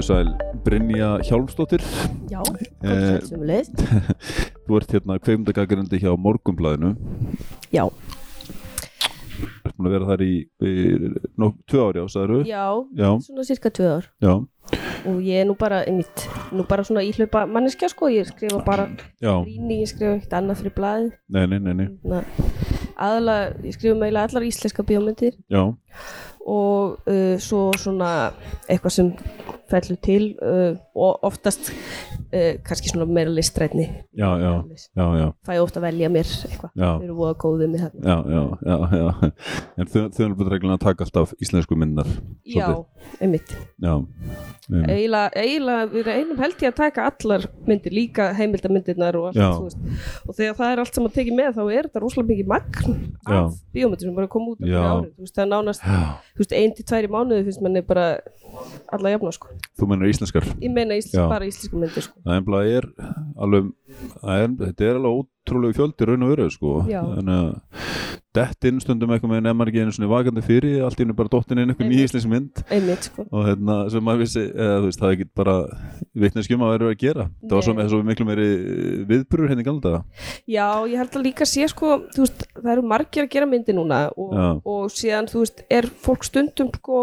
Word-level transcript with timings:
Komdu 0.00 0.14
sæl, 0.14 0.28
Brynja 0.64 1.08
Hjálmsdóttir. 1.28 1.82
Já, 2.32 2.38
komst 2.40 3.26
sem 3.28 3.42
leið 3.44 3.66
Þú 4.64 4.78
ert 4.78 4.94
hérna 4.94 5.16
kveimdagagrindi 5.20 5.98
hjá 6.00 6.14
Morgunblæðinu 6.16 6.94
Já, 7.68 7.82
Þú 9.36 9.68
ert 9.68 9.76
búin 9.76 9.90
að 9.90 9.92
vera 9.98 10.08
þar 10.08 10.24
í, 10.24 10.30
í 10.64 10.72
nóg, 11.36 11.58
tvö 11.68 11.84
ári 11.90 12.00
á, 12.00 12.06
sagður 12.08 12.48
já, 12.48 12.64
Já, 12.96 13.10
svona 13.26 13.44
cirka 13.50 13.74
tvö 13.76 13.90
ár. 13.98 14.08
Já, 14.24 14.32
og 15.10 15.20
ég 15.28 15.42
er 15.42 15.46
nú 15.50 15.58
bara, 15.60 15.82
einmitt, 15.84 16.24
nú 16.56 16.64
bara 16.72 16.88
svona 16.88 17.04
íhlaupa 17.04 17.44
manneskja 17.50 17.92
sko, 17.92 18.08
ég 18.16 18.32
skrifa 18.32 18.64
bara 18.64 18.88
já, 19.20 19.34
rýni, 19.36 19.82
ég 19.82 19.92
skrifa 19.92 20.16
eitt 20.16 20.32
annað 20.40 20.62
fyrir 20.62 20.76
blaðið. 20.80 21.12
Nei, 21.28 21.44
nei, 21.44 21.60
nei, 21.60 21.76
nei. 21.76 21.88
Na, 22.08 22.24
aðalega, 22.96 23.52
ég 23.68 23.76
skrifa 23.76 24.00
meila 24.00 24.24
allar 24.30 24.48
íslenska 24.48 24.88
bíómyndir. 24.88 25.36
Já, 25.52 25.66
og 26.48 27.00
uh, 27.04 27.36
svo 27.36 27.68
svona 27.76 28.30
eitthvað 28.64 28.96
sem 28.96 29.10
fellur 29.70 29.98
til 30.04 30.26
uh, 30.42 30.76
og 30.94 31.24
oftast 31.26 31.70
uh, 31.70 32.58
kannski 32.66 32.92
svona 32.92 33.06
meira 33.08 33.32
listrætni. 33.34 33.86
Já, 34.18 34.30
já, 34.42 34.52
já, 34.96 35.06
já, 35.20 35.26
fæ 35.46 35.52
ofta 35.62 35.80
að 35.80 35.86
velja 35.88 36.10
mér 36.12 36.30
eitthvað. 36.48 36.74
Þau 36.76 37.04
eru 37.06 37.18
voða 37.18 37.36
góðið 37.44 37.72
með 37.74 37.86
þarna. 37.86 38.02
Já, 38.10 38.16
já, 38.34 38.42
já, 38.70 38.76
já. 39.00 39.32
En 39.80 39.92
þau, 39.94 40.04
erum 40.24 40.36
bara 40.42 40.54
reglulega 40.54 40.78
að 40.78 40.86
taka 40.88 41.06
alltaf 41.06 41.34
íslensku 41.40 41.78
myndar 41.78 42.10
Já, 42.44 42.68
einmitt. 43.20 43.54
Já, 43.80 43.94
eiginlega, 44.70 45.86
við 45.90 46.02
erum 46.04 46.20
einum 46.20 46.42
held 46.44 46.62
ég 46.62 46.72
að 46.72 46.78
taka 46.80 47.06
allar 47.10 47.46
myndir 47.66 47.94
líka 47.94 48.30
heimildamindirnar 48.36 49.18
og 49.18 49.30
allt 49.30 49.64
veist. 49.64 49.80
og 50.26 50.36
þegar 50.36 50.58
það 50.58 50.72
er 50.72 50.82
allt 50.84 50.98
saman 50.98 51.14
tekið 51.14 51.38
með 51.38 51.56
þá 51.58 51.62
er 51.64 51.88
þetta 51.88 52.02
rosalega 52.04 52.30
mikið 52.32 52.50
magn 52.50 52.96
af 53.26 53.58
bíómyndir 53.74 54.06
sem 54.06 54.16
bara 54.16 54.30
kom 54.30 54.50
út 54.52 54.62
á 54.62 54.66
Já. 54.66 54.76
hverju 54.76 54.92
ári. 54.92 55.10
Þú 55.16 55.26
veist, 55.26 55.36
það 55.36 55.44
er 55.44 55.50
nánast, 55.54 55.86
þú 56.34 56.44
veist, 56.44 56.56
ein 56.60 56.76
til 56.76 56.86
tværi 56.90 57.10
mánuði 57.10 57.46
finnst 57.48 57.64
manni 57.64 57.84
bara 57.86 58.06
alla 58.94 59.14
jafna 59.14 59.34
sko. 59.34 59.52
Þú 59.78 59.90
mennur 59.90 60.12
íslenskar 60.12 60.46
ég 60.60 60.72
meina 60.74 60.98
íslensk, 61.00 61.30
bara 61.30 61.48
íslensku 61.48 61.80
myndir 61.80 62.06
sko. 62.06 62.20
Það 62.26 62.36
er 62.36 62.76
er 62.80 62.88
alveg, 63.40 63.72
það 64.20 64.44
er, 64.44 64.56
þetta 64.64 64.88
er 64.88 65.00
alveg 65.00 65.20
ótrúlegu 65.20 65.78
fjöldi 65.80 66.08
raun 66.08 66.26
og 66.26 66.34
veru 66.34 66.50
sko. 66.52 66.74
Þannig 66.90 67.36
að 67.36 68.10
dett 68.36 68.66
inn 68.68 68.78
stundum 68.78 69.10
eitthvað 69.10 69.32
með 69.32 69.40
nefnir 69.42 69.70
ekki 69.72 69.80
einu 69.82 69.92
svona 69.94 70.08
vakandi 70.12 70.42
fyrir 70.46 70.84
allt 70.86 71.00
í 71.00 71.06
einu 71.06 71.16
bara 71.18 71.30
dottin 71.32 71.58
inn 71.58 71.72
eitthvað 71.72 71.88
Einmitt. 71.88 71.98
nýja 71.98 72.08
íslensk 72.10 72.30
mynd 72.30 72.60
einmitt 72.70 73.08
sko. 73.08 73.24
og 73.26 73.48
hérna 73.48 73.78
sem 73.90 74.04
maður 74.06 74.22
vissi 74.22 74.44
eða 74.46 74.76
veist 74.84 75.00
það 75.02 75.08
er 75.08 75.16
ekki 75.16 75.26
bara 75.40 75.54
vitneskjum 76.24 76.62
að 76.62 76.70
vera 76.76 76.92
að 76.92 77.00
gera 77.00 77.26
það 77.40 77.56
var 77.56 77.66
svo, 77.66 77.74
Nei. 77.74 77.88
svo 77.90 78.00
miklu 78.06 78.28
meiri 78.28 78.46
viðburur 79.10 79.50
henni 79.50 79.66
galda 79.66 79.96
já, 80.46 80.68
ég 80.86 81.02
held 81.02 81.18
að 81.18 81.26
líka 81.26 81.48
sé 81.50 81.66
sko, 81.72 81.96
þú 82.14 82.22
veist, 82.22 82.46
það 82.60 82.72
eru 82.76 82.86
margir 82.94 83.26
að 83.26 83.32
gera 83.34 83.50
myndir 83.50 83.78
núna 83.80 84.00
og, 84.14 84.62
og 84.62 84.94
síðan 84.94 85.30
þú 85.32 85.42
veist, 85.42 85.64
er 85.66 85.90
fólk 86.06 86.30
stundum 86.30 86.70
sko 86.78 87.02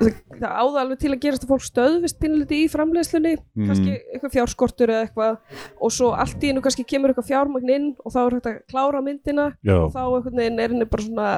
það, 0.00 0.14
það 0.40 0.56
áða 0.62 0.80
alveg 0.84 0.98
til 1.02 1.12
að 1.14 1.20
gerast 1.24 1.44
að 1.46 1.52
fólk 1.52 1.64
stöðvist 1.66 2.18
pínliti 2.22 2.62
í 2.64 2.68
framleiðslunni 2.72 3.34
Mm. 3.56 3.66
kannski 3.70 3.92
eitthvað 4.12 4.34
fjárskortur 4.36 4.90
eða 4.92 5.04
eitthvað 5.06 5.36
og 5.80 5.92
svo 5.92 6.10
allt 6.12 6.42
í 6.44 6.50
einu 6.52 6.60
kannski 6.64 6.84
kemur 6.84 7.10
eitthvað 7.12 7.30
fjármagn 7.30 7.70
inn 7.72 7.86
og 8.04 8.12
þá 8.12 8.18
er 8.26 8.34
hægt 8.36 8.48
að 8.50 8.58
klára 8.70 9.00
myndina 9.02 9.46
Já. 9.64 9.76
og 9.80 9.92
þá 9.94 10.02
er 10.36 10.68
henni 10.68 10.84
bara 10.84 11.02
svona 11.06 11.28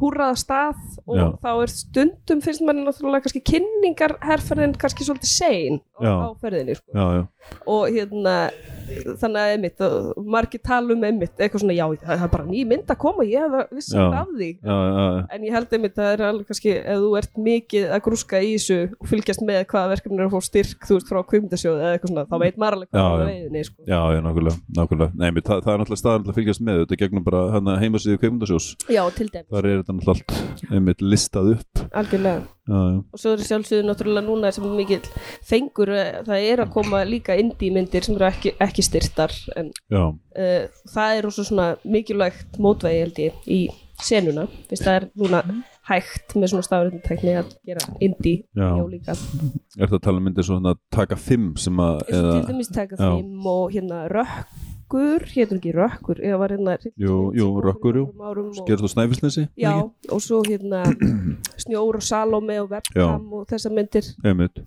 húrraða 0.00 0.36
stað 0.38 0.78
og 1.06 1.16
Já. 1.18 1.26
þá 1.42 1.50
er 1.62 1.70
stundum 1.70 2.40
finnst 2.42 2.62
manni 2.66 2.82
náttúrulega 2.86 3.26
kannski 3.26 3.42
kynningarherferðin 3.50 4.74
kannski 4.78 5.06
svolítið 5.06 5.30
sein 5.30 5.80
á, 6.02 6.10
á 6.26 6.28
ferðinni 6.40 6.74
sko. 6.78 6.90
já, 6.94 7.26
og 7.66 7.82
hérna 7.94 8.34
þannig 9.20 9.40
að 9.40 9.52
einmitt, 9.54 9.80
og 9.84 10.24
margir 10.34 10.60
tala 10.64 10.92
um 10.94 11.04
einmitt 11.06 11.38
eitthvað 11.40 11.62
svona, 11.64 11.76
já, 11.76 11.86
það 12.04 12.24
er 12.26 12.32
bara 12.34 12.46
ný 12.48 12.64
mynd 12.68 12.90
að 12.90 12.98
koma 13.04 13.24
ég 13.28 13.44
hef 13.54 13.70
vissi 13.74 13.94
Já. 13.96 14.04
af 14.20 14.28
því 14.34 14.50
já, 14.58 14.74
já, 14.74 15.04
já. 15.14 15.26
en 15.36 15.46
ég 15.48 15.56
held 15.56 15.72
einmitt 15.78 15.94
að 15.98 16.04
það 16.04 16.12
er 16.18 16.24
alveg 16.28 16.50
kannski 16.50 16.74
ef 16.80 16.98
þú 17.04 17.12
ert 17.20 17.40
mikið 17.48 17.86
að 17.96 18.04
grúska 18.08 18.42
í 18.44 18.54
þessu 18.54 18.78
og 18.98 19.10
fylgjast 19.10 19.44
með 19.48 19.60
hvaða 19.72 19.90
verkefni 19.94 20.20
er 20.20 20.28
að 20.28 20.34
fá 20.34 20.48
styrk 20.48 20.88
þú 20.88 20.98
veist 20.98 21.10
frá 21.10 21.20
kvimdasjóð 21.32 21.80
eða 21.80 21.92
eitthvað 21.96 22.12
svona 22.12 22.26
þá 22.30 22.36
veit 22.44 22.58
maður 22.60 22.78
alveg 22.78 22.90
hvað 22.94 23.04
er 23.04 23.24
á 23.24 23.28
veiðinni 23.30 23.64
sko. 23.68 23.78
Já, 23.88 24.00
já, 24.14 24.20
nákvæmlega, 24.24 24.56
nákvæmlega. 24.78 25.18
Nei, 25.20 25.28
mér, 25.30 25.46
það, 25.48 25.62
það 25.66 25.74
er 25.74 25.82
náttúrulega 25.82 26.02
staðan 26.02 26.32
að 26.32 26.40
fylgjast 26.40 26.64
með 26.64 26.80
þetta 26.82 27.00
gegnum 27.04 27.26
bara 27.28 27.44
hérna 27.54 27.78
heimasíðu 27.82 28.20
kveimundasjós. 28.22 28.68
já, 28.88 29.02
til 29.18 29.28
dæmis, 29.30 29.50
Þar 29.54 29.70
er 29.70 29.80
þetta 29.82 29.96
náttúrulega 29.98 30.42
allt 30.44 30.70
einmitt 30.70 31.04
listað 31.04 31.54
upp. 31.56 31.86
algjörlega 31.94 32.42
Já, 32.64 32.72
já, 32.80 33.00
og 33.12 33.20
svo 33.20 33.30
er 33.34 33.42
sjálfsögðu 33.44 33.84
náttúrulega 33.84 34.24
núna 34.24 34.50
sem 34.56 34.64
mikill 34.72 35.04
fengur, 35.44 35.90
eh, 35.92 36.22
það 36.24 36.44
er 36.48 36.62
að 36.64 36.70
koma 36.72 37.02
líka 37.04 37.36
indie 37.36 37.68
myndir 37.74 38.06
sem 38.06 38.16
eru 38.16 38.24
ekki, 38.24 38.54
ekki 38.56 38.84
styrtar 38.86 39.34
en 39.60 39.68
já, 39.92 40.00
uh, 40.08 40.62
það 40.94 41.18
er 41.18 41.76
mikilvægt 41.84 42.56
mótvegi 42.56 43.02
held 43.02 43.20
ég 43.20 43.44
í 43.44 43.60
senuna 44.00 44.46
fyrst 44.70 44.86
það 44.86 44.96
er 44.96 45.06
núna 45.12 45.42
hægt 45.88 46.34
með 46.38 46.52
svona 46.52 46.64
stafrættintekni 46.64 47.34
að 47.40 47.50
gera 47.68 47.86
indie 48.00 48.44
Já. 48.56 48.68
já 48.78 48.84
líka 48.88 49.16
er 49.16 49.88
það 49.90 49.96
að 49.98 50.04
tala 50.06 50.20
um 50.20 50.28
myndir 50.28 50.46
svona 50.48 50.74
taka 50.94 51.18
fimm 51.20 51.50
sem 51.60 51.80
að, 51.84 51.98
eða, 52.08 52.36
til 52.38 52.46
dæmis 52.52 52.70
taka 52.72 52.96
já. 52.96 53.10
fimm 53.18 53.48
og 53.52 53.74
hérna 53.74 53.98
rökkur, 54.12 55.26
hétur 55.34 55.60
ekki 55.60 55.74
rökkur 55.76 56.22
eða 56.24 56.40
var 56.40 56.54
hérna 56.56 56.76
Jú, 56.96 57.18
jú, 57.36 57.50
Rökkur, 57.64 58.00
jú. 58.00 58.06
árum 58.24 58.52
og, 58.54 58.88
snæfisnesi? 58.94 59.48
já, 59.60 59.74
og 59.84 60.22
svo 60.24 60.40
hérna 60.48 60.84
snjór 61.64 62.00
og 62.00 62.02
salome 62.02 62.60
og 62.62 62.70
webcam 62.72 63.28
og 63.32 63.46
þessar 63.52 63.76
myndir 63.76 64.08
Einmitt. 64.24 64.62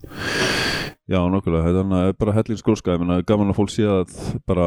Já, 1.08 1.22
nokkulega, 1.24 1.70
þetta 1.72 1.98
er 2.04 2.16
bara 2.20 2.32
hellins 2.36 2.60
gróska, 2.60 2.92
ég 2.92 3.00
meina, 3.00 3.22
gaman 3.24 3.48
að 3.48 3.56
fólk 3.56 3.70
sé 3.72 3.86
að 3.88 4.10
bara 4.44 4.66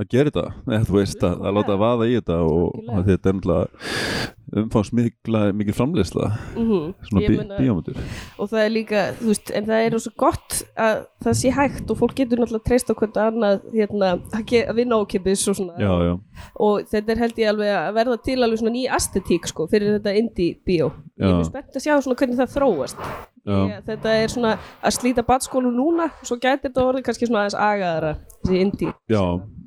að 0.00 0.06
gera 0.08 0.30
þetta, 0.30 0.44
eða 0.70 0.86
þú 0.88 0.94
veist, 0.96 1.26
að, 1.28 1.42
að 1.44 1.58
láta 1.58 1.74
að 1.74 1.82
vaða 1.82 2.06
í 2.08 2.14
þetta 2.16 2.38
og 2.48 2.78
þetta 3.10 3.28
er 3.28 3.36
náttúrulega 3.36 4.35
umfangsmikla, 4.54 5.40
mikil 5.56 5.74
framleiðsla, 5.74 6.28
mm 6.54 6.92
svona 7.08 7.22
Ég 7.24 7.32
bí, 7.32 7.46
bíómyndir. 7.58 7.96
og 8.38 8.50
það 8.52 8.60
er 8.62 8.70
líka, 8.70 9.02
þú 9.18 9.30
veist, 9.32 9.50
en 9.58 9.66
það 9.66 9.86
er 9.86 9.96
svo 10.04 10.12
gott 10.22 10.58
að 10.78 11.00
það 11.26 11.38
sé 11.40 11.52
hægt 11.56 11.90
og 11.90 11.98
fólk 11.98 12.14
getur 12.20 12.42
náttúrulega 12.42 12.68
treyst 12.68 12.90
á 12.90 12.94
hvort 12.94 13.16
annað, 13.20 13.64
hérna, 13.74 14.12
að, 14.36 14.74
vinna 14.78 15.00
ákipis 15.02 15.46
og 15.50 15.58
svona. 15.58 15.74
Já, 15.82 15.92
já, 16.06 16.14
og 16.62 16.86
þetta 16.92 17.12
er 17.12 17.22
held 17.24 17.40
ég 17.42 17.50
alveg 17.50 17.72
að 17.74 17.94
verða 17.98 18.18
til 18.28 18.38
alveg 18.42 18.62
svona 18.62 18.74
ný 18.76 18.84
aesthetík 18.98 19.48
sko 19.50 19.66
fyrir 19.72 19.96
þetta 19.98 20.14
indie 20.20 20.58
bíó. 20.66 20.92
Ég 21.16 21.32
er 21.32 21.48
spennt 21.48 21.74
að 21.74 21.82
sjá 21.86 21.96
svona 21.98 22.18
hvernig 22.20 22.38
það 22.38 22.54
þróast. 22.54 23.02
Ég, 23.46 23.82
þetta 23.86 24.14
er 24.20 24.32
svona 24.32 24.54
að 24.82 24.94
slíta 24.96 25.22
batskólu 25.26 25.70
núna 25.70 26.08
og 26.10 26.26
svo 26.26 26.36
gæti 26.42 26.66
þetta 26.66 26.82
orðið 26.82 27.04
kannski 27.06 27.28
svona 27.28 27.44
aðeins 27.44 27.58
agaðara 27.62 28.14
þessi 28.42 28.58
indie. 28.64 28.94
Já, 29.10 29.22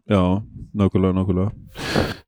já, 0.10 0.22
nákvæmlega, 0.74 1.14
nákvæmlega. 1.18 1.52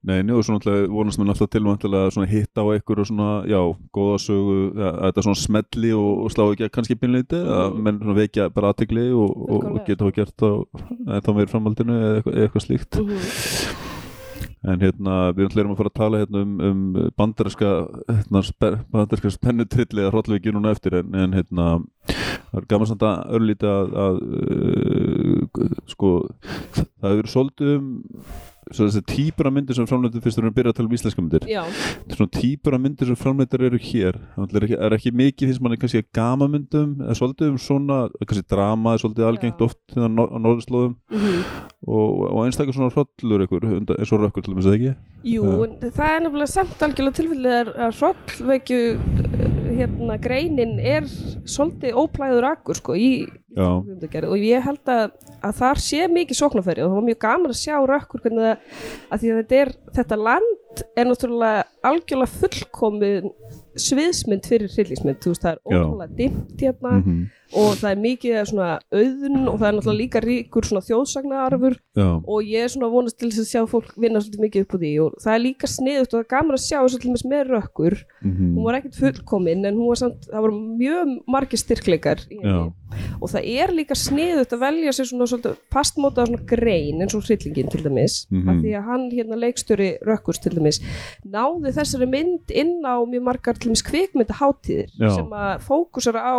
Nei, 0.02 0.24
nú, 0.26 0.40
svo 0.42 0.56
náttúrulega 0.56 0.90
vonast 0.90 1.20
mér 1.22 1.30
náttúrulega 1.30 1.54
tilvantilega 1.56 2.14
svona 2.14 2.30
hitta 2.32 2.64
á 2.66 2.74
einhver 2.74 3.02
og 3.04 3.10
svona, 3.10 3.30
já, 3.46 3.60
góða 3.94 4.18
sögu, 4.24 4.58
ja, 4.74 4.90
að 4.96 5.12
þetta 5.12 5.26
svona 5.28 5.42
smelli 5.44 5.94
og, 5.94 6.12
og 6.26 6.34
slá 6.34 6.44
ekki 6.48 6.72
kannski 6.74 6.98
pinleiti, 6.98 7.38
að 7.38 7.78
menn 7.78 8.02
svona 8.02 8.18
vekja 8.18 8.50
bara 8.56 8.74
aðtegli 8.74 9.08
og, 9.14 9.38
og, 9.46 9.70
og 9.76 9.80
geta 9.86 10.10
þá 10.10 10.18
gert 10.18 10.46
á, 10.46 10.52
þá 11.22 11.32
meir 11.38 11.54
framhaldinu 11.54 11.98
eða 12.00 12.20
eitthvað, 12.20 12.44
eitthvað 12.46 12.68
slíkt. 12.68 13.02
Mhm. 13.02 13.91
En 14.62 14.78
hérna, 14.78 15.32
við 15.34 15.48
ætlum 15.48 15.72
að 15.74 15.80
fara 15.80 15.90
að 15.90 15.98
tala 15.98 16.20
hérna 16.22 16.42
um, 16.46 16.52
um 16.68 16.82
bandarinska, 17.18 17.70
hérna, 18.12 18.44
spe, 18.46 18.70
bandarinska 18.94 19.32
spennutrilli 19.34 20.04
að 20.06 20.12
hróllviki 20.14 20.54
núna 20.54 20.76
eftir. 20.76 21.00
En, 21.00 21.16
en 21.18 21.34
hérna, 21.34 21.68
það 22.12 22.60
er 22.62 22.68
gaman 22.70 22.92
samt 22.92 23.06
að 23.08 23.34
örlítið 23.40 23.72
að, 23.72 23.96
að 24.06 24.22
uh, 24.30 25.74
sko, 25.90 26.14
það 26.78 27.08
hefur 27.10 27.32
svolítið 27.34 27.74
um 27.80 27.90
svo 28.70 28.86
þessi 28.88 29.02
típur 29.10 29.48
af 29.50 29.54
myndir 29.56 29.76
sem 29.78 29.88
framleitur 29.90 30.22
fyrst 30.22 30.38
við 30.38 30.44
erum 30.44 30.52
að 30.54 30.58
byrja 30.60 30.72
að 30.74 30.78
tala 30.78 30.92
um 30.92 30.96
íslenska 30.98 31.24
myndir. 31.26 31.48
Já, 31.50 31.64
svona 32.14 32.32
típur 32.38 32.78
af 32.78 32.84
myndir 32.86 33.10
sem 33.10 33.20
framleitur 33.20 33.66
eru 33.68 33.80
hér. 33.82 34.20
Það 34.38 34.56
er 34.60 34.68
ekki, 34.68 34.78
er 34.88 34.96
ekki 35.00 35.14
mikið 35.24 35.50
finnst 35.52 35.64
manni 35.66 35.80
kannski 35.82 36.04
að 36.04 36.10
gama 36.14 36.48
myndum 36.54 36.94
eða 37.02 37.18
svolítið 37.18 37.50
um 37.56 37.58
svona, 37.58 38.00
kannski 38.22 38.46
drama 38.54 38.94
er 38.94 39.04
svolítið 39.04 39.28
algengt 39.32 39.58
Já. 39.58 39.66
oft 39.66 39.98
á 39.98 40.06
nor- 40.08 40.32
á 40.32 40.38
norðurslóðum. 40.38 40.96
Mm 41.12 41.44
og, 41.82 42.10
og 42.30 42.44
einstaklega 42.46 42.76
svona 42.78 42.92
hrollur 42.94 43.42
ykkur, 43.48 43.64
eins 43.98 44.12
og 44.14 44.20
rökkur 44.22 44.44
til 44.46 44.54
dæmis 44.54 44.68
eða 44.70 44.76
ekki? 44.78 44.92
Jú, 45.32 45.46
það 45.82 46.12
er 46.12 46.20
nefnilega 46.28 46.52
samt 46.52 46.84
algjörlega 46.86 47.18
tilfellið 47.18 47.56
að- 47.58 47.72
að 47.88 47.96
hrollveikju 47.98 48.78
hérna 49.78 50.18
greinin 50.22 50.78
er 50.80 51.08
svolítið 51.50 51.98
óplæður 52.02 52.48
akkur 52.52 52.78
sko 52.80 52.96
í 52.96 53.12
og 54.32 54.38
ég 54.40 54.64
held 54.64 54.92
að, 54.92 55.12
að 55.44 55.58
þar 55.60 55.82
sé 55.84 56.08
mikið 56.08 56.40
sóknarfæri 56.40 56.84
og 56.86 56.92
það 56.92 56.98
var 57.00 57.08
mjög 57.10 57.20
gaman 57.26 57.52
að 57.52 57.60
sjá 57.62 57.76
rökkur 57.92 58.24
að 58.32 59.22
því 59.22 59.34
að 59.34 59.40
þetta 59.42 59.60
er 59.62 59.74
þetta 59.98 60.20
land 60.22 60.84
er 60.96 61.10
náttúrulega 61.10 61.66
algjörlega 61.92 62.40
fullkomin 62.40 63.32
sviðsmynd 63.80 64.48
fyrir 64.48 64.72
hryllingsmynd, 64.72 65.20
þú 65.24 65.34
veist 65.34 65.46
það 65.46 65.54
er 65.54 65.62
ótrúlega 65.68 66.18
dimmt 66.18 66.62
hérna. 66.62 66.92
Mhm. 67.02 67.22
Og 67.54 67.74
það 67.82 67.90
er 67.92 68.02
mikið 68.06 68.38
svona 68.52 68.68
auðun 68.94 69.48
og 69.52 69.58
það 69.60 69.68
er 69.68 69.76
náttúrulega 69.78 70.00
líka 70.02 70.22
ríkur 70.24 70.68
svona 70.68 70.84
þjóðsagnaarfur 70.88 71.76
Já, 71.98 72.08
og 72.24 72.40
ég 72.48 72.64
er 72.66 72.72
svona 72.72 72.92
vonast 72.94 73.18
til 73.20 73.30
þess 73.32 73.44
að 73.44 73.52
sjá 73.52 73.62
fólk 73.72 73.92
vinna 74.00 74.22
svolítið 74.24 74.46
mikið 74.46 74.62
upp 74.66 74.76
á 74.76 74.78
því. 74.82 74.92
Og 75.04 75.18
það 75.24 75.34
er 75.36 75.44
líka 75.46 75.68
sniðugt 75.68 76.14
og 76.14 76.18
það 76.18 76.24
er 76.24 76.30
gaman 76.36 76.58
að 76.58 76.66
sjá 76.68 76.80
dæmis 77.02 77.26
með 77.28 77.44
rökkur. 77.52 77.96
Mhm. 78.22 78.56
hún 78.56 78.64
var 78.64 78.76
ekkert 78.78 78.96
fullkomin 79.02 79.66
en 79.66 79.76
hún 79.76 79.88
var 79.90 79.96
samt, 80.00 80.28
það 80.30 80.44
voru 80.46 80.60
mjög 80.78 81.12
margir 81.28 81.60
styrkleikar 81.60 82.20
og 83.22 83.30
það 83.32 83.48
er 83.48 83.72
líka 83.74 83.96
sniðut 83.98 84.52
að 84.54 84.62
velja 84.62 84.94
sér 84.96 85.08
svona 85.10 85.28
svolítið 85.30 85.58
fastmótað 85.74 86.28
svona 86.30 86.46
grein 86.50 87.02
eins 87.02 87.16
og 87.16 87.24
hryllingin 87.26 87.70
til 87.72 87.84
dæmis 87.86 88.28
Mhm. 88.32 88.50
af 88.50 88.56
því 88.62 88.72
að 88.78 88.86
hann 88.86 89.06
hérna 89.12 89.40
leikstjóri 89.42 89.90
Rökkurs 90.06 90.42
til 90.42 90.52
dæmis 90.56 90.80
náði 91.26 91.74
þessari 91.74 92.08
mynd 92.10 92.52
inn 92.54 92.82
á 92.86 92.96
mjög 93.06 93.24
margar 93.24 93.54
til 93.58 93.70
dæmis 93.72 93.84
kvikmyndaháttíðir 93.90 94.90
sem 95.16 95.30
að 95.32 95.62
fókusara 95.66 96.22
á 96.22 96.38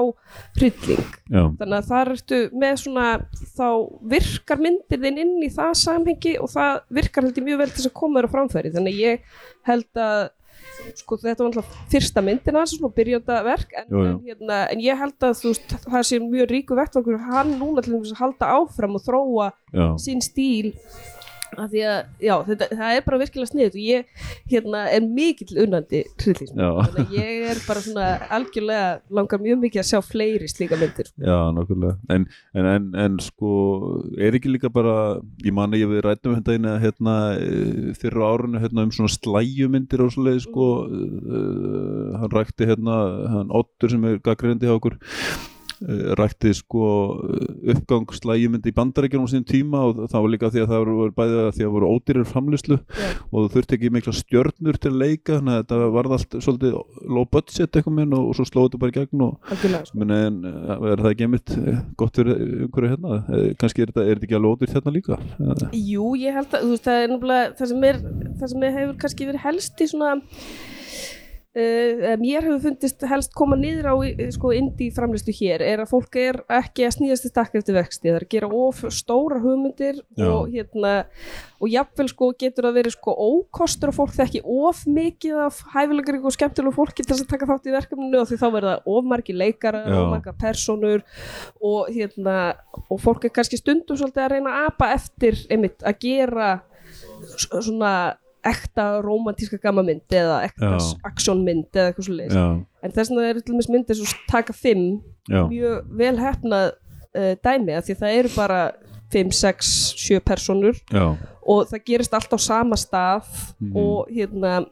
hrylling 0.56 1.01
já, 1.02 1.43
þannig 1.60 1.76
að 1.78 1.88
það 1.88 2.12
ertu 2.16 2.38
með 2.62 2.76
svona 2.82 3.06
þá 3.56 3.66
virkar 4.14 4.62
myndir 4.62 5.02
þinn 5.06 5.22
inn 5.25 5.34
í 5.43 5.50
það 5.52 5.72
samhengi 5.82 6.37
og 6.43 6.52
það 6.52 6.78
virkar 7.00 7.26
held 7.26 7.40
ég 7.40 7.49
mjög 7.49 7.62
vel 7.62 7.70
til 7.72 7.78
þess 7.81 7.90
að 7.90 7.99
koma 8.02 8.20
þér 8.20 8.31
á 8.31 8.34
framfæri. 8.37 8.72
Þannig 8.76 8.96
að 8.96 9.02
ég 9.02 9.34
held 9.69 10.02
að 10.04 10.22
sko 10.99 11.19
þetta 11.20 11.44
var 11.44 11.50
alltaf 11.50 11.75
fyrsta 11.93 12.22
myndina 12.25 12.62
svona 12.69 12.93
byrjönda 12.96 13.38
verk 13.46 13.75
en. 13.78 13.88
En, 13.88 14.20
hérna, 14.26 14.60
en 14.72 14.82
ég 14.82 14.99
held 14.99 15.26
að 15.26 15.38
þú 15.40 15.52
veist 15.52 15.75
það 15.87 16.06
sé 16.08 16.20
mjög 16.22 16.50
ríku 16.50 16.78
vettvangur 16.78 17.25
hann 17.28 17.56
núna 17.60 17.84
til 17.84 17.94
þess 17.96 18.14
að 18.16 18.22
halda 18.22 18.52
áfram 18.58 18.99
og 18.99 19.04
þróa 19.06 19.50
já, 19.72 19.87
sín 20.02 20.25
stíl 20.25 20.72
af 21.52 21.69
því 21.72 21.82
að, 21.84 21.99
já, 22.22 22.32
þetta, 22.49 22.69
það 22.78 22.96
er 22.96 23.04
bara 23.06 23.19
virkilega 23.20 23.50
sniðut 23.50 23.76
og 23.76 23.82
ég, 23.84 24.25
hérna, 24.52 24.82
er 24.93 25.04
mikill 25.04 25.58
unnandi 25.64 26.02
Já. 26.02 26.70
þannig 26.81 27.00
að 27.02 27.14
ég 27.19 27.46
er 27.52 27.60
bara 27.66 27.84
svona 27.84 28.06
algjörlega, 28.38 28.88
langar 29.19 29.43
mjög 29.43 29.60
mikið 29.66 29.82
að 29.82 29.88
sjá 29.90 30.00
fleiri 30.06 30.49
slíka 30.50 30.78
myndir, 30.81 31.10
já, 31.20 31.37
nokkulega 31.56 31.96
en, 32.14 32.26
en, 32.56 32.70
en, 32.72 32.88
en 33.04 33.20
sko 33.22 33.52
er 34.16 34.38
ekki 34.38 34.54
líka 34.54 34.72
bara, 34.72 34.96
ég 35.44 35.56
man 35.56 35.76
að 35.76 35.84
ég 35.84 35.93
við 35.93 36.04
rættum 36.06 36.37
þetta 36.38 36.56
einu 36.56 36.76
hérna 36.82 37.16
eh, 37.37 37.93
fyrir 38.00 38.26
árinu 38.26 38.62
hérna 38.62 38.87
um 38.87 38.94
svona 38.94 39.12
slæjumyndir 39.12 40.04
og 40.06 40.12
svoleið 40.14 40.44
sko 40.46 40.69
uh, 40.88 42.20
hann 42.20 42.32
rækti 42.32 42.69
hérna, 42.70 43.00
hann 43.32 43.52
Ottur 43.52 43.93
sem 43.93 44.04
er 44.08 44.22
gaggrendi 44.25 44.69
hjá 44.69 44.78
okkur 44.78 44.96
uh, 45.82 46.12
rækti 46.19 46.52
sko 46.56 46.88
uppgang 47.75 48.14
slæjumyndi 48.17 48.73
í 48.73 48.76
bandarækjunum 48.76 49.29
á 49.29 49.32
síðan 49.32 49.49
tíma 49.49 49.82
og 49.88 50.02
það 50.06 50.19
var 50.19 50.32
líka 50.34 50.52
því 50.52 50.64
að 50.64 50.73
það 50.73 50.84
voru 50.93 51.14
bæði 51.19 51.38
að 51.43 51.50
því 51.58 51.67
að 51.67 51.75
voru 51.76 51.90
ódýrir 51.96 52.29
framlýslu 52.31 52.79
Já. 52.79 53.08
og 53.31 53.37
þú 53.38 53.52
þurfti 53.56 53.79
ekki 53.79 53.93
mikla 53.96 54.17
stjörnur 54.19 54.81
til 54.82 54.93
að 54.93 55.00
leika 55.02 55.38
þannig 55.38 55.56
að 55.56 55.62
þetta 55.62 55.90
varð 55.96 56.17
allt 56.19 56.38
svolítið 56.46 56.79
low 57.12 57.26
budget 57.32 57.81
eitthvað 57.81 57.99
minn 57.99 58.17
og, 58.17 58.29
og 58.31 58.38
svo 58.38 58.49
slóði 58.49 58.70
þetta 58.70 58.82
bara 58.82 58.94
í 58.94 58.99
gegn 58.99 59.26
og 59.26 59.52
sko. 59.52 60.00
Meni, 60.02 60.20
en 60.29 60.40
eh, 60.49 60.87
er 60.93 61.05
það 61.05 61.11
ekki 61.12 61.29
einmitt 61.29 61.55
eh, 61.58 61.82
gott 62.00 62.20
fyrir 62.20 62.43
einhverju 62.43 62.94
hérna 62.94 63.20
Eh, 63.32 63.52
kannski 63.61 63.85
er 63.85 63.93
þetta, 63.93 64.02
er 64.02 64.19
þetta 64.19 64.26
ekki 64.26 64.37
alveg 64.38 64.56
ódýrt 64.56 64.76
hérna 64.76 64.93
líka 64.94 65.19
Eh, 65.43 65.78
Jú, 65.93 66.12
ég 66.19 66.37
held 66.37 66.52
að, 66.52 66.64
þú 66.64 66.75
veist, 66.75 66.87
það 66.87 67.00
er 67.00 67.11
náttúrulega 67.12 67.55
það 67.58 67.73
sem 67.73 67.87
er, 67.88 67.99
það 68.40 68.52
sem 68.52 68.67
hefur 68.76 68.94
kannski 69.05 69.28
verið 69.28 69.44
helst 69.46 69.82
í 69.82 69.88
svona 69.90 70.12
Uh, 71.52 72.14
mér 72.16 72.46
hefur 72.46 72.62
fundist 72.64 73.02
helst 73.04 73.34
koma 73.37 73.58
niður 73.60 73.90
á 73.93 73.94
eh, 74.08 74.31
sko 74.32 74.54
indi 74.56 74.87
framlistu 74.88 75.34
hér 75.37 75.60
er 75.60 75.82
að 75.82 75.90
fólk 75.90 76.16
er 76.16 76.38
ekki 76.49 76.87
að 76.87 76.94
snýðast 76.94 77.26
í 77.28 77.31
stakk 77.31 77.58
eftir 77.60 77.76
vexti 77.76 78.08
það 78.08 78.14
er 78.16 78.25
að 78.25 78.31
gera 78.32 78.49
of 78.56 78.81
stóra 78.96 79.40
hugmyndir 79.43 79.99
Já. 80.16 80.31
og 80.31 80.49
hérna 80.49 80.93
og 81.60 81.69
jafnvel 81.69 82.06
sko 82.08 82.31
getur 82.40 82.70
það 82.70 82.78
verið 82.78 82.96
sko 82.96 83.16
ókostur 83.26 83.93
og 83.93 83.99
fólk 83.99 84.16
þekki 84.16 84.40
of 84.49 84.81
mikið 84.88 85.43
af 85.44 85.60
hæfilegar 85.75 86.22
og 86.22 86.37
skemmtilegu 86.38 86.72
fólki 86.78 87.04
til 87.04 87.10
þess 87.12 87.26
að 87.26 87.34
taka 87.34 87.50
þátt 87.52 87.69
í 87.69 87.76
verkefninu 87.76 88.22
og 88.22 88.32
því 88.32 88.40
þá 88.40 88.49
verða 88.56 88.75
of 88.94 89.12
margi 89.12 89.37
leikara 89.37 89.84
Já. 89.84 89.99
of 89.99 90.10
marga 90.14 90.37
personur 90.46 91.04
og 91.60 91.93
hérna 91.93 92.38
og 92.88 93.04
fólk 93.04 93.28
er 93.28 93.37
kannski 93.37 93.60
stundum 93.60 94.00
svolítið 94.00 94.25
að 94.25 94.34
reyna 94.38 94.56
að 94.56 94.72
apa 94.72 94.90
eftir 94.96 95.44
einmitt 95.52 95.84
að 95.84 96.00
gera 96.08 96.50
svona 97.37 97.94
ekta 98.44 98.84
romantíska 99.04 99.58
gammamynd 99.62 100.06
eða 100.10 100.40
ekta 100.48 100.72
aksjónmynd 101.10 101.68
eða 101.72 101.90
eitthvað 101.92 102.06
svo 102.08 102.14
leiðis 102.18 102.36
en 102.82 102.90
þess 102.96 103.10
vegna 103.12 103.28
eru 103.30 103.40
til 103.42 103.54
dæmis 103.54 103.68
myndir 103.70 103.98
svo 104.00 104.16
taka 104.30 104.52
fimm 104.52 104.86
já, 105.30 105.42
mjög 105.48 105.92
vel 106.00 106.16
hefnað 106.18 106.72
uh, 106.72 107.34
dæmi 107.44 107.76
af 107.78 107.84
því 107.86 107.98
það 108.02 108.16
eru 108.18 108.32
bara 108.36 108.60
5, 109.12 109.30
6, 109.32 109.70
7 110.08 110.20
personur 110.24 110.74
já, 110.90 111.04
og 111.46 111.66
það 111.70 111.84
gerist 111.86 112.14
allt 112.14 112.32
á 112.34 112.38
sama 112.40 112.76
stað 112.76 113.28
Mhm. 113.60 113.76
og 113.76 114.08
hérna 114.10 114.66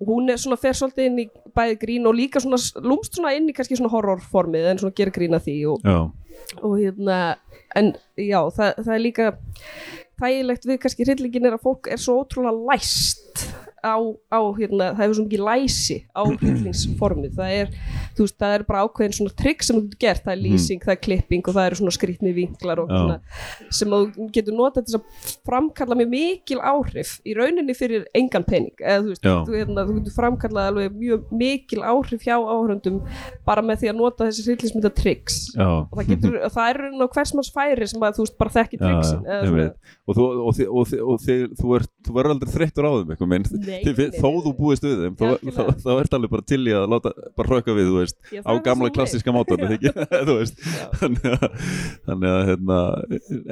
og 0.00 0.08
hún 0.08 0.30
er 0.30 0.36
svona 0.40 0.56
fer 0.58 0.72
svolítið 0.74 1.06
inn 1.06 1.18
í 1.22 1.28
bæði 1.54 1.76
grín 1.78 2.06
og 2.08 2.14
líka 2.18 2.40
svona 2.42 2.58
lúmst 2.82 3.14
svona 3.14 3.34
inn 3.36 3.46
í 3.48 3.54
kannski 3.54 3.76
svona 3.78 3.92
horrorformið 3.92 4.66
en 4.72 4.78
svona 4.78 4.94
gera 4.96 5.10
grín 5.14 5.36
að 5.36 5.44
því 5.46 5.54
og, 5.70 5.84
og 6.62 6.78
hérna 6.80 7.36
en 7.76 7.92
já 8.18 8.40
það, 8.56 8.74
það 8.84 8.94
er 8.96 9.04
líka 9.04 9.28
þægilegt 10.24 10.68
við 10.68 10.80
kannski 10.82 11.06
hryllingin 11.06 11.48
er 11.48 11.58
að 11.58 11.66
fólk 11.66 11.90
er 11.92 12.00
svo 12.00 12.16
ótrúlega 12.22 12.72
læst 12.72 13.44
á, 13.84 13.96
á 14.32 14.40
hérna, 14.56 14.90
það 14.96 15.02
hefur 15.04 15.16
svo 15.18 15.24
mikið 15.26 15.44
læsi 15.44 15.98
á 16.16 16.22
hryllingsformið 16.40 17.36
það 17.38 17.54
er, 17.60 17.72
þú 18.16 18.26
veist, 18.26 18.36
það 18.40 18.56
er 18.56 18.64
bara 18.68 18.84
ákveðin 18.86 19.16
svona 19.18 19.34
trygg 19.38 19.64
sem 19.66 19.76
þú 19.76 19.82
getur 19.84 20.00
gert, 20.04 20.24
það 20.24 20.34
er 20.34 20.42
lýsing, 20.44 20.82
það 20.84 20.94
er 20.94 21.00
klipping 21.06 21.44
og 21.44 21.56
það 21.58 21.68
eru 21.68 21.80
svona 21.80 21.94
skrýtni 21.98 22.34
vinklar 22.36 22.82
og 22.82 22.90
Já. 22.90 22.96
svona 22.96 23.18
sem 23.78 23.94
þú 23.94 24.28
getur 24.34 24.56
notað 24.58 24.88
til 24.88 24.98
að 24.98 25.28
framkalla 25.46 25.98
mjög 26.00 26.12
mikil 26.14 26.60
áhrif 26.64 27.14
í 27.24 27.34
rauninni 27.36 27.76
fyrir 27.76 28.06
engan 28.16 28.46
pening. 28.46 28.74
Eða 28.80 29.02
þú 29.04 29.12
veist, 29.12 29.24
þú, 29.24 29.56
hérna, 29.58 29.86
þú 29.88 29.96
getur 29.98 30.16
framkallað 30.16 30.70
alveg 30.72 30.98
mjög 30.98 31.32
mikil 31.34 31.82
áhrif 31.84 32.24
hjá 32.24 32.36
áhörundum 32.38 33.00
bara 33.46 33.64
með 33.64 33.82
því 33.82 33.92
að 33.92 33.98
nota 34.00 34.28
þessi 34.28 34.46
hryllingsmynda 34.48 34.92
tricks. 34.94 35.40
Já. 35.54 35.68
Og 35.84 35.94
það, 35.98 36.10
getur, 36.14 36.38
og 36.40 36.52
það 36.56 36.70
er 36.70 36.80
raunin 36.84 37.04
á 37.04 37.08
hvers 37.16 37.34
manns 37.36 37.52
færi 37.54 37.90
sem 37.90 38.06
að 38.06 38.18
þú 38.18 38.26
veist 38.26 38.38
bara 38.40 38.54
þekki 38.58 38.80
veit. 39.58 39.78
og 40.04 40.18
þú, 40.18 40.28
og 40.44 40.56
þi, 40.58 40.68
og 40.68 40.88
þi, 40.90 41.00
og 41.04 41.24
þi, 41.24 41.38
þú, 41.60 41.74
er, 41.78 41.86
þú 42.06 42.16
verður 43.74 43.82
aldrei 43.82 43.82
þreyttur 43.82 43.82
á 43.82 43.82
þeim 43.82 43.82
eitthvað 43.82 43.82
minn, 43.82 43.82
Nei, 43.82 43.82
Þi- 43.84 44.10
nei, 44.10 44.20
þó 44.20 44.30
þú 44.44 44.52
búist 44.58 44.84
við 44.84 45.02
þeim 45.04 45.16
þá, 45.84 45.90
ert 46.00 46.14
alveg 46.18 46.30
bara 46.34 46.46
til 46.48 46.60
í 46.64 46.74
að 46.74 46.88
láta 46.94 47.12
bara 47.36 47.48
hrökka 47.50 47.74
við, 47.76 47.88
þú 47.90 47.96
veist, 48.00 48.16
Já, 48.32 48.40
á 48.44 48.52
gamla 48.64 48.90
klassíska 48.94 49.34
mátan 49.34 49.64
þú 50.28 50.36
veist 50.38 50.60
þannig 51.00 51.30
að, 51.34 51.46
þannig 52.08 52.34
að 52.34 52.42
hérna, 52.50 52.78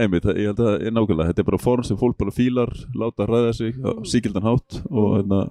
einmitt, 0.05 0.29
ég 0.37 0.51
held 0.53 0.61
að 0.67 0.75
ég 0.87 0.93
nákvæmlega, 0.97 1.31
þetta 1.33 1.43
er 1.45 1.51
bara 1.51 1.63
form 1.63 1.85
sem 1.89 1.97
fólk 2.01 2.19
bara 2.21 2.31
fílar 2.35 2.71
láta 2.95 3.27
ræða 3.29 3.53
sig 3.57 3.75
á 3.83 3.91
Mhm. 3.93 4.05
síkildan 4.09 4.47
hátt 4.47 4.83
og 4.91 5.19
hérna 5.21 5.43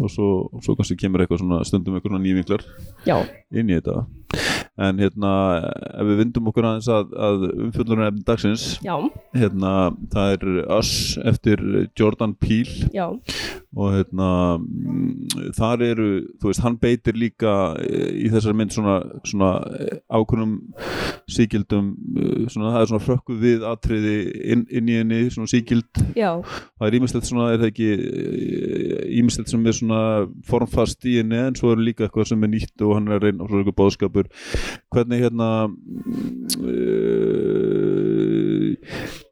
og 0.00 0.06
svo, 0.06 0.26
svo 0.62 0.76
kannski 0.78 0.94
kemur 0.96 1.18
eitthvað 1.24 1.40
svona 1.42 1.64
stundum 1.66 1.96
eitthvað 1.98 2.12
svona 2.14 2.22
nývinklar 2.22 2.62
inn 3.50 3.70
í 3.70 3.74
þetta 3.80 4.06
en 4.80 5.00
hérna 5.02 5.32
ef 5.92 6.08
við 6.08 6.22
vindum 6.24 6.50
okkur 6.50 6.68
aðeins 6.70 6.90
að, 6.92 7.14
að 7.28 7.46
umfjöldurinn 7.66 8.08
efni 8.08 8.26
dagsins 8.26 8.66
já, 8.84 8.94
hérna 9.36 9.74
það 10.12 10.36
er 10.36 10.46
Us 10.80 10.92
eftir 11.24 11.88
Jordan 11.98 12.34
Peele. 12.34 12.90
Já. 12.94 13.06
Og 13.76 13.92
hérna 13.94 14.58
mm, 14.58 15.52
þar 15.54 15.82
eru, 15.86 16.08
þú 16.42 16.50
veist, 16.50 16.62
hann 16.64 16.78
beitir 16.82 17.14
líka 17.18 17.52
eh, 17.78 18.08
í 18.24 18.30
þessari 18.32 18.56
mynd 18.58 18.74
svona, 18.74 18.96
svona 19.26 19.50
eh, 19.78 20.00
ákveðnum 20.10 20.56
síkildum, 21.30 21.92
eh, 22.18 22.48
svona 22.50 22.72
það 22.74 22.80
er 22.80 22.90
svona 22.90 23.04
frökkuð 23.04 23.44
við 23.44 23.66
atriði 23.70 24.16
inn, 24.56 24.64
inn 24.74 24.90
í 24.90 24.96
henni 24.98 25.20
svona 25.30 25.52
síkild, 25.52 26.02
já, 26.18 26.32
það 26.42 26.88
er 26.88 26.98
ímislegt 26.98 27.30
svona, 27.30 27.52
er 27.54 27.62
það 27.62 27.70
ekki 27.70 27.90
ímislegt 29.20 29.54
sem 29.54 29.70
er 29.70 29.78
svona 29.78 30.02
formfast 30.50 31.06
í 31.06 31.20
henni 31.20 31.38
en 31.44 31.58
svo 31.58 31.70
er 31.74 31.84
líka 31.84 32.08
eitthvað 32.08 32.32
sem 32.32 32.42
er 32.46 32.52
nýtt 32.56 32.86
og 32.86 32.96
hann 32.98 33.06
er 33.06 33.20
að 33.20 33.28
reyna 33.28 33.44
og 33.44 33.52
svo 33.52 33.60
er 33.60 33.64
eitthvað 33.64 33.78
bóðskapur 33.84 34.30
hvernig 34.94 35.20
hérna 35.22 35.48
uh, 36.60 37.30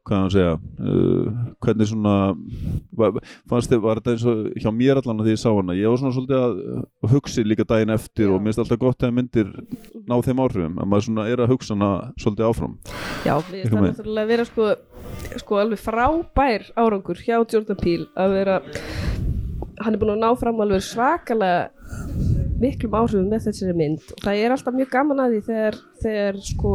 hvað 0.05 0.15
hann 0.15 0.27
að 0.27 0.35
segja 0.35 0.53
uh, 0.57 1.27
hvernig 1.63 1.89
svona 1.89 2.15
fannst 3.49 3.71
þið, 3.71 3.81
var 3.83 3.99
þetta 3.99 4.13
eins 4.15 4.25
og 4.29 4.37
hjá 4.59 4.69
mér 4.75 5.01
allan 5.01 5.21
að 5.21 5.29
því 5.29 5.35
ég 5.35 5.41
sá 5.43 5.49
hana, 5.51 5.77
ég 5.77 5.91
var 5.91 6.01
svona 6.01 6.15
svolítið 6.17 6.39
að, 6.39 6.53
hugsi 7.13 7.45
líka 7.45 7.67
daginn 7.69 7.95
eftir 7.95 8.27
Já. 8.27 8.33
og 8.33 8.39
mér 8.41 8.51
finnst 8.51 8.63
alltaf 8.65 8.81
gott 8.81 9.05
að 9.05 9.15
myndir 9.19 9.51
ná 10.09 10.15
þeim 10.25 10.43
áhrifum 10.45 10.79
að 10.79 10.91
maður 10.93 11.07
svona 11.09 11.27
er 11.31 11.43
að 11.43 11.53
hugsa 11.53 11.77
hana 11.77 11.91
svolítið 12.19 12.49
áfram 12.49 12.75
já, 13.27 13.35
við 13.51 13.75
með. 13.75 13.89
náttúrulega 13.89 14.25
að 14.25 14.33
vera 14.33 14.47
sko, 14.49 14.71
sko 15.43 15.61
alveg 15.63 15.83
frábær 15.83 16.69
árangur 16.79 17.23
hjá 17.23 17.37
Jordan 17.39 17.79
Peele 17.79 18.09
að 18.19 18.37
vera 18.39 18.59
hann 19.79 19.95
er 19.95 20.01
búin 20.01 20.15
að 20.17 20.23
ná 20.25 20.29
fram 20.39 20.61
alveg 20.63 20.83
svakalega 20.83 21.69
miklum 22.61 22.95
áhrifum 22.99 23.29
með 23.31 23.45
þessari 23.47 23.75
mynd 23.79 24.13
og 24.15 24.23
það 24.25 24.43
er 24.45 24.55
alltaf 24.55 24.73
mjög 24.77 24.89
gaman 24.93 25.19
að 25.25 25.35
því 25.35 25.41
þegar, 25.49 25.77
þegar 26.03 26.39
sko 26.49 26.73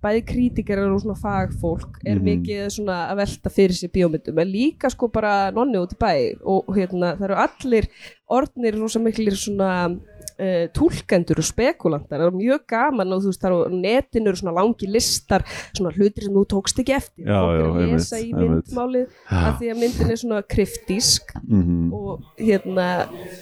bæði 0.00 0.20
krítikar 0.24 0.80
og 0.86 1.00
svona 1.02 1.18
fagfólk 1.20 1.98
er 2.08 2.16
Mhm. 2.16 2.24
mikið 2.30 2.70
svona 2.72 2.98
að 3.12 3.16
velta 3.20 3.50
fyrir 3.52 3.76
sér 3.76 3.90
bíómyndum 3.92 4.38
en 4.40 4.48
líka 4.48 4.90
sko 4.90 5.08
bara 5.12 5.50
nonni 5.52 5.76
út 5.82 5.92
í 5.92 5.98
bæ 6.00 6.38
og 6.44 6.64
hérna 6.76 7.16
það 7.18 7.24
eru 7.28 7.36
allir 7.44 7.88
orðnir 8.30 8.78
rosa 8.80 8.98
miklir 8.98 9.36
svona 9.36 9.98
uh, 10.40 10.64
túlkendur 10.76 11.42
og 11.42 11.46
spekulantar 11.46 12.22
það 12.22 12.26
er 12.30 12.38
mjög 12.40 12.66
gaman 12.72 13.14
og 13.14 13.22
þú 13.22 13.32
veist 13.32 13.44
það 13.44 13.50
eru 13.50 13.60
á 13.60 13.70
netinu 13.84 14.32
eru 14.32 14.40
svona 14.40 14.56
langi 14.56 14.90
listar 14.90 15.46
svona 15.70 15.94
hlutir 15.94 16.26
sem 16.26 16.36
þú 16.36 16.44
tókst 16.54 16.82
ekki 16.82 16.96
eftir. 16.96 17.28
Já, 17.28 17.38
fólk 17.44 17.60
er 17.60 17.68
að 17.70 17.94
lesa 17.94 18.20
í 18.20 18.30
myndmálið 18.34 19.20
af 19.40 19.60
því 19.60 19.72
að 19.74 19.82
myndin 19.84 20.14
er 20.14 20.22
svona 20.24 20.42
kryptísk. 20.56 21.36
Mm 21.46 21.90
og 22.00 22.22
hérna 22.38 22.86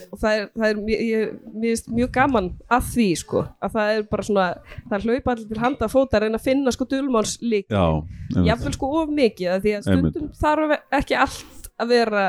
og 0.09 0.19
það 0.19 0.35
er, 0.35 0.45
það 0.55 0.67
er 0.69 0.81
mjög, 0.83 1.31
finnst 1.63 1.89
mjög 1.93 2.11
gaman 2.15 2.49
að 2.71 2.91
því 2.93 3.07
sko 3.21 3.43
að 3.63 3.75
það 3.75 3.93
er 3.93 4.05
bara 4.11 4.27
svona, 4.27 4.47
það 4.91 5.07
hlaupa 5.07 5.33
allir 5.33 5.49
til 5.49 5.61
handa 5.63 5.89
fóta 5.91 6.19
að 6.19 6.25
reyna 6.25 6.39
að 6.41 6.47
finna 6.49 6.73
sko 6.75 6.87
dulmáls 6.89 7.37
lík 7.43 7.69
Já, 7.71 7.85
einmitt. 7.85 8.49
jáfnvel 8.49 8.75
sko 8.75 8.91
of 9.01 9.15
mikið 9.19 9.55
að 9.55 9.65
því 9.65 9.75
að 9.77 9.87
stundum 9.87 10.29
þarf 10.39 10.75
ekki 10.99 11.19
allt 11.19 11.71
að 11.79 11.93
vera 11.93 12.25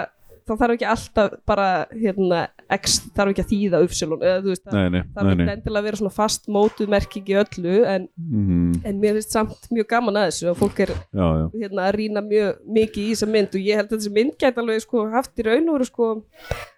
þá 0.50 0.54
þarf 0.64 0.74
ekki 0.76 0.88
alltaf 0.90 1.34
bara 1.46 1.68
hérna, 1.94 2.40
X 2.74 2.96
þarf 3.14 3.32
ekki 3.32 3.44
að 3.44 3.50
þýða 3.52 3.80
uppsilun 3.86 4.24
eða 4.26 4.40
þú 4.44 4.50
veist, 4.52 4.64
það 4.66 4.76
nei, 4.80 4.90
nei, 4.96 5.02
þarf 5.14 5.30
ekki 5.34 5.46
endilega 5.54 5.80
að 5.80 5.86
vera 5.88 6.00
svona 6.00 6.14
fast 6.16 6.50
mótuð 6.50 6.90
merking 6.96 7.30
í 7.30 7.36
öllu 7.44 7.76
en, 7.94 8.08
Mm, 8.20 8.74
en 8.86 8.98
mér 9.00 9.16
finnst 9.18 9.34
samt 9.34 9.68
mjög 9.74 9.86
gaman 9.90 10.18
að 10.20 10.26
þessu 10.30 10.50
og 10.50 10.58
fólk 10.60 10.80
er 10.84 10.90
já, 10.92 11.24
já, 11.40 11.44
hérna, 11.62 11.86
að 11.88 11.94
rýna 11.96 12.22
mjög 12.24 12.60
mikið 12.76 13.02
í 13.02 13.14
þessa 13.14 13.28
mynd 13.30 13.56
og 13.58 13.64
ég 13.70 13.80
held 13.80 13.90
að 13.90 13.96
þessi 13.98 14.12
mynd 14.14 14.36
gæti 14.40 14.62
alveg 14.62 14.82
sko, 14.84 15.04
haft 15.14 15.40
í 15.42 15.46
raun 15.46 15.68
og 15.70 15.78
veru 15.78 15.88
sko, 15.88 16.08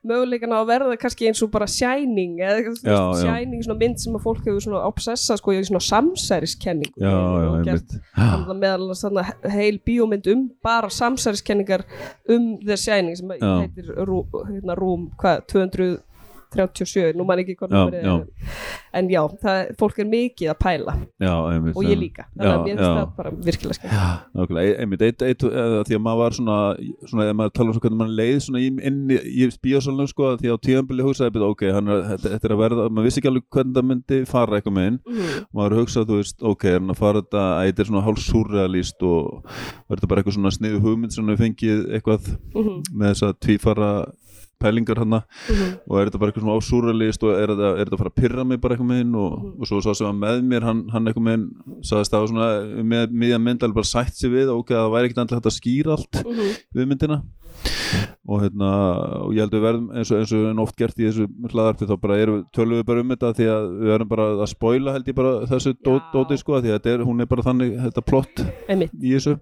möguleikana 0.07 0.59
að 0.63 0.71
verða 0.73 0.97
kannski 1.01 1.29
eins 1.31 1.43
og 1.45 1.51
bara 1.55 1.67
Shining 1.71 2.41
eða 2.43 2.57
eitthvað, 2.59 2.79
Já, 2.83 2.97
já. 2.99 3.21
Shining 3.23 3.63
svona 3.67 3.79
mynd 3.83 4.03
sem 4.03 4.17
að 4.19 4.25
fólk 4.27 4.41
hefur 4.49 4.65
svona 4.65 4.83
obsessað 4.89 5.41
sko, 5.41 5.55
í 5.55 5.63
svona 5.69 5.83
samsæriskenningu 5.87 7.03
já, 7.03 7.13
já, 7.13 7.49
og 7.53 7.67
gert 7.69 7.95
einmitt 7.95 8.11
þannig 8.17 8.53
að 8.55 8.63
meðal 8.65 8.99
þarna 9.03 9.27
heil 9.55 9.79
bíómynd 9.87 10.31
um 10.35 10.45
bara 10.65 10.91
samsæriskenningar 10.93 11.87
um 12.29 12.49
The 12.65 12.77
Shining 12.77 13.17
sem 13.19 13.35
Já. 13.39 13.53
heitir 13.63 13.93
Rú, 14.07 14.25
hérna, 14.49 14.77
Rúm, 14.79 15.11
hvað, 15.21 15.45
237 16.53 17.17
nú 17.19 17.25
man 17.29 17.39
ekki 17.43 17.57
hvað 17.59 17.73
Já, 17.73 18.03
já. 18.03 18.15
en 18.99 19.09
já, 19.09 19.21
það, 19.43 19.61
fólk 19.81 19.99
er 20.03 20.09
mikið 20.13 20.51
að 20.53 20.59
pæla. 20.63 20.95
Já, 21.23 21.33
einmitt 21.53 21.77
og 21.81 21.85
ég 21.89 21.99
líka, 21.99 22.27
þannig 22.37 22.53
að 22.53 22.63
mér 22.63 22.69
finnst 22.73 22.85
það 22.93 23.13
bara 23.17 23.31
virkilega 23.47 23.77
skemmt 23.79 24.37
Nákvæmlega, 24.37 24.75
einmitt, 24.83 25.05
eitt, 25.07 25.23
eitt, 25.29 25.45
eða, 25.49 25.83
því 25.89 25.97
að 25.99 26.03
maður 26.07 26.21
var 26.23 26.37
svona, 26.39 26.59
svona 27.09 27.29
ef 27.31 27.37
maður 27.41 27.55
tala 27.57 27.73
um 27.73 27.81
hvernig 27.83 28.01
maður 28.03 28.17
leið 28.21 28.39
svona 28.47 28.63
inn 28.63 29.01
í, 29.17 29.49
bíósalunum 29.63 30.11
sko, 30.13 30.33
því 30.43 30.53
á 30.53 30.57
tíðanbili 30.67 31.07
hugsaði, 31.07 31.43
ok, 31.49 31.65
hann 31.73 31.89
er, 31.89 32.03
þetta, 32.13 32.35
er 32.43 32.55
að 32.57 32.63
verða, 32.63 32.89
maður 32.93 33.09
vissi 33.09 33.23
ekki 33.23 33.31
alveg 33.33 33.47
hvernig 33.57 33.77
það 33.79 33.89
myndi 33.93 34.21
fara 34.29 34.59
eitthvað 34.61 34.77
með 34.77 34.87
inn, 34.93 34.99
Mhm. 35.13 35.47
maður 35.57 35.79
hugsaði, 35.81 36.09
þú 36.13 36.21
veist, 36.21 36.43
ok, 36.53 36.65
er 36.73 36.79
hann 36.81 36.93
að 36.95 37.01
fara 37.03 37.23
þetta, 37.23 37.45
þetta 37.63 37.81
er 37.81 37.91
svona 37.93 38.05
hálf 38.07 38.19
surrealist 38.27 39.03
og 39.03 39.45
verður 39.89 40.03
þetta 40.03 40.09
bara 40.13 40.23
eitthvað 40.23 40.37
svona 40.39 40.53
sniðu 40.57 40.81
hugmynd 40.85 41.13
sem 41.17 41.27
við 41.33 41.41
fengið 41.43 41.81
eitthvað 41.97 42.29
Mhm, 42.55 42.83
með 42.93 43.09
þess 43.13 43.23
að 43.29 43.39
tvífara 43.47 43.91
pælingar 44.63 45.03
hann 45.03 45.17
mhm. 45.19 45.69
og 45.89 45.99
er 46.01 46.09
þetta 46.11 46.23
bara 46.23 46.33
eitthvað 46.33 46.47
svona 46.47 46.59
ásúralist 46.63 47.27
og 47.27 47.35
er 47.37 47.53
þetta, 47.53 47.73
er 47.75 47.85
þetta 47.85 47.99
að 47.99 48.03
fara 48.05 48.13
að 48.15 48.21
pyrra 48.23 48.47
mig 48.49 48.63
bara 48.63 48.77
eitthvað 48.77 48.91
með 48.93 49.03
hinn 49.03 49.15
og, 49.19 49.31
Mhm. 49.43 49.53
og 49.61 49.71
svo 49.71 49.83
sá 49.83 49.93
sem 49.99 50.09
var 50.09 50.19
með 50.23 50.43
mér 50.53 50.67
hann, 50.69 50.83
hann 50.93 51.07
eitthvað 51.11 51.27
með 51.29 51.37
hinn 51.39 51.47
sagðist 51.83 52.15
það 52.15 52.25
var 52.25 52.33
svona 52.33 52.51
með 52.95 53.15
miðjan 53.23 53.47
mynd 53.47 53.63
alveg 53.67 53.81
bara 53.83 53.93
sætt 53.93 54.15
sig 54.17 54.31
við 54.33 54.53
ok, 54.55 54.75
það 54.75 54.93
væri 54.97 55.09
ekkert 55.11 55.23
andlega 55.25 55.41
hægt 55.43 55.53
að 55.53 55.61
skýra 55.61 55.97
allt 55.99 56.25
Mhm. 56.25 56.53
við 56.77 56.91
myndina 56.93 57.23
og 58.29 58.41
hérna 58.41 58.69
og 59.27 59.33
ég 59.35 59.43
held 59.43 59.53
að 59.53 59.59
við 59.59 59.65
verðum 59.67 59.89
eins 59.99 60.11
og, 60.13 60.21
eins 60.23 60.33
og 60.33 60.45
en 60.51 60.63
oft 60.63 60.77
gert 60.79 61.01
í 61.01 61.07
þessu 61.09 61.27
hlaðarpi 61.53 61.89
þá 61.91 61.95
bara 62.01 62.19
erum 62.23 62.39
við 62.39 62.45
tölum 62.57 62.79
við 62.79 62.87
bara 62.89 63.03
um 63.03 63.13
þetta 63.13 63.33
því 63.39 63.49
að 63.53 63.67
við 63.83 63.91
verðum 63.93 64.13
bara 64.13 64.27
að 64.33 64.51
spoila 64.53 64.95
held 64.97 65.11
ég 65.11 65.19
bara 65.19 65.33
þessu 65.51 65.75
dóti 65.83 66.39
sko 66.41 66.61
því 66.63 66.75
að 66.77 66.91
er, 66.93 67.05
hún 67.09 67.21
er 67.21 67.31
bara 67.33 67.47
þannig 67.49 67.75
þetta 67.83 68.07
plott 68.07 68.45
Einmitt. 68.71 68.95
í 69.03 69.17
þessu 69.17 69.37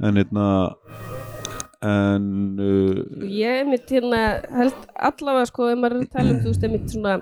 en 0.00 0.20
hérna 0.22 0.46
en 1.82 2.24
uh, 2.60 3.24
Ég 3.24 3.64
mitt 3.70 3.88
hérna 3.88 4.18
held 4.52 4.74
allavega 4.94 5.46
sko 5.48 5.70
ef 5.72 5.78
maður 5.80 5.96
er 5.96 6.02
að 6.04 6.10
tala 6.16 6.34
um 6.34 6.40
þú 6.44 6.50
veist 6.52 6.66
einmitt 6.68 6.92
svona 6.92 7.14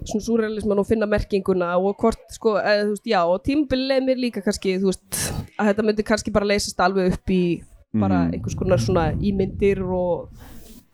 svona 0.00 0.24
súrealisman 0.24 0.78
og 0.80 0.86
finna 0.88 1.06
merkinguna 1.10 1.72
og 1.78 1.96
hvort 2.00 2.22
sko, 2.32 2.54
eða, 2.60 2.86
þú 2.86 2.94
veist, 2.94 3.08
já 3.10 3.20
og 3.26 3.42
tímabilið 3.46 4.04
mér 4.06 4.20
líka 4.22 4.42
kannski, 4.44 4.76
þú 4.80 4.88
veist 4.92 5.18
að 5.60 5.72
þetta 5.72 5.84
myndi 5.88 6.06
kannski 6.08 6.32
bara 6.34 6.48
leysast 6.48 6.80
alveg 6.86 7.12
upp 7.18 7.34
í 7.34 7.42
bara 7.92 8.20
Mhm. 8.28 8.32
einhvers 8.36 8.54
konar 8.54 8.78
svona 8.78 9.08
ímyndir 9.18 9.80
og 9.82 10.30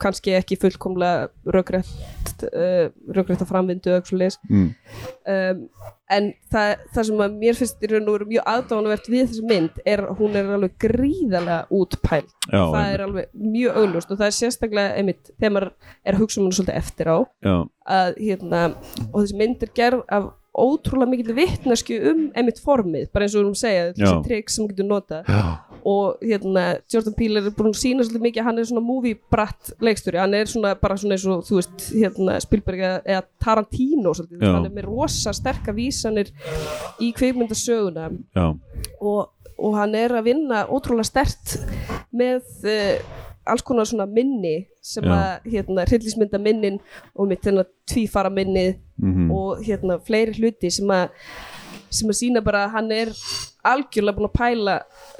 kannski 0.03 0.35
ekki 0.37 0.59
fullkomlega 0.61 1.29
rökrætt 1.55 2.45
uh, 2.51 2.89
rökrætta 3.17 3.47
framvindu 3.49 3.91
eða 3.91 4.01
eitthvað 4.01 4.23
leis 4.23 4.39
mm, 4.51 4.69
um, 5.33 5.63
en 6.17 6.31
það, 6.53 6.73
það 6.95 7.09
sem 7.09 7.23
að 7.27 7.37
mér 7.43 7.59
finnst 7.59 7.85
í 7.87 7.91
raun 7.91 8.07
og 8.07 8.17
veru 8.19 8.29
mjög 8.31 8.51
aðdáðanvert 8.53 9.11
við 9.13 9.25
þessu 9.25 9.51
mynd 9.51 9.83
er 9.95 10.05
að 10.05 10.23
hún 10.23 10.39
er 10.39 10.51
alveg 10.57 10.79
gríðarlega 10.87 11.81
útpæl 11.81 12.23
já, 12.23 12.61
það 12.61 12.89
er 12.93 13.05
alveg 13.07 13.31
mjög 13.57 13.81
augljóst 13.83 14.11
og 14.13 14.21
það 14.21 14.27
er 14.29 14.39
sérstaklega 14.41 14.97
einmitt 15.01 15.33
þegar 15.35 15.55
maður 15.57 15.71
er 16.05 16.17
að 16.17 16.25
hugsa 16.25 16.41
um 16.41 16.49
hún 16.49 16.59
svolítið 16.59 16.83
eftir 16.83 17.13
á 17.13 17.19
já, 17.25 17.57
að 18.01 18.19
hérna 18.21 18.67
og 19.13 19.23
þessi 19.23 19.41
mynd 19.41 19.65
er 19.65 19.79
gerð 19.81 20.05
af 20.19 20.35
ótrúlega 20.57 21.11
mikill 21.11 21.37
vitnesku 21.37 21.97
um 22.11 22.23
einmitt 22.37 22.61
formið, 22.65 23.11
bara 23.13 23.27
eins 23.27 23.35
og 23.35 23.43
við 23.43 23.45
erum 23.45 23.57
að 23.57 23.63
segja 23.63 23.89
þessi 23.93 24.21
trikk 24.25 24.53
sem 24.53 24.69
getur 24.71 24.89
notað. 24.89 25.29
Já, 25.29 25.76
og 25.87 26.23
hérna 26.23 26.65
Jordan 26.91 27.15
Peele 27.15 27.43
er 27.45 27.55
búin 27.55 27.71
að 27.71 27.79
sína 27.79 28.03
svolítið 28.03 28.25
mikið 28.25 28.43
að 28.43 28.49
hann 28.49 28.59
er 28.59 28.69
svona 28.71 28.83
movie 28.83 29.19
bratt 29.31 29.71
leikstjóri, 29.87 30.19
hann 30.19 30.35
er 30.35 30.51
svona 30.51 30.73
bara 30.81 30.97
svona 30.99 31.15
eins 31.15 31.27
og 31.31 31.45
þú 31.47 31.61
veist 31.61 31.85
hérna 31.93 32.39
Spielberg 32.43 32.83
eða, 32.87 33.23
Tarantino 33.43 34.15
svolítið, 34.17 34.43
Já. 34.43 34.53
hann 34.57 34.67
er 34.67 34.75
með 34.75 34.89
rosa 34.89 35.35
sterka 35.37 35.75
vísanir 35.77 36.33
í 36.99 37.13
kvikmyndasöguna 37.15 38.09
já, 38.11 38.47
og, 38.99 39.53
og 39.55 39.79
hann 39.79 39.95
er 39.99 40.17
að 40.19 40.27
vinna 40.33 40.65
ótrúlega 40.67 41.07
stert 41.07 41.55
með 42.11 42.43
uh, 42.67 43.15
alls 43.47 43.63
konar 43.63 43.87
svona 43.87 44.09
minni 44.11 44.65
sem 44.83 45.07
Já. 45.07 45.15
að 45.15 45.53
hérna 45.55 45.87
hryllismynda 45.87 46.43
minnin 46.43 46.81
og 47.15 47.31
mitt 47.31 47.47
hérna 47.47 47.63
tvífara 47.87 48.33
minnið 48.35 48.75
mhm, 48.99 49.31
og 49.31 49.63
hérna 49.63 50.01
fleiri 50.03 50.35
hluti 50.41 50.73
sem 50.75 50.91
að 50.91 51.15
sem 51.91 52.11
að 52.11 52.19
sína 52.21 52.43
bara 52.45 52.65
að 52.67 52.75
hann 52.77 52.91
er 52.95 53.13
algjörlega 53.67 54.17
búin 54.17 54.29
að 54.29 54.37
pæla 54.39 54.75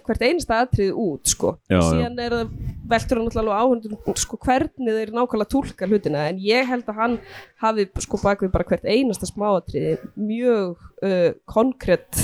hvert 0.07 0.23
einasta 0.23 0.61
atrið 0.63 0.99
út 1.03 1.33
sko 1.33 1.53
Já, 1.67 1.79
og 1.79 1.83
já. 1.83 1.89
síðan 1.91 2.21
er 2.23 2.37
það 2.37 2.53
veltur 2.93 3.19
hann 3.21 3.31
alltaf 3.31 3.49
áhundum 3.61 4.19
sko 4.23 4.39
hvernig 4.47 4.99
þeir 4.99 5.15
nákvæmlega 5.17 5.53
túlka 5.55 5.89
hlutina 5.91 6.27
en 6.31 6.43
ég 6.43 6.69
held 6.71 6.87
að 6.93 7.01
hann 7.01 7.17
hafi 7.63 7.89
sko 8.05 8.21
bakvið 8.23 8.53
bara 8.55 8.69
hvert 8.71 8.87
einasta 8.87 9.27
smáatriði 9.31 9.97
mjög 10.15 10.77
uh, 11.03 11.33
konkrétt 11.51 12.23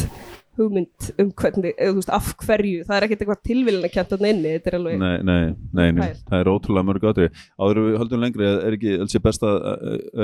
hugmynd 0.59 1.09
um 1.23 1.31
hvernig, 1.39 1.73
eða 1.77 1.93
þú 1.93 2.01
veist, 2.01 2.13
af 2.13 2.31
hverju 2.43 2.85
það 2.89 2.97
er 2.97 3.07
ekkert 3.07 3.25
eitthvað 3.25 3.43
tilvílina 3.49 3.91
kjent 3.93 4.15
að 4.17 4.25
inni 4.29 4.53
þetta 4.57 4.71
er 4.71 4.77
alveg, 4.79 4.99
nei, 5.01 5.17
nei, 5.29 5.55
nei, 5.73 5.87
nei, 5.97 6.09
það 6.29 6.39
er 6.39 6.51
ótrúlega 6.53 6.89
mörg 6.91 7.07
átri 7.13 7.29
áður 7.57 7.81
við 7.87 7.99
höldum 8.03 8.25
lengri, 8.27 8.51
er 8.53 8.77
ekki 8.77 8.95
helst 9.01 9.17
ég 9.17 9.25
best 9.25 9.47
að 9.49 9.59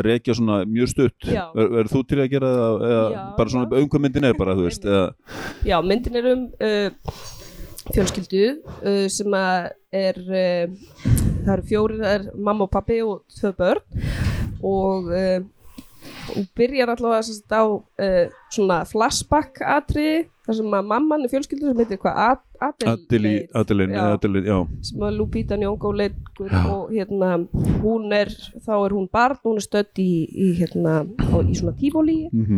rekja 0.04 0.36
svona 0.38 0.60
mjög 0.68 0.92
stutt. 0.92 1.28
Ver- 1.28 1.72
verður 1.78 1.92
þú 1.94 2.04
til 2.10 2.20
að 2.22 2.30
gera 2.34 2.52
það 2.58 2.86
eða 2.90 3.26
bara 3.40 3.54
svona 3.54 3.82
um 3.82 3.88
hvað 3.88 4.04
myndin 4.06 4.28
er 4.28 4.38
bara, 4.38 4.56
þú 4.58 4.68
veist 4.68 4.88
eða, 4.88 5.04
já, 5.66 5.76
myndin 5.84 6.20
er 6.20 6.30
um 6.34 6.46
uh, 6.68 7.22
fjölskyldu 7.94 8.44
uh, 8.52 9.04
sem 9.12 9.38
að 9.38 9.70
er 9.96 10.18
uh, 10.28 11.06
það 11.46 11.54
eru 11.54 11.68
fjóri, 11.70 12.00
það 12.02 12.16
er 12.18 12.26
mamma 12.36 12.66
og 12.66 12.72
pappi 12.74 12.98
og 13.04 13.22
tvö 13.38 13.54
börn. 13.56 14.02
Og 14.68 15.08
uh, 15.14 15.38
og 16.34 16.48
byrjar 16.58 16.92
allavega 16.94 17.22
sagt, 17.26 17.54
á 17.54 17.64
uh, 17.64 18.24
svona 18.54 18.82
flashback 18.88 19.62
atriði 19.62 20.26
þar 20.48 20.58
sem 20.58 20.76
að 20.78 20.90
mamman 20.90 21.24
er 21.24 21.32
fjölskyldu 21.32 21.70
sem 21.70 21.80
heitir 21.82 22.00
hvað? 22.02 22.44
Adeli, 22.58 23.34
Adelin, 23.54 24.46
já. 24.48 24.58
Sem 24.88 25.02
að 25.06 25.18
Lupita 25.20 25.58
Nyong'o 25.60 25.92
leikur 25.94 26.48
Já. 26.50 26.62
og 26.72 26.88
hérna 26.90 27.34
hún 27.84 28.08
er, 28.16 28.32
þá 28.64 28.72
er 28.80 28.94
hún 28.96 29.06
barn 29.12 29.38
hún 29.44 29.60
er 29.60 29.66
stödd 29.66 30.00
í, 30.02 30.10
í 30.26 30.48
hérna 30.58 31.02
á, 31.04 31.36
í 31.44 31.54
svona 31.58 31.76
tífólí 31.78 32.24
mm 32.32 32.48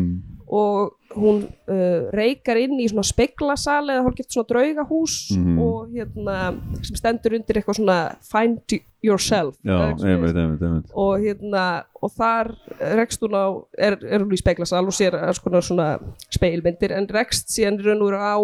og 0.50 0.97
hún 1.14 1.45
uh, 1.71 2.11
reykar 2.14 2.59
inn 2.59 2.76
í 2.83 2.87
svona 2.90 3.07
speglasal 3.07 3.85
eða 3.90 4.02
hálfgett 4.07 4.30
svona 4.35 4.49
draugahús 4.50 5.14
Mhm. 5.37 5.59
og 5.62 5.88
hérna 5.95 6.37
sem 6.83 6.97
stendur 6.99 7.35
undir 7.38 7.59
eitthvað 7.61 7.78
svona 7.80 7.99
find 8.23 8.80
yourself. 9.02 9.57
Já, 9.64 9.78
einmitt, 9.97 10.37
einmitt, 10.37 10.62
einmitt. 10.62 10.90
Og 10.95 11.19
hérna 11.23 11.85
og 12.02 12.11
þar 12.12 12.50
rekst 12.99 13.23
hún 13.23 13.33
á 13.35 13.47
er, 13.78 13.97
er 14.04 14.19
hún 14.21 14.35
í 14.35 14.38
speglasal 14.42 14.85
og 14.87 14.92
sér 14.92 15.16
konar 15.42 15.62
svona 15.64 15.99
speilmyndir 16.30 16.92
en 16.92 17.09
rekst 17.09 17.49
síðan 17.49 17.80
raun 17.85 18.02
og 18.02 18.12
á 18.21 18.37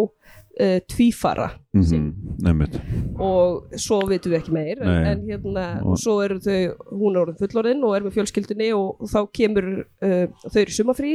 uh, 0.59 0.77
tvífara 0.89 1.49
mm 1.77 2.13
einmitt, 2.47 2.75
og 3.19 3.73
svo 3.81 3.99
vitum 4.09 4.31
við 4.33 4.39
ekki 4.39 4.53
meir 4.55 4.79
en, 4.81 4.89
en 5.11 5.21
hérna, 5.27 5.65
Og- 5.83 5.97
svo 6.01 6.19
eru 6.23 6.37
þau 6.41 6.75
hún 6.91 7.15
er 7.17 7.21
orðin 7.25 7.39
fullorðin 7.41 7.83
og 7.87 7.95
er 7.97 8.05
með 8.05 8.15
fjölskyldunni 8.17 8.69
og, 8.77 9.01
og 9.01 9.09
þá 9.11 9.19
kemur 9.39 9.67
uh, 9.83 10.25
þau 10.47 10.59
eru 10.61 10.75
sumafrí 10.77 11.13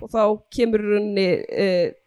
og 0.00 0.10
þá 0.14 0.22
kemur 0.56 0.84
henni 0.96 1.28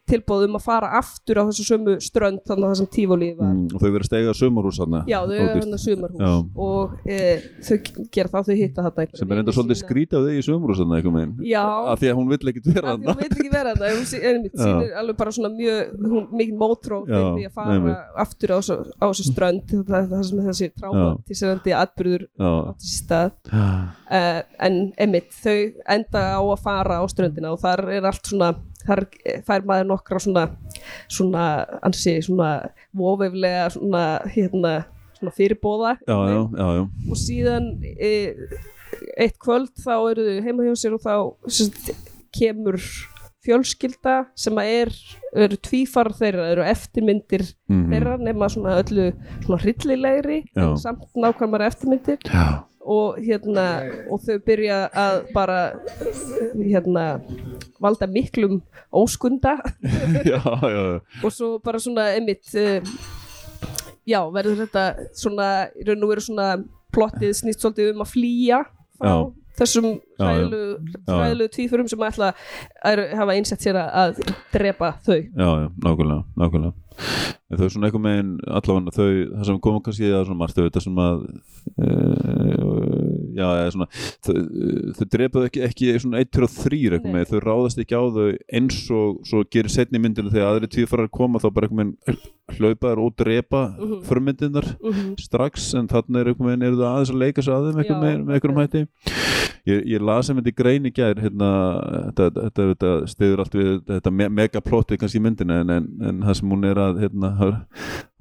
uh, 0.03 0.09
tilbúð 0.11 0.45
um 0.47 0.57
að 0.59 0.65
fara 0.65 0.91
aftur 0.99 1.39
á 1.39 1.43
þessu 1.47 1.65
sömu 1.67 1.95
strönd 2.03 2.41
þannig 2.47 2.67
að 2.67 2.73
það 2.73 2.79
sem 2.81 2.89
tífólíð 2.97 3.35
var. 3.39 3.51
Mm, 3.53 3.65
og 3.71 3.81
þau 3.81 3.87
verður 3.87 4.03
að 4.03 4.09
steiga 4.09 4.35
sumarhús 4.37 4.79
þarna. 4.81 5.01
Já, 5.09 5.19
þau 5.29 5.35
hann 5.39 5.77
að 5.77 5.83
sumarhús. 5.83 6.23
Já. 6.23 6.33
og 6.67 6.95
uh, 7.03 7.45
þau 7.67 7.77
gera 8.17 8.33
það, 8.33 8.49
þau 8.49 8.57
hitta 8.59 8.85
þetta 8.87 9.21
sem 9.21 9.33
er 9.33 9.41
enda 9.43 9.55
svolítið 9.55 9.79
skrítið 9.81 10.19
af 10.19 10.27
þig 10.27 10.39
í 10.39 10.45
Já. 11.53 11.63
af 11.63 12.01
því 12.01 12.11
að 12.11 12.17
hún 12.19 12.31
vill 12.33 12.51
ekkit 12.53 12.69
vera 12.69 12.93
að 12.93 12.99
því 12.99 13.07
þarna. 13.07 13.13
hún 13.13 13.21
veit 13.23 13.37
ekki 13.37 13.53
vera 13.53 13.73
þetta 13.73 13.91
hún 13.93 14.07
sýnir 14.11 14.95
alveg 15.01 15.19
bara 15.19 15.35
svona 15.37 15.51
mjög 15.53 15.93
hún, 16.03 16.27
mikið 16.33 16.59
fyrir 17.07 17.29
því 17.37 17.47
að 17.47 17.55
fara 17.57 17.77
einmitt. 17.77 18.13
aftur 18.23 18.53
á 18.53 18.57
þessu, 18.59 19.27
strönd 19.29 19.73
það 19.73 19.97
er 19.99 20.09
það 20.11 20.25
sem 20.29 20.43
þessi 20.49 20.69
traumatiserandi 20.79 21.75
atbyrður 21.79 22.27
átti 22.49 22.91
stað. 22.91 23.31
Uh, 23.53 24.41
en 24.61 24.79
emitt 25.01 25.33
þau 25.43 25.57
enda 25.95 26.23
á 26.37 26.41
að 26.41 26.61
fara 26.63 26.99
á 27.01 27.03
ströndina 27.09 27.53
og 27.53 27.61
þar 27.63 27.85
er 27.95 28.07
allt 28.09 28.29
svona 28.29 28.53
þar 28.87 29.03
fær 29.47 29.65
maður 29.69 29.89
nokkra 29.93 30.19
svona 30.23 30.45
svona 31.07 31.45
ansi 31.83 32.17
svona 32.25 32.49
vofeflega 32.95 33.69
svona 33.77 34.03
hérna 34.35 34.73
svona 35.17 35.33
fyrirbóða 35.37 35.95
já, 36.07 36.17
já, 36.33 36.41
já, 36.77 36.83
og 37.11 37.17
síðan 37.21 37.71
e, 37.95 38.13
eitt 39.17 39.37
kvöld 39.41 39.71
þá 39.83 39.95
eru 40.11 40.27
þau 40.29 40.43
heima 40.45 40.67
hjá 40.67 40.75
sér 40.83 40.97
og 40.97 41.01
þá 41.05 41.15
sagt, 41.59 41.93
kemur 42.33 42.79
fjölskylda 43.43 44.13
sem 44.39 44.55
er, 44.63 44.87
eru 45.35 45.57
tvífar 45.59 46.13
þeirra, 46.15 46.45
eru 46.53 46.63
eftirmyndir 46.63 47.41
Mhm. 47.67 47.89
þeirra 47.91 48.13
nema 48.23 48.47
svona 48.51 48.77
öllu 48.79 49.09
svona 49.43 49.57
hryllilegri 49.59 50.37
samt 50.79 51.03
nákvæmara 51.19 51.67
eftirmyndir. 51.67 52.19
Já, 52.23 52.63
og 52.85 53.19
hérna 53.23 53.65
og 54.11 54.21
þau 54.25 54.37
byrja 54.47 54.77
að 54.91 55.19
bara 55.35 55.59
hérna 56.57 57.05
valda 57.83 58.07
miklum 58.11 58.61
óskunda 58.93 59.57
já, 60.31 60.39
já, 60.43 60.83
og 61.23 61.31
svo 61.33 61.57
bara 61.63 61.79
svona 61.83 62.09
einmitt 62.17 62.49
uh, 62.59 62.81
já, 64.07 64.19
verður 64.35 64.65
þetta 64.65 64.87
svona, 65.15 65.51
í 65.79 65.85
raun 65.87 66.03
og 66.03 66.11
veru 66.15 66.25
svona 66.25 66.49
plottið 66.93 67.31
snýst 67.39 67.63
svolítið 67.63 67.93
um 67.95 68.03
að 68.05 68.11
flýja 68.13 68.59
frá 68.99 69.09
Já. 69.09 69.15
þessum 69.57 69.87
Já, 69.87 69.97
já. 70.17 70.27
hræðilegu 70.27 70.67
Já, 71.07 71.47
já. 71.47 71.47
tvífurum 71.55 71.87
sem 71.89 72.03
ætla 72.05 72.29
að 72.85 73.01
hafa 73.17 73.33
einsett 73.37 73.63
sér 73.65 73.79
að- 73.81 73.93
að 74.03 74.35
drepa 74.53 74.91
þau 75.05 75.17
já, 75.17 75.47
já, 75.63 75.67
nákvæmlega, 75.87 76.23
nákvæmlega. 76.37 76.73
En 77.49 77.57
þau 77.57 77.69
svona 77.73 77.87
einhver 77.89 78.01
megin 78.05 78.31
allavega 78.45 78.93
þau, 78.93 79.09
það 79.33 79.45
sem 79.49 79.59
komum 79.65 79.81
kannski 79.85 80.05
í 80.05 80.11
það 80.13 80.25
svona 80.27 80.41
margt 80.43 80.59
þetta 80.61 80.83
sem 80.85 81.01
að 81.01 81.23
uh, 81.81 82.72
já, 83.37 83.71
svona 83.73 83.87
þau, 84.25 84.35
þau 84.97 85.07
drepaðu 85.15 85.49
ekki, 85.49 85.63
ekki 85.67 85.91
svona 86.03 86.21
1, 86.23 86.31
2 86.37 86.47
og 86.47 86.55
3 86.59 86.81
eitthvað 86.83 87.09
Nei. 87.09 87.17
með, 87.17 87.27
þau 87.31 87.43
ráðast 87.47 87.83
ekki 87.83 87.99
á 87.99 88.03
þau 88.17 88.27
eins 88.59 88.79
og 88.93 89.19
svo 89.29 89.43
gerir 89.53 89.73
setni 89.73 90.01
myndinu 90.03 90.33
þegar 90.33 90.53
aðri 90.53 90.71
tvífarar 90.75 91.11
koma 91.13 91.41
þá 91.43 91.49
bara 91.55 91.71
megin 91.73 91.95
hlaupaður 92.51 92.99
og 93.05 93.15
drepa 93.17 93.63
mm 93.77 93.83
Mhm. 93.83 94.01
förmyndinar 94.03 94.65
Mhm. 94.83 95.15
strax 95.19 95.73
en 95.75 95.87
þannig 95.87 96.19
er 96.21 96.25
einhver 96.33 96.45
megin 96.45 96.63
eru 96.67 96.75
þau 96.75 96.89
aðeins 96.91 97.11
að 97.11 97.19
leika 97.19 97.41
sig 97.41 97.53
að 97.53 97.71
þeim 97.71 97.77
einhver 97.79 97.95
Já. 97.95 98.01
megin, 98.03 98.25
með 98.25 98.33
einhverjum 98.35 98.61
hætti 98.61 98.87
ég, 99.65 99.85
ég 99.87 100.01
las 100.01 100.25
sem 100.27 100.35
þetta 100.35 100.51
í 100.51 100.55
grein 100.55 100.85
í 100.85 100.91
gær 100.91 101.15
hérna, 101.15 101.49
þetta, 102.11 102.29
þetta, 102.35 102.63
þetta 102.73 103.07
stiður 103.07 103.39
allt 103.39 103.53
við 103.55 103.81
þetta 103.87 104.11
me 104.11 104.27
megaplottið 104.29 104.97
kannski 104.99 105.19
í 105.19 105.23
myndinu 105.23 105.61
en, 105.61 105.69
en, 105.69 105.87
en 106.03 106.21
það 106.21 106.33
sem 106.35 106.49
hún 106.51 106.65
er 106.67 106.75
að 106.83 106.99
hérna, 106.99 107.65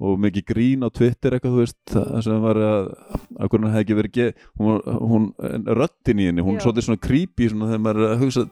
og 0.03 0.19
mikið 0.19 0.45
grín 0.45 0.83
á 0.83 0.89
Twitter 0.91 1.31
eitthvað 1.35 1.51
þú 1.53 1.59
veist, 1.63 1.77
það 1.91 2.23
sem 2.23 2.41
var 2.41 2.55
að 2.55 2.87
að 3.39 3.49
hvernig 3.49 3.67
það 3.67 3.75
hefði 3.75 3.83
ekki 3.83 3.97
verið 3.99 4.13
ge- 4.13 4.33
hún, 4.59 4.81
hún, 4.85 5.33
en 5.43 5.65
röddin 5.65 6.19
í 6.19 6.25
henni, 6.29 6.41
hún 6.43 6.55
er 6.55 6.61
svolítið 6.63 6.87
svona 6.87 7.01
creepy 7.01 7.49
svona 7.49 7.67
þegar 7.71 7.83
maður 7.83 8.07
að 8.07 8.19
hugsa 8.23 8.43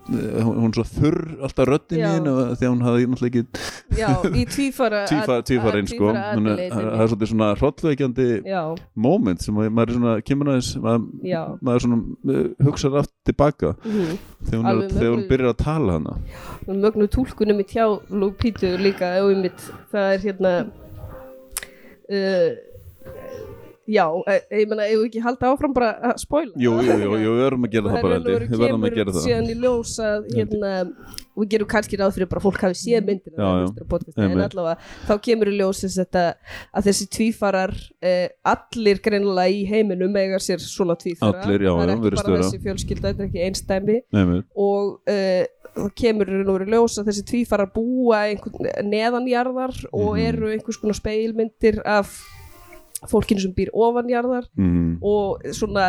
hún, 0.43 0.55
hún 0.61 0.67
er 0.71 0.77
svo 0.79 0.85
þurr 0.99 1.19
alltaf 1.47 1.67
röddin 1.71 1.97
í 1.97 2.01
Já. 2.01 2.11
henni 2.15 2.29
og 2.29 2.57
þegar 2.57 2.71
hún 2.75 2.85
hafði 2.87 3.07
náttúrulega 3.07 3.41
ekki 3.41 3.97
já, 4.01 4.09
í 4.35 4.45
tvífara 4.51 5.05
tvífa- 5.11 5.41
tvífarinn 5.71 5.89
sko. 5.91 6.11
það 6.13 6.87
er 6.91 7.11
svolítið 7.11 7.31
svona 7.31 7.49
hrollveikjandi 7.59 8.27
já, 8.47 8.61
moment 9.07 9.45
sem 9.45 9.61
að 9.61 9.69
maður 9.69 9.93
er 9.93 9.99
svona 9.99 10.15
kemur 10.27 10.51
aðeins 10.53 10.71
maður, 10.85 11.57
maður 11.61 11.85
svona 11.85 11.99
uh, 12.35 12.43
hugsaður 12.67 13.03
aftur 13.03 13.31
tilbaka 13.31 13.73
mhm. 13.77 14.17
þegar 14.49 14.61
hún, 14.61 14.71
er, 14.71 14.95
þegar 14.95 15.15
hún 15.15 15.27
byrjar 15.31 15.53
að 15.53 15.61
tala 15.61 15.99
hana 15.99 16.17
mögnu 16.67 17.09
tólkunum 17.11 17.63
í 17.63 17.67
tjá 17.71 17.85
Lupítu 18.11 18.73
líka 18.81 19.15
og 19.21 19.31
einmitt 19.35 19.69
það 19.93 20.15
er 20.15 20.27
hérna 20.27 20.53
uh, 22.11 22.51
já, 23.87 24.05
eh, 24.27 24.41
ég 24.61 24.67
meina 24.69 24.85
ef 24.87 24.97
við 24.99 25.05
ekki 25.09 25.21
halda 25.25 25.49
áfram 25.53 25.73
bara 25.73 25.89
að 26.11 26.19
spoila? 26.21 26.53
Jú, 26.55 26.73
jú, 26.85 26.97
jú, 27.01 27.15
jú, 27.21 27.31
við 27.33 27.41
verðum 27.45 27.65
að 27.67 27.71
gera 27.75 27.89
það 27.93 28.01
bara 28.05 28.15
held 28.19 28.27
ég. 28.31 28.45
við 28.51 28.61
verðum 28.61 28.85
að 28.87 28.95
gera 28.95 29.11
það. 29.15 29.25
síðan 29.25 29.49
í 29.49 29.55
ljós 29.61 29.93
að 30.05 30.27
hérna, 30.35 30.71
við 31.41 31.47
gerum 31.53 31.69
kannski 31.71 31.97
ráð 32.01 32.13
fyrir 32.17 32.29
bara 32.31 32.43
fólk 32.43 32.59
hafi 32.61 32.77
séð 32.81 33.05
myndina 33.07 33.37
á 33.41 33.51
podcastið, 33.89 34.25
en 34.27 34.43
allavega 34.45 34.77
þá 35.07 35.13
kemur 35.27 35.47
í 35.51 35.55
ljós 35.57 35.81
þess 35.85 36.03
að 36.11 36.83
þessi 36.89 37.07
tvífarar 37.17 37.73
eh, 38.01 38.27
allir 38.43 38.99
greinilega 39.01 39.49
í 39.49 39.63
heiminum 39.69 40.15
eiga 40.21 40.39
sér 40.43 40.59
svona 40.61 40.95
tvífara. 40.99 41.41
Allir, 41.45 41.65
já, 41.65 41.71
það 41.71 41.87
er 41.87 41.95
ekki 41.95 42.21
bara 42.21 42.43
þessi 42.43 42.61
fjölskylda, 42.67 43.13
þetta 43.13 43.23
er 43.23 43.31
ekki 43.31 43.45
einstæmi 43.47 43.97
og 44.55 44.99
uh, 45.09 45.43
það 45.71 45.91
kemur 45.95 46.27
verið 46.51 46.73
ljós 46.75 46.97
að 46.99 47.07
þessi 47.11 47.23
tvífarar 47.31 47.69
búa 47.71 48.25
neðanjarðar 48.83 49.75
og 49.91 50.15
Mhm. 50.17 50.25
eru 50.27 50.51
einhvers 50.51 50.77
konar 50.81 50.97
speilmyndir 50.99 51.81
af 51.85 52.11
fólkinu 53.09 53.41
sem 53.41 53.53
býr 53.55 53.71
ofanjarðar 53.73 54.45
mm, 54.59 54.99
og 55.01 55.45
svona 55.57 55.85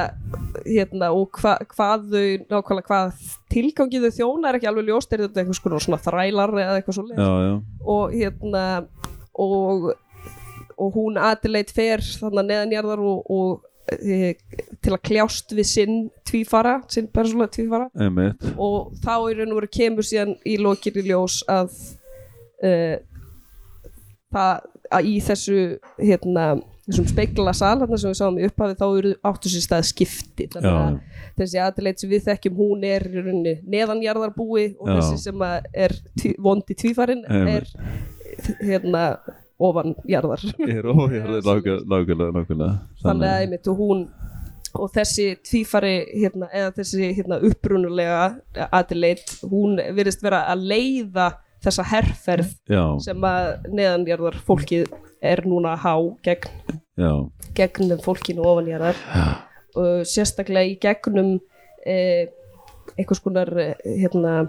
hérna 0.65 1.11
og 1.13 1.37
hva, 1.41 1.59
hvað 1.73 2.07
þau 2.13 2.29
nákvæmlega 2.55 2.89
hvað 2.89 3.27
tilgangið 3.53 4.07
þau 4.07 4.17
þjóna 4.19 4.49
er 4.49 4.59
ekki 4.59 4.71
alveg 4.71 4.89
ljóst 4.89 5.13
er 5.13 5.27
þetta 5.27 5.59
konar 5.65 5.85
svona 5.85 6.01
þrælar 6.01 6.55
eða 6.63 6.79
eitthvað 6.79 6.99
svo 6.99 7.05
já, 7.11 7.29
já, 7.47 7.53
og 7.97 8.17
hérna 8.17 8.65
og, 9.33 9.93
og 10.79 10.97
hún 10.97 11.21
aðileit 11.21 11.73
fer 11.75 12.01
þannig 12.01 12.49
neðanjarðar 12.49 13.05
og, 13.05 13.31
og 13.33 13.93
e, 13.93 14.35
til 14.81 14.97
að 14.97 15.05
kljást 15.09 15.55
við 15.57 15.69
sinn 15.69 15.97
tvífara, 16.29 16.79
sinn 16.93 17.09
persónulega 17.13 17.57
tvífara. 17.57 17.89
Einmitt. 18.01 18.45
Og 18.57 18.93
þá 19.05 19.15
í 19.29 19.37
raun 19.39 19.55
og 19.55 19.61
veru 19.61 19.71
kemur 19.73 20.07
síðan 20.07 20.37
í 20.49 20.59
lokir 20.61 21.01
í 21.01 21.07
ljós 21.09 21.41
að 21.51 21.73
uh, 22.65 22.97
það 24.33 24.69
að 24.93 25.09
í 25.09 25.15
þessu 25.25 25.59
hérna, 25.97 26.47
þessum 26.93 27.09
speikla 27.11 27.55
sal 27.57 27.75
þarna 27.81 27.99
sem 27.99 28.13
við 28.13 28.19
sáum 28.21 28.39
í 28.39 28.47
upphafi 28.47 28.79
þá 28.79 28.87
eru 28.87 29.13
áttu 29.33 29.53
sér 29.53 29.67
stað 29.67 29.89
skipti. 29.91 30.49
Þannig 30.53 30.71
Já. 30.71 30.79
að 30.85 31.43
þessi 31.43 31.63
aðleit 31.67 32.03
sem 32.03 32.13
við 32.13 32.25
þekkjum 32.29 32.59
hún 32.61 32.89
er 32.89 33.07
í 33.09 33.19
rauninni 33.19 33.55
neðanjarðarbúi 33.75 34.67
og 34.79 34.91
Já. 34.91 34.97
þessi 35.01 35.23
sem 35.27 35.47
er 35.49 35.97
vondi 36.43 36.77
tvífarin 36.79 37.25
er 37.29 37.69
hérna 38.63 39.07
ofanjarðar 39.63 40.43
er 40.65 40.89
óhjörði 40.89 41.41
nákvæmlega 41.93 42.73
þannig 43.03 43.29
að 43.29 43.45
einmitt 43.45 43.71
og 43.71 43.81
hún 43.81 44.05
og 44.73 44.89
þessi 44.95 45.27
tvífari 45.45 45.97
hérna, 46.17 46.49
eða 46.49 46.73
þessi 46.79 47.11
hérna, 47.13 47.39
upprunulega 47.45 48.69
aðileit, 48.73 49.35
hún 49.45 49.77
virðist 49.93 50.25
vera 50.25 50.47
að 50.49 50.65
leiða 50.71 51.27
þessa 51.63 51.85
herferð 51.93 52.55
já, 52.73 52.85
sem 53.05 53.27
að 53.29 53.69
neðanjarðar 53.69 54.39
fólkið 54.47 54.87
er 55.23 55.45
núna 55.47 55.77
há 55.79 55.95
gegn, 56.27 56.51
gegn 57.57 57.97
fólkinu 58.03 58.45
ofanjarðar 58.45 58.99
og 59.79 60.05
sérstaklega 60.09 60.75
í 60.75 60.77
gegnum 60.83 61.37
eh, 61.87 62.29
einhvers 62.99 63.23
konar 63.25 63.49
eh, 63.57 63.75
hérna 64.03 64.43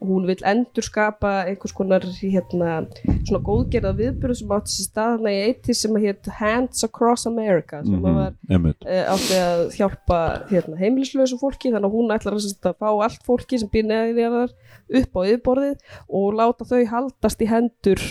hún 0.00 0.26
vil 0.28 0.42
endurskapa 0.44 1.46
einhvers 1.48 1.72
konar 1.76 2.04
hérna, 2.18 2.84
svona 3.24 3.40
góðgerða 3.46 3.94
viðbyrðu 3.96 4.36
sem 4.40 4.52
átti 4.56 4.74
sér 4.74 4.88
staðna 4.90 5.32
í 5.32 5.38
eitt 5.46 5.70
sem 5.72 5.96
hétt 6.02 6.28
Hands 6.36 6.84
Across 6.84 7.26
America 7.30 7.80
sem 7.84 7.96
mm 7.96 8.18
var 8.18 8.34
einmitt. 8.50 8.84
uh, 8.84 9.04
átti 9.14 9.40
að 9.40 9.62
hjálpa 9.78 10.20
hérna, 10.50 10.76
heimilislausu 10.80 11.40
fólki. 11.40 11.72
Þannig 11.72 11.88
að 11.88 11.96
hún 11.96 12.12
ætlar 12.14 12.36
að, 12.36 12.48
að 12.60 12.76
fá 12.76 12.90
allt 12.92 13.24
fólki 13.24 13.60
sem 13.60 13.72
býr 13.72 13.88
neðar 13.88 14.52
upp 15.00 15.16
á 15.16 15.20
yfirborðið 15.24 15.76
og 16.08 16.34
láta 16.36 16.68
þau 16.68 16.82
haldast 16.92 17.40
í 17.40 17.50
hendur 17.50 18.04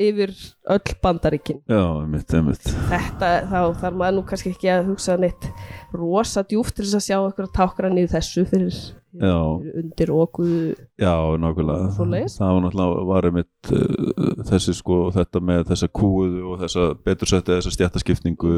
yfir 0.00 0.32
öll 0.74 0.96
bandaríkin. 1.02 1.60
Já, 1.70 1.82
einmitt, 2.00 2.34
einmitt. 2.34 2.66
Þetta 2.90 3.30
þá 3.50 3.60
þarf 3.80 3.96
maður 4.00 4.18
nú 4.18 4.26
kannski 4.28 4.52
ekki 4.54 4.70
að 4.72 4.90
hugsa 4.90 5.16
neitt 5.20 5.48
rosa 5.94 6.44
djúft 6.48 6.76
til 6.76 6.86
þess 6.86 6.98
að 6.98 7.06
sjá 7.06 7.16
eitthvað 7.20 7.50
tákra 7.54 7.90
niður 7.92 8.12
þessu 8.16 8.44
fyrir, 8.50 8.78
fyrir 9.14 9.80
undir 9.80 10.12
okkuðu 10.14 10.60
Já, 11.00 11.14
nákvæmlega. 11.38 12.26
Það 12.34 12.52
var 12.54 12.64
náttúrulega 12.64 13.06
var 13.10 13.28
einmitt 13.30 13.70
uh, 13.70 14.44
þessi 14.50 14.76
sko, 14.80 15.00
þetta 15.14 15.42
með 15.44 15.66
þessa 15.70 15.90
kúuðu 16.00 16.44
og 16.50 16.62
þessa 16.64 16.88
betursetti, 17.06 17.54
þessa 17.54 17.74
stjættaskipningu 17.78 18.54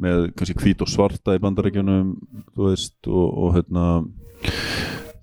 með 0.00 0.30
kannski 0.36 0.58
hvít 0.60 0.84
og 0.84 0.92
svarta 0.92 1.36
í 1.36 1.42
bandarækjunum, 1.42 2.16
þú 2.56 2.68
veist, 2.68 2.98
og, 3.08 3.28
og 3.46 3.56
hérna 3.58 3.86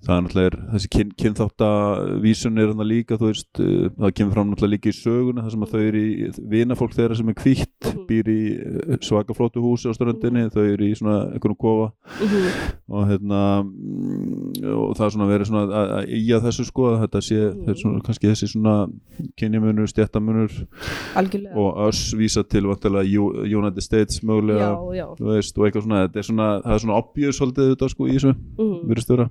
það 0.08 0.16
er 0.16 0.22
náttúrulega 0.24 0.60
þessi 0.72 0.88
kyn, 0.94 1.08
kynþáttavísun 1.20 2.56
er 2.62 2.70
hérna 2.70 2.86
líka, 2.88 3.18
þú 3.20 3.28
veist, 3.28 3.48
uh, 3.60 3.88
það 3.98 4.14
kemur 4.16 4.32
fram 4.38 4.50
náttúrulega 4.54 4.72
líka 4.74 4.88
í 4.88 4.96
söguna, 4.96 5.42
það 5.44 5.52
sem 5.54 5.66
að 5.66 5.72
þau 5.74 5.82
eru 5.88 6.00
í 6.00 6.30
vinafólk 6.54 6.94
þeirra 6.96 7.16
sem 7.18 7.28
er 7.28 7.38
hvítt, 7.42 7.74
Mhm. 7.88 8.06
býr 8.08 8.28
í 8.32 8.40
uh, 8.56 8.96
svaka 9.04 9.34
flótu 9.36 9.60
húsi 9.60 9.88
á 9.88 9.92
ströndinni, 9.92 10.46
þau 10.54 10.64
eru 10.64 10.88
í 10.88 10.94
svona 10.96 11.18
einhvern 11.34 11.56
kofa 11.60 11.92
Mhm. 12.24 12.48
og 12.88 13.06
hérna 13.10 13.40
og 14.78 14.96
það 14.96 15.04
er 15.06 15.12
svona 15.12 15.28
verið 15.28 15.46
svona 15.50 15.64
að, 15.68 15.92
að 15.98 16.08
í 16.08 16.22
að 16.32 16.46
þessu 16.48 16.64
sko 16.64 16.82
að 16.88 17.00
þetta 17.04 17.20
sé 17.28 17.38
Mhm. 17.52 17.74
svona, 17.76 18.02
kannski 18.02 18.30
þessi 18.32 18.48
svona 18.48 18.74
kynjamunur, 19.36 19.86
stjættamunur 19.92 20.50
og 21.54 21.88
us 21.88 22.14
vísa 22.14 22.42
til 22.48 22.62
vantilega 22.64 23.04
United 23.44 23.82
States 23.82 24.20
mögulega 24.22 24.72
já, 24.72 24.96
já, 24.96 25.06
veist 25.20 25.58
og 25.58 25.66
eitthvað 25.68 25.84
svona, 25.84 26.08
þetta 26.08 26.16
er 26.16 26.22
svona 26.22 26.48
það 26.62 26.72
er 26.74 26.78
svona 26.84 26.98
obvious 26.98 27.38
svolítið 27.38 27.74
þetta 27.74 27.88
sko 27.92 28.08
í 28.08 28.16
þessu 28.16 28.34
virðist 28.88 29.08
vera 29.12 29.28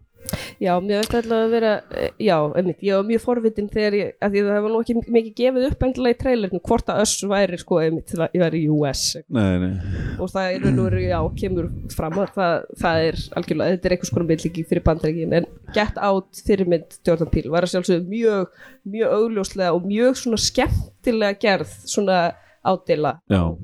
Já, 0.61 0.71
mér 0.81 1.01
veist 1.01 1.15
alltaf 1.17 1.35
að 1.37 1.53
vera, 1.53 1.73
eh, 1.91 2.09
já, 2.23 2.35
einmitt, 2.57 2.79
ég 2.85 2.97
var 2.97 3.07
mjög 3.07 3.23
forvitin 3.23 3.69
þegar 3.73 3.97
ég, 3.97 4.13
að 4.21 4.33
því 4.33 4.41
að 4.41 4.49
það 4.51 4.63
var 4.65 4.73
nú 4.73 4.81
ekki 4.81 4.95
mikið 5.17 5.35
gefið 5.41 5.67
upp 5.67 5.85
endilega 5.87 6.15
í 6.15 6.19
trailerinu 6.23 6.63
hvort 6.67 6.91
að 6.91 7.01
öss 7.03 7.27
væri, 7.31 7.59
sko, 7.61 7.79
einmitt, 7.83 8.13
það 8.13 8.39
væri 8.43 8.63
í 8.63 8.71
US 8.73 9.03
nei, 9.27 9.51
nei, 9.63 9.71
og 10.17 10.31
það 10.33 10.55
er 10.55 10.67
nú, 10.77 10.87
já, 11.03 11.19
kemur 11.41 11.69
fram 11.93 12.17
að 12.23 12.33
það, 12.37 12.67
það 12.81 13.05
er 13.09 13.21
algjörlega, 13.39 13.77
þetta 13.77 13.89
er 13.89 13.97
einhvers 13.97 14.13
konar 14.15 14.29
myndlíki 14.31 14.65
fyrir 14.67 14.85
bandaríkin, 14.87 15.37
en 15.37 15.47
Get 15.75 16.01
Out 16.01 16.41
fyrirmynd 16.47 16.99
Jordan 17.05 17.31
Peele 17.31 17.53
var 17.53 17.67
að 17.67 17.75
sjálfsögðu 17.75 18.09
mjög, 18.11 18.59
mjög 18.87 19.15
augljóslega 19.21 19.77
og 19.77 19.87
mjög 19.87 20.19
svona 20.23 20.41
skemmtilega 20.41 21.39
gerð, 21.41 21.73
svona 21.85 22.19
ádela 22.67 23.13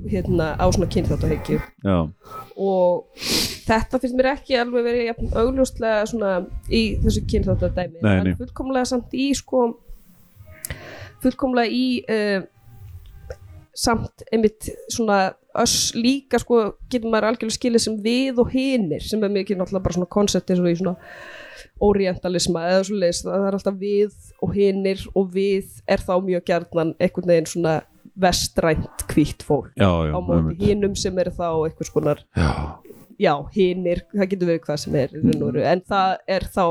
hérna, 0.09 0.53
á 0.57 0.65
svona 0.71 0.89
kynþáttahyggju. 0.95 1.59
Og 2.57 3.25
þetta 3.67 3.99
finnst 4.01 4.17
mér 4.19 4.31
ekki 4.33 4.57
alveg 4.59 4.87
verið 4.87 5.37
augljóslega 5.39 6.07
svona 6.09 6.33
í 6.69 6.83
þessu 7.03 7.25
kynþáttadæmi. 7.31 8.03
En 8.03 8.33
fullkomlega 8.39 8.91
samt 8.93 9.15
í 9.15 9.29
sko 9.37 9.69
fullkomlega 11.23 11.71
í 11.71 11.85
uh, 12.11 12.43
samt 13.73 14.25
einmitt 14.31 14.69
svona 14.91 15.33
öss 15.57 15.93
líka 15.95 16.39
sko 16.41 16.59
getur 16.89 17.11
maður 17.13 17.31
algjörlega 17.31 17.57
skilið 17.57 17.83
sem 17.85 17.95
við 18.01 18.41
og 18.41 18.51
hinir 18.53 19.03
sem 19.05 19.21
er 19.23 19.33
mikið 19.33 19.59
náttúrulega 19.59 19.85
bara 19.85 19.97
svona 19.97 20.13
koncept 20.13 20.49
eins 20.49 20.61
og 20.61 20.69
í 20.69 20.77
svona 20.79 20.95
orientalisma 21.83 22.65
eða 22.69 22.83
svo 22.87 22.99
leist 23.01 23.27
það 23.27 23.47
er 23.47 23.57
alltaf 23.57 23.79
við 23.81 24.31
og 24.45 24.53
hinir 24.57 25.03
og 25.13 25.33
við 25.33 25.81
er 25.89 26.05
þá 26.05 26.13
mjög 26.25 26.45
gjarnan 26.49 26.93
einhvern 26.99 27.33
veginn 27.33 27.49
svona 27.49 27.75
vestrænt 28.15 29.05
hvítt 29.13 29.45
fólk 29.45 29.71
já, 29.77 29.89
já 30.09 30.13
á 30.13 30.19
móti 30.21 30.57
hinum 30.61 30.95
sem 30.95 31.17
eru 31.19 31.33
þá 31.33 31.47
einhvers 31.65 31.93
konar 31.93 32.21
já, 32.37 32.51
já, 33.19 33.33
hinir, 33.55 34.03
það 34.13 34.29
getur 34.33 34.51
verið 34.51 34.63
hvað 34.67 34.79
sem 34.83 34.95
er 35.01 35.17
veru, 35.17 35.63
en 35.63 35.83
það 35.89 36.15
er 36.35 36.47
þá 36.53 36.65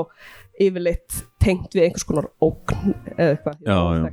yfirleitt 0.61 1.23
tengt 1.43 1.75
við 1.75 1.87
einhvers 1.87 2.05
konar 2.07 2.29
ógn 2.45 2.93
eða 3.17 3.33
eitthvað. 3.33 3.57
Já, 3.67 3.79
já. 3.97 4.05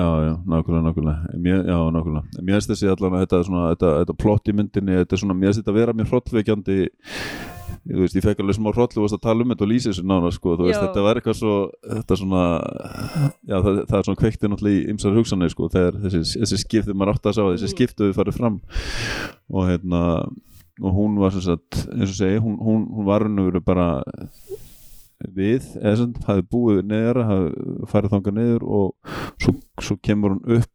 já, 0.00 0.08
já, 0.24 0.32
nákvæmlega, 0.48 0.82
nákvæmlega. 0.88 1.36
Mér, 1.44 1.60
já, 1.68 1.78
nákvæmlega, 1.94 2.40
mér 2.40 2.56
finnst 2.56 2.72
þessi 2.72 2.90
allan 2.92 3.18
að 3.18 3.24
þetta, 3.26 3.42
þetta, 3.44 3.92
þetta 4.00 4.18
plott 4.24 4.50
í 4.50 4.56
myndinni, 4.56 4.98
þetta 5.02 5.16
er 5.16 5.22
svona 5.22 5.38
mér 5.38 5.52
finnst 5.52 5.62
þetta 5.62 5.74
að 5.74 5.80
vera 5.82 5.96
mér 5.98 6.10
hrollvekjandi 6.12 6.78
þú 7.88 8.00
veist, 8.02 8.16
ég 8.18 8.24
fekk 8.26 8.42
alveg 8.42 8.56
smá 8.58 8.70
hrollu 8.74 9.04
og 9.04 9.14
að 9.16 9.22
tala 9.24 9.44
um 9.44 9.52
þetta 9.54 9.64
og 9.66 9.70
lýsa 9.72 9.90
þessu 9.92 10.04
nána, 10.08 10.32
sko, 10.34 10.56
þú 10.58 10.66
veist, 10.68 10.78
Já. 10.78 10.82
þetta 10.86 11.04
var 11.06 11.20
eitthvað 11.20 11.38
svo 11.38 11.54
þetta 11.84 12.18
svona 12.22 12.42
já, 13.48 13.56
það, 13.64 13.80
það 13.88 13.96
er 14.00 14.06
svona 14.08 14.20
kveikti 14.22 14.50
náttúrulega 14.52 14.78
í 14.82 14.84
ymsar 14.94 15.16
hugsanir, 15.18 15.52
sko, 15.54 15.68
þegar 15.72 15.98
þessi, 16.04 16.22
þessi 16.42 16.60
skipti 16.64 16.96
maður 16.96 17.14
átt 17.16 17.30
að 17.32 17.36
sá, 17.38 17.42
þessi 17.48 17.68
Mm. 17.68 17.74
skiptu 17.76 18.08
við 18.08 18.16
farið 18.18 18.38
fram 18.38 18.60
og 19.50 19.68
hérna 19.68 20.02
og 20.78 20.92
hún 20.94 21.16
var 21.18 21.32
sem 21.34 21.42
sagt, 21.42 21.80
eins 21.90 22.12
og 22.12 22.18
segi 22.20 22.38
hún, 22.38 22.54
hún, 22.62 22.84
hún 22.94 23.06
var 23.08 23.24
raun 23.24 23.38
og 23.42 23.48
veru 23.50 23.60
bara 23.66 23.88
við, 25.34 25.64
eða 25.82 25.96
sem 25.98 26.12
hafði 26.28 26.44
búið 26.52 26.84
neðra, 26.86 27.24
hafði 27.26 27.88
farið 27.90 28.12
þangað 28.14 28.36
niður 28.38 28.66
og 28.78 29.14
svo, 29.42 29.54
svo 29.82 29.96
kemur 30.06 30.36
hún 30.36 30.58
upp 30.60 30.70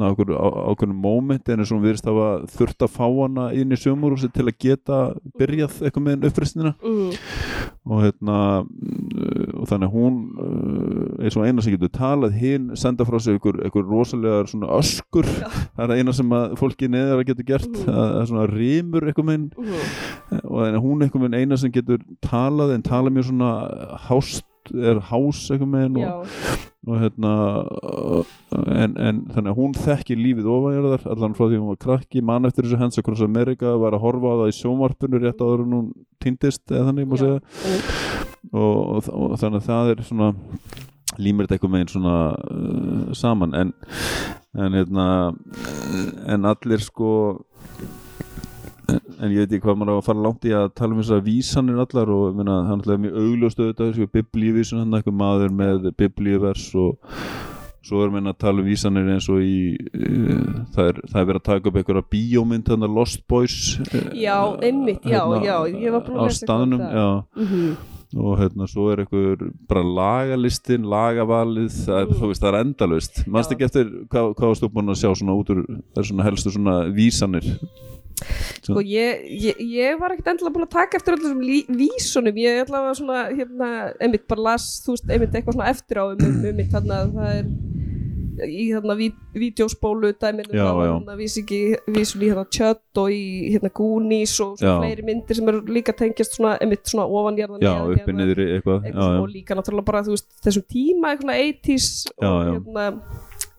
ákveðnum 0.00 1.00
mómenti 1.00 1.52
en 1.52 1.62
hún 1.64 1.82
virðist 1.84 2.06
hafa 2.08 2.28
þurft 2.54 2.84
að 2.86 2.94
fá 2.94 3.04
hana 3.06 3.48
inn 3.56 3.74
í 3.74 3.78
sjömurhúsi 3.78 4.30
til 4.32 4.46
að 4.48 4.56
geta 4.62 5.00
byrjað 5.38 5.76
eitthvað 5.84 6.06
með 6.06 6.26
uppristina 6.30 6.72
mm, 6.80 7.10
og 7.90 8.02
hérna 8.04 8.38
uh, 8.64 9.60
og 9.60 9.68
þannig 9.70 9.88
að 9.88 9.94
hún 9.94 10.18
uh, 10.40 11.24
eins 11.24 11.36
og 11.36 11.46
eina 11.46 11.64
sem 11.64 11.74
getur 11.76 11.92
talað 11.94 12.36
hinn 12.40 12.70
senda 12.80 13.06
frá 13.08 13.18
sig 13.20 13.36
einhver, 13.36 13.84
rosalegar 13.90 14.48
svona 14.50 14.70
öskur. 14.78 15.28
Það 15.76 15.84
er 15.86 15.96
eina 16.00 16.14
sem 16.16 16.34
að 16.36 16.56
fólki 16.60 16.88
neðar 16.90 17.24
getur 17.28 17.48
gert 17.48 17.68
Mhm. 17.70 17.88
að, 17.92 18.12
að 18.20 18.24
svona 18.30 18.46
rímur 18.50 19.04
eitthvað 19.06 19.26
meginn 19.28 19.48
mm, 19.56 20.40
og 20.48 20.62
en 20.66 20.78
hún 20.82 21.04
einhvern 21.04 21.26
veginn 21.26 21.38
eina 21.40 21.58
sem 21.60 21.72
getur 21.74 22.00
talað 22.24 22.74
en 22.74 22.82
tala 22.86 23.12
mjög 23.12 23.28
svona 23.30 23.50
hást 24.08 24.44
er 24.74 25.00
hás 25.10 25.42
einhvern 25.50 25.76
veginn 25.76 26.00
já, 26.02 26.10
og, 26.14 26.26
og 26.90 27.00
hérna 27.02 27.32
en, 28.74 28.96
en 28.96 29.22
þannig 29.34 29.52
að 29.52 29.58
hún 29.58 29.76
þekkir 29.78 30.20
lífið 30.20 30.50
ofanjörðar 30.54 31.06
allan 31.14 31.36
frá 31.38 31.44
því 31.46 31.60
hún 31.60 31.72
var 31.72 31.80
krakki 31.86 32.24
mann 32.24 32.48
eftir 32.48 32.66
þessu 32.66 32.80
Hands 32.80 33.02
Across 33.02 33.24
America 33.26 33.74
var 33.80 33.96
að 33.96 34.04
horfa 34.06 34.34
á 34.34 34.38
það 34.42 34.52
í 34.52 34.58
sjónvarpinu 34.60 35.22
rétt 35.22 35.42
áður 35.44 35.64
en 35.66 35.76
hún 35.78 35.90
týndist 36.22 36.64
eða 36.70 36.90
þannig 36.90 37.16
og, 38.50 38.54
og, 38.54 39.10
og 39.10 39.36
þannig 39.40 39.60
að 39.60 39.66
það 39.68 39.94
er 39.94 40.04
svona 40.08 40.32
límir 41.20 41.46
þetta 41.46 41.56
eitthvað 41.58 41.74
meginn 41.74 41.90
svona 41.90 42.18
uh, 42.38 43.10
saman 43.18 43.56
en 43.58 43.72
en 44.58 44.74
hérna 44.74 45.06
en 46.26 46.48
allir 46.48 46.82
sko 46.82 47.10
en 49.20 49.30
ég 49.34 49.42
veit 49.44 49.52
ekki 49.56 49.64
hvað 49.66 49.78
maður 49.80 49.94
á 49.94 50.00
að 50.00 50.06
fara 50.08 50.24
langt 50.26 50.48
í 50.48 50.54
að 50.56 50.66
tala 50.80 50.94
um 50.96 51.02
þessar 51.02 51.22
vísanir 51.26 51.80
allar 51.84 52.12
og 52.16 52.38
meina, 52.38 52.56
það 52.64 52.72
er 52.72 52.80
náttúrulega 52.80 53.04
mjög 53.04 53.20
augljóst 53.24 53.62
auðvitað 53.62 53.90
þessu 53.92 54.10
biblíuvísun 54.16 54.82
hann 54.82 54.98
eitthvað 54.98 55.18
maður 55.20 55.54
með 55.60 55.88
biblíuvers 56.00 56.66
og 56.80 57.14
svo 57.90 58.02
er 58.04 58.12
meina 58.12 58.34
að 58.34 58.40
tala 58.44 58.60
um 58.62 58.68
vísanir 58.68 59.08
eins 59.14 59.28
og 59.32 59.40
í 59.44 59.54
uh, 59.76 60.42
það, 60.74 60.90
er, 60.90 60.98
það 61.12 61.20
er 61.22 61.30
verið 61.30 61.40
að 61.40 61.46
taka 61.48 61.70
upp 61.70 61.78
einhverja 61.80 62.08
bíómynd 62.14 62.68
þannig 62.68 62.98
Lost 62.98 63.22
Boys 63.30 63.56
uh, 63.86 64.10
Já, 64.16 64.36
einmitt, 64.60 65.06
já, 65.08 65.22
já, 65.40 65.56
ég 65.72 65.96
var 65.96 66.04
búin 66.04 66.20
að 66.20 66.20
á 66.20 66.26
lesa 66.28 66.44
eitthvað 66.44 66.66
um 66.66 66.74
staðnum 66.74 66.84
já. 66.84 67.08
Mhm, 67.40 67.72
og 68.20 68.40
hérna 68.40 68.66
svo 68.66 68.88
er 68.90 69.04
einhver 69.04 69.42
bara 69.70 69.82
lagalistin, 69.86 70.82
lagavalið 70.90 71.70
það 71.86 72.08
Mm. 72.10 72.16
þú 72.18 72.30
veist, 72.30 72.42
það 72.42 72.48
er 72.50 72.60
endalaust. 72.64 73.20
Mannst 73.30 73.52
ekki 73.54 73.66
eftir 73.68 73.92
hvað, 74.10 74.32
hvað 74.34 74.64
búin 74.74 74.90
að 74.90 74.98
sjá 74.98 75.12
svona 75.14 75.36
út 75.38 75.52
úr 75.54 75.60
það 75.68 76.02
er 76.02 76.08
svona 76.10 76.26
helstu 76.26 76.50
svona 76.50 76.76
vísanir 76.96 77.46
Sko 78.60 78.82
ég, 78.84 79.24
ég, 79.46 79.60
ég 79.74 79.98
var 80.00 80.14
ekkert 80.14 80.32
endilega 80.34 80.54
búin 80.56 80.66
að 80.68 80.74
taka 80.76 81.00
eftir 81.00 81.16
öllum 81.16 81.40
þessum 81.40 81.80
vísunum, 81.80 82.40
ég 82.42 82.62
ætla 82.64 82.84
að 82.84 82.94
svona, 83.00 83.24
hérna, 83.32 83.70
einmitt 84.00 84.28
bara 84.30 84.46
las, 84.50 84.70
þú 84.84 84.96
veist, 84.96 85.10
einmitt 85.10 85.34
eitthvað 85.34 85.58
svona 85.58 85.72
eftir 85.72 86.02
á 86.02 86.04
um, 86.10 86.16
um, 86.28 86.40
um 86.50 86.58
mitt 86.60 86.72
þarna 86.74 87.02
að 87.04 87.14
það 87.18 87.36
er 87.38 87.52
í 88.46 88.66
þarna 88.72 88.96
ví, 88.96 89.08
vídeospólu 89.36 90.12
dæminu, 90.20 90.54
Já, 90.54 90.64
já. 90.64 90.92
þarna 90.94 91.16
vísingi, 91.18 91.60
vísun 91.92 92.24
í 92.24 92.30
hérna 92.30 92.44
Chött 92.56 93.00
og 93.02 93.12
í 93.12 93.22
hérna 93.52 93.72
Goonies 93.76 94.36
og 94.44 94.54
Já. 94.56 94.62
svo 94.64 94.76
fleiri 94.80 95.06
myndir 95.06 95.38
sem 95.38 95.50
eru 95.52 95.62
líka 95.68 95.94
tengjast 95.96 96.38
svona, 96.38 96.54
einmitt 96.62 96.88
svona 96.88 97.08
ofanjarðan 97.08 97.64
já, 97.64 97.74
uppi 97.96 98.14
niður 98.16 98.44
eitthvað 98.46 98.88
já, 98.88 98.94
já. 98.96 99.18
og 99.20 99.28
líka 99.34 99.58
náttúrulega 99.58 99.90
bara 99.90 100.04
þú 100.06 100.16
veist 100.16 100.30
þessum 100.46 100.66
tíma 100.72 101.14
eitthvað 101.14 101.42
80s 101.50 101.90
Já, 102.14 102.30
og 102.30 102.40
já. 102.40 102.54
hérna 102.54 102.86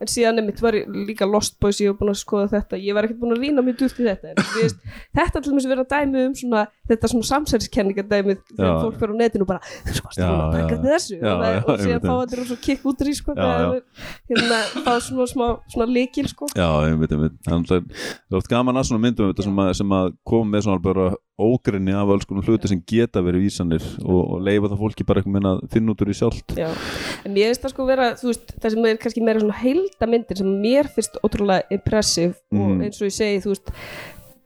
en 0.02 0.10
síðan 0.10 0.40
einmitt 0.42 0.60
var 0.62 0.76
ég 0.76 0.88
líka 1.08 1.28
Lost 1.28 1.58
Boys 1.62 1.80
ég 1.82 1.92
var 1.92 1.98
búin 2.00 2.12
að 2.12 2.18
skoða 2.20 2.48
þetta, 2.56 2.80
ég 2.82 2.96
var 2.96 3.06
ekkert 3.06 3.20
búin 3.22 3.34
að 3.36 3.44
rýna 3.44 3.64
mjög 3.64 3.78
djúpt 3.80 4.00
í 4.02 4.06
þetta, 4.08 4.32
en 4.32 4.48
veist, 4.56 4.80
þetta 5.18 5.42
til 5.42 5.52
dæmis 5.52 5.68
vera 5.70 5.86
dæmi 5.92 6.24
um 6.26 6.36
svona, 6.38 6.64
þetta 6.90 7.10
svona 7.12 7.28
samsæriskenningadæmi 7.30 8.36
þegar 8.40 8.68
Já. 8.68 8.74
fólk 8.82 8.98
fyrir 9.00 9.14
á 9.14 9.16
netinu 9.22 9.48
bara, 9.48 9.72
þú 9.86 9.96
sko, 10.00 10.14
það 10.18 10.44
taka 10.56 10.62
já. 10.62 10.76
eftir 10.76 10.94
þessu? 10.96 11.18
Já, 11.18 11.32
og, 11.32 11.44
já, 11.46 11.60
og 11.62 11.82
síðan 11.84 12.04
fá 12.06 12.14
allir 12.16 12.48
svo 12.50 12.58
kikk 12.68 12.86
út 12.90 13.04
í 13.06 13.16
sko, 13.18 13.36
þegar 13.38 13.76
hérna, 14.32 14.62
fá 14.82 14.92
svona 15.06 15.28
smá 15.30 15.46
svona 15.72 15.88
líkil 15.90 16.28
sko. 16.30 16.50
Já, 16.56 16.68
ég 16.88 16.98
veit, 17.00 17.14
ég 17.14 17.22
veit 17.26 17.52
að 17.52 17.66
það 17.70 17.76
er 17.78 18.40
oft 18.40 18.50
gaman 18.50 18.80
að 18.80 18.88
svona 18.90 19.04
myndum 19.06 19.34
sem 19.42 19.62
að, 19.64 19.74
sem 19.78 19.94
að 19.98 20.14
koma 20.28 20.56
með 20.56 20.66
svona 20.66 20.82
bara 20.82 21.12
ógrinni 21.42 21.92
af 21.96 22.08
alls 22.14 22.24
konar 22.28 22.46
hluti 22.48 22.68
sem 22.70 22.80
geta 22.88 23.22
verið 23.24 23.44
vísanir 23.46 23.84
og, 24.04 24.20
og 24.36 24.42
leifa 24.46 24.70
það 24.72 24.80
fólki 24.82 25.06
bara 25.08 25.20
eitthvað 25.22 25.36
minna 25.36 25.52
að 25.56 25.64
finna 25.74 25.92
út 25.94 26.04
úr 26.04 26.12
í 26.12 26.16
sjálft. 26.18 26.54
Já, 26.58 26.68
en 27.26 27.34
mér 27.36 27.50
finnst 27.52 27.64
það 27.66 27.74
sko 27.74 27.86
vera, 27.88 28.08
þú 28.20 28.30
veist, 28.30 28.54
það 28.62 28.74
sem 28.76 28.88
er 28.92 29.00
kannski 29.02 29.24
meira 29.26 29.42
svona 29.44 29.58
heildamyndir 29.62 30.40
sem 30.42 30.52
mér 30.62 30.90
finnst 30.94 31.18
ótrúlega 31.26 31.62
impressive 31.78 32.34
og 32.52 32.58
Mhm. 32.62 32.82
eins 32.86 33.00
og 33.02 33.08
ég 33.10 33.16
segi, 33.18 33.42
þú 33.44 33.54
veist, 33.54 33.72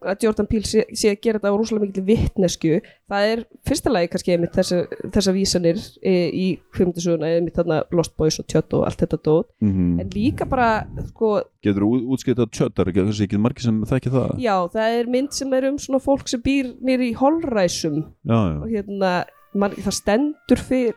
að 0.01 0.25
Jordan 0.25 0.49
Peele 0.49 0.67
sé, 0.69 0.83
sé 0.93 1.11
að 1.13 1.21
gera 1.23 1.39
þetta 1.39 1.51
á 1.53 1.57
rúslega 1.57 1.85
mikil 1.85 2.03
vittnesku, 2.07 2.73
það 3.09 3.31
er 3.31 3.43
fyrsta 3.67 3.93
lagi 3.93 4.11
kannski 4.13 4.35
einmitt 4.35 4.57
þessa, 4.57 4.83
þessa 5.15 5.33
vísanir 5.35 5.79
e, 6.01 6.15
í 6.29 6.47
kvimundisuguna, 6.75 7.31
einmitt 7.37 7.57
þarna 7.57 7.81
Lost 7.97 8.13
Boys 8.19 8.37
og 8.41 8.47
Tjött 8.51 8.75
og 8.77 8.85
allt 8.87 9.01
þetta 9.03 9.21
dót, 9.25 9.49
mm 9.63 10.01
en 10.03 10.09
líka 10.13 10.45
bara, 10.49 10.85
sko, 11.09 11.37
Getur 11.65 11.83
þú 11.83 12.13
útskipt 12.13 12.39
að 12.43 12.51
tjött, 12.53 12.79
er 12.79 12.91
ekki 12.91 13.05
ekki 13.25 13.39
margir 13.41 13.65
sem 13.65 13.79
þekki 13.87 14.13
það? 14.13 14.35
Já, 14.43 14.55
það 14.73 14.97
er 14.99 15.09
mynd 15.15 15.31
sem 15.35 15.55
er 15.57 15.63
um 15.71 15.79
svona 15.81 16.01
fólk 16.03 16.27
sem 16.29 16.41
býr 16.43 16.65
nýri 16.85 17.11
í 17.11 17.17
holræsum. 17.17 17.97
Já, 18.27 18.37
já. 18.37 18.57
og 18.61 18.67
hérna 18.71 19.11
man, 19.57 19.73
það 19.75 19.95
stendur 19.97 20.61
fyrir 20.61 20.95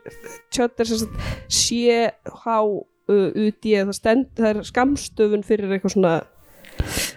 tjött 0.54 0.82
er 0.82 0.86
sem 0.90 0.98
sagt 1.02 1.14
C-H-U-D 1.60 2.84
það 3.78 3.94
stendur, 3.96 4.36
það 4.42 4.50
er 4.52 4.58
skamstöfun 4.70 5.46
fyrir 5.46 5.74
eitthvað 5.74 5.94
svona 5.96 6.14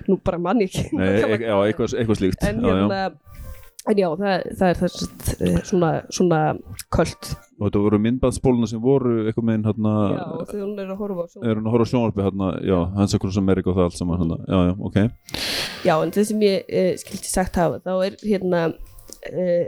nú 0.10 0.18
bara 0.24 0.40
mann 0.42 0.64
ég 0.64 0.74
ekki 0.74 0.98
e 0.98 1.12
já, 1.44 1.56
eitthvað, 1.56 1.96
eitthvað 2.00 2.20
slíkt. 2.20 2.48
En 2.48 2.64
hérna 2.64 3.04
en 3.92 4.00
já, 4.00 4.08
það, 4.16 4.46
það 4.60 4.70
er 4.70 4.78
sem 4.80 4.92
sagt, 4.94 5.26
eh, 5.44 5.58
svona, 5.68 5.90
svona 6.14 6.40
köld. 6.94 7.30
Og 7.60 7.68
þetta 7.68 7.84
voru 7.84 8.00
myndbaðspóluna 8.06 8.70
sem 8.72 8.82
voru 8.84 9.16
eitthvað 9.26 9.48
meginn 9.50 9.68
hérna 9.68 9.94
já, 10.14 10.24
þegar 10.54 10.64
hún 10.64 10.80
er 10.80 10.94
að 10.94 11.04
horfa 11.04 11.26
á 11.26 11.28
svona 11.34 11.50
er 11.52 11.60
hún 11.60 11.68
að 11.68 11.76
horfa 11.76 11.88
á 11.88 11.92
sjónvarpi 11.92 12.26
hérna, 12.28 12.50
já, 12.64 12.78
hans 12.96 13.16
ekkur 13.18 13.36
sem 13.36 13.44
Amerika 13.44 13.72
og 13.72 13.80
það 13.80 13.90
allt 13.90 14.00
saman 14.00 14.24
hérna, 14.24 14.40
já, 14.48 14.60
já, 14.70 14.74
ok. 14.88 15.00
Já, 15.84 15.94
en 15.98 16.16
það 16.16 16.28
sem 16.32 16.46
ég 16.48 16.74
uh, 16.82 16.92
skildi 17.04 17.32
sagt 17.34 17.60
hafa, 17.60 17.82
þá 17.84 17.94
er 18.08 18.18
hérna 18.24 18.64
uh, 18.72 19.66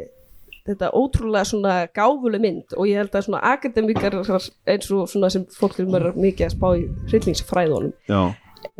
þetta 0.66 0.92
ótrúlega 0.98 1.46
svona 1.50 1.76
gáfuleg 1.94 2.42
mynd 2.42 2.74
og 2.80 2.88
ég 2.90 3.04
held 3.04 3.14
að 3.14 3.28
svona 3.28 3.44
akademikar 3.52 4.16
eins 4.16 4.90
og 4.96 5.12
svona 5.12 5.30
sem 5.34 5.46
fólk 5.60 5.78
er 5.84 5.92
mörg 5.92 6.18
mikið 6.18 6.48
að 6.48 6.56
spá 6.56 6.68
í 6.80 6.88
hryllingsfræðunum 7.12 7.94
Já, 8.10 8.22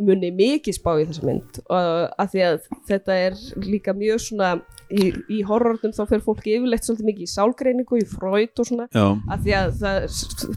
muni 0.02 0.30
mikið 0.34 0.76
spá 0.78 0.90
í 1.00 1.06
þessa 1.08 1.26
mynd. 1.26 1.60
Og 1.66 1.86
að 2.22 2.32
því 2.32 2.42
að 2.46 2.56
þetta 2.88 3.18
er 3.26 3.38
líka 3.64 3.94
mjög 3.96 4.22
svona 4.26 4.50
í, 4.90 5.08
í 5.32 5.40
horrornum 5.46 5.94
þá 5.96 6.02
fer 6.10 6.22
fólk 6.24 6.46
yfirleitt 6.46 6.86
svolítið 6.86 7.08
mikið 7.10 7.26
í 7.26 7.30
sálgreiningu, 7.32 8.00
í 8.00 8.06
fröyd 8.10 8.62
og 8.62 8.68
svona. 8.68 8.88
Já, 8.94 9.06
að 9.32 9.46
því 9.46 9.56
að 9.60 9.72
það 9.80 10.06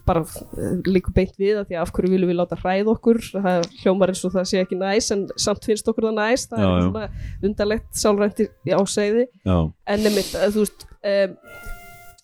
bara 0.09 0.25
eh, 0.25 0.75
líkur 0.89 1.17
beint 1.17 1.39
við 1.41 1.61
að 1.61 1.71
því 1.71 1.79
að 1.79 1.85
af 1.85 1.93
hverju 1.95 2.13
viljum 2.13 2.33
við 2.33 2.39
láta 2.41 2.59
hræða 2.59 2.93
okkur? 2.95 3.21
Það 3.33 3.67
hljómar 3.81 4.13
eins 4.13 4.23
og 4.27 4.35
það 4.35 4.47
sé 4.51 4.63
ekki 4.63 4.79
næs 4.79 5.09
en 5.15 5.25
samt 5.39 5.69
finnst 5.69 5.89
okkur 5.91 6.09
það 6.09 6.21
næs. 6.21 6.47
Það 6.51 6.63
Já, 6.65 6.69
er 6.69 6.87
svona 6.87 7.09
undarlegt 7.49 7.89
sálrænti 8.03 8.49
á 8.69 8.81
segði 8.89 9.27
en 9.45 10.05
nefnitt 10.05 10.33
að 10.37 10.55
þú 10.55 10.65
veist 10.65 10.87
um, 11.09 11.35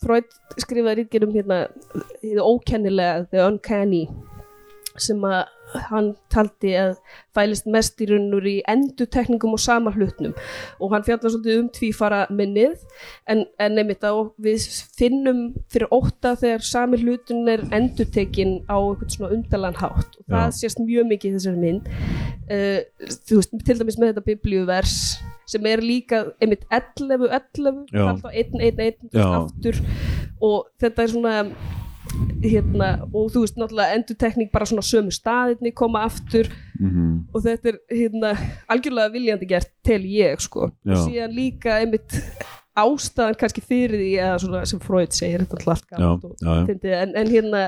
Freud 0.05 0.33
skrifaði 0.61 1.01
rítgerum 1.01 1.33
hérna 1.33 1.65
ókennilega, 2.45 3.25
the 3.31 3.41
uncanny 3.41 4.05
sem 5.01 5.23
að 5.27 5.54
hann 5.89 6.11
taldi 6.33 6.73
að 6.79 6.95
fælist 7.35 7.67
mest 7.71 8.01
í 8.03 8.07
raun 8.09 8.33
úr 8.37 8.47
í 8.49 8.55
endutekningum 8.71 9.55
og 9.57 9.61
sama 9.61 9.93
hlutnum 9.95 10.33
og 10.79 10.93
hann 10.93 11.05
fjallar 11.07 11.33
svolítið 11.33 11.61
um 11.61 11.69
tvífara 11.75 12.21
minnið 12.31 12.79
en, 13.31 13.45
en 13.59 13.77
nefnit 13.77 14.07
að 14.07 14.21
við 14.47 14.65
finnum 14.97 15.43
fyrir 15.71 15.91
óta 15.95 16.35
þegar 16.39 16.65
sami 16.65 17.01
hlutin 17.03 17.45
er 17.51 17.65
endutekin 17.75 18.57
á 18.71 18.77
eitthvað 18.79 19.15
svona 19.17 19.33
undalan 19.37 19.79
hátt 19.81 20.19
og 20.19 20.25
það 20.25 20.49
Já. 20.49 20.57
sést 20.61 20.83
mjög 20.83 21.09
mikið 21.13 21.31
í 21.31 21.37
þessari 21.37 21.63
mynd 21.63 21.89
uh, 21.91 22.81
þú 23.29 23.39
veist, 23.41 23.55
til 23.67 23.79
dæmis 23.79 23.99
með 23.99 24.13
þetta 24.13 24.27
biblíuvers 24.31 24.99
sem 25.49 25.65
er 25.69 25.83
líka 25.85 26.25
einmitt 26.41 26.65
11, 26.73 27.27
11 27.29 27.81
Já. 27.93 28.05
alltaf 28.09 28.31
1, 28.33 28.61
1, 28.71 28.85
1 28.89 29.09
Já. 29.13 29.25
aftur 29.43 29.81
og 30.43 30.69
þetta 30.81 31.03
er 31.03 31.13
svona 31.13 31.35
hérna, 32.43 32.89
og 33.11 33.31
þú 33.33 33.45
veist 33.45 33.59
náttúrulega 33.59 33.97
endurtekning 33.99 34.51
bara 34.53 34.67
svona 34.69 34.85
sömu 34.85 35.13
staðinni 35.13 35.73
koma 35.75 36.05
aftur. 36.07 36.49
Mm 36.79 37.23
og 37.33 37.43
þetta 37.43 37.71
er 37.71 37.77
hérna 37.91 38.33
algjörlega 38.71 39.11
viljandi 39.13 39.47
gert 39.49 39.71
tel 39.83 40.01
ég 40.07 40.39
sko. 40.43 40.69
Og 40.85 41.01
síðan 41.05 41.33
líka 41.35 41.79
einmitt 41.81 42.15
ástæðan 42.75 43.37
kannski 43.39 43.63
fyrir 43.63 43.99
því 43.99 44.11
að 44.23 44.37
svona 44.43 44.61
sem 44.67 44.81
Freud 44.83 45.15
segir 45.15 45.43
þetta 45.45 45.59
alltaf 45.63 45.81
en, 47.01 47.15
en 47.15 47.31
hérna 47.31 47.65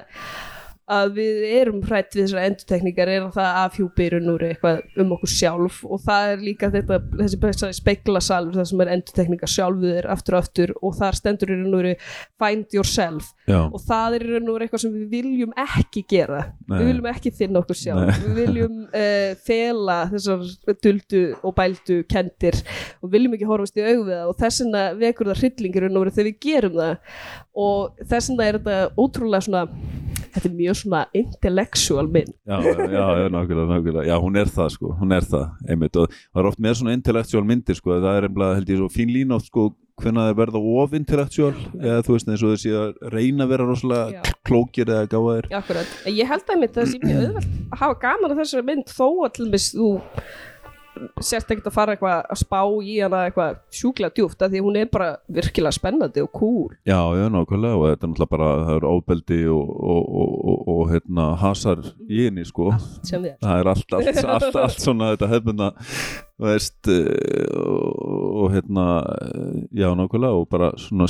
að 0.88 1.10
við 1.18 1.42
erum 1.58 1.82
hrætt 1.84 2.16
við 2.16 2.24
þessar 2.24 2.46
endurtekningar 2.48 3.10
er 3.12 3.24
að 3.26 3.34
það 3.36 3.58
afhjúpirun 3.62 4.30
úr 4.32 4.46
eitthvað 4.48 5.02
um 5.04 5.10
okkur 5.18 5.32
sjálf. 5.34 5.82
Og 5.84 6.00
það 6.06 6.28
er 6.32 6.46
líka 6.46 6.70
þetta, 6.72 7.00
þessi 7.20 7.40
besta 7.42 7.72
speklasalur 7.76 8.56
það 8.56 8.70
sem 8.70 8.84
er 8.84 8.92
endurtekningar 8.96 9.52
sjálfuðir 9.52 10.08
aftur 10.14 10.38
og 10.38 10.46
aftur. 10.46 10.74
Og 10.80 10.96
þar 10.96 11.20
stendur 11.20 11.52
í 11.52 11.58
raun 11.60 11.74
og 11.74 11.82
veru 11.82 11.96
find 12.40 12.78
yourself. 12.78 13.34
Já. 13.48 13.62
og 13.64 13.80
það 13.80 14.16
er 14.18 14.24
í 14.26 14.32
raun 14.34 14.50
og 14.50 14.56
veru 14.58 14.66
eitthvað 14.66 14.82
sem 14.84 14.96
við 14.96 15.12
viljum 15.12 15.52
ekki 15.64 16.02
gera. 16.12 16.42
Nei. 16.68 16.80
við 16.80 16.90
viljum 16.90 17.10
ekki 17.14 17.32
finna 17.36 17.62
okkur 17.62 17.80
sjálf. 17.80 18.08
Nei. 18.08 18.24
við 18.24 18.40
viljum 18.42 18.80
uh, 18.88 19.30
fela 19.48 19.98
þessar 20.12 20.50
duldu 20.84 21.24
og 21.42 21.56
bældu 21.56 22.02
kendir 22.12 22.60
og 23.02 23.12
viljum 23.12 23.36
ekki 23.38 23.48
horfast 23.48 23.80
í 23.80 23.86
augu 23.86 24.08
við 24.08 24.16
það. 24.16 24.32
Og 24.32 24.40
þess 24.44 24.64
vegna 24.64 24.84
vekur 25.04 25.32
það 25.32 25.44
hryllingir 25.44 25.90
þegar 25.92 26.30
við 26.32 26.40
gerum 26.44 26.80
það. 26.80 27.24
Og 27.68 28.04
þess 28.04 28.32
vegna 28.32 28.48
er 28.48 28.60
þetta 28.60 29.06
ótrúlega 29.06 29.48
svona 29.48 29.66
þetta 30.36 30.50
er 30.50 30.56
mjög 30.60 30.80
svona 30.82 31.02
intellectual 31.22 32.12
mynd. 32.12 32.36
Já, 32.48 32.60
já, 32.68 33.08
já, 33.22 33.28
nákvæmlega, 33.34 33.68
nákvæmlega. 33.74 34.06
Já, 34.10 34.16
hún 34.24 34.40
er 34.42 34.54
það, 34.54 34.70
sko, 34.78 34.94
hún 35.02 35.18
er 35.18 35.28
það 35.28 35.68
einmitt, 35.72 36.00
og 36.00 36.14
það 36.14 36.44
er 36.44 36.52
oft 36.52 36.64
með 36.68 36.80
svona 36.82 36.96
intellectual 36.98 37.44
myndir 37.48 37.80
sko, 37.80 37.98
það 37.98 38.22
er 38.22 38.30
einbla, 38.30 38.54
held 38.60 38.72
ég, 38.74 38.82
svo 38.82 38.90
fín 38.94 39.14
lína 39.14 39.38
oft 39.40 39.52
sko, 39.52 39.70
hvenær 39.98 40.28
þeir 40.30 40.38
verða 40.38 40.60
of 40.78 40.92
intellectual 40.94 41.54
eða 41.82 42.02
þú 42.06 42.14
veist, 42.14 42.28
eins 42.30 42.44
og 42.46 42.52
þeir 42.54 42.60
sé 42.62 42.74
að 42.78 43.14
reyna 43.16 43.48
að 43.48 43.54
vera 43.54 43.66
rosalega 43.66 44.20
Já. 44.20 44.36
klókir 44.46 44.92
eða 44.94 45.08
gáðir 45.10 45.48
ég 46.14 46.30
held 46.30 46.54
að 46.54 46.62
mitt 46.62 46.78
að 46.78 46.84
það 46.84 46.92
sé 46.92 47.00
mjög 47.02 47.24
auðvelt 47.24 47.48
að 47.48 47.82
hafa 47.82 47.98
gaman 48.04 48.36
að 48.36 48.42
þessari 48.44 48.68
mynd 48.68 48.94
þó 48.94 49.08
dæmis 49.40 49.68
þú 49.74 49.90
sért 51.22 51.52
ekkert 51.52 51.70
að 51.72 51.76
fara 51.78 51.96
eitthvað 51.96 52.32
að 52.34 52.42
spá 52.42 52.62
í 52.84 52.98
hana 53.02 53.24
eitthvað 53.28 53.60
sjúklega 53.80 54.16
djúft 54.18 54.42
af 54.42 54.52
því 54.54 54.64
hún 54.66 54.80
er 54.82 54.92
bara 54.92 55.10
virkilega 55.40 55.76
spennandi 55.76 56.24
og 56.26 56.32
cool. 56.36 56.76
Já, 56.88 57.00
já, 57.18 57.26
nákvæmlega 57.34 57.80
og 57.80 57.88
þetta 57.92 58.08
er 58.08 58.14
náttúrulega 58.14 58.34
bara, 58.36 58.52
það 58.68 58.78
er 58.78 58.88
óbeldi 58.92 59.42
og, 59.54 59.74
og, 59.94 60.14
og, 60.22 60.38
og, 60.52 60.62
og 60.76 60.94
hérna, 60.94 61.28
hasar 61.42 61.84
í 62.08 62.24
henni, 62.28 62.46
sko. 62.48 62.72
Sem 63.08 63.26
við 63.26 63.38
það 63.44 63.64
er 63.64 63.72
allt, 63.74 63.98
allt, 64.00 64.24
allt, 64.38 64.62
allt 64.64 64.82
svona 64.84 65.12
þetta 65.16 65.32
hefðbunda 65.34 65.74
þú 66.38 66.46
veist 66.46 66.90
eh, 66.94 67.58
og, 67.58 68.44
og 68.44 68.52
hérna 68.54 68.86
já 69.74 69.90
nákvæmlega 69.98 70.38
og 70.38 70.50
bara 70.52 70.72
svona 70.78 71.08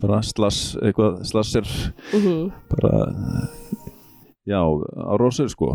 bara 0.00 0.20
slass 0.22 0.76
eitthvað 0.82 1.22
slasser 1.24 1.66
mm 2.12 2.20
-hmm. 2.20 2.50
bara 2.68 2.92
já 4.48 4.60
á 4.60 5.14
rósir 5.20 5.48
sko. 5.52 5.74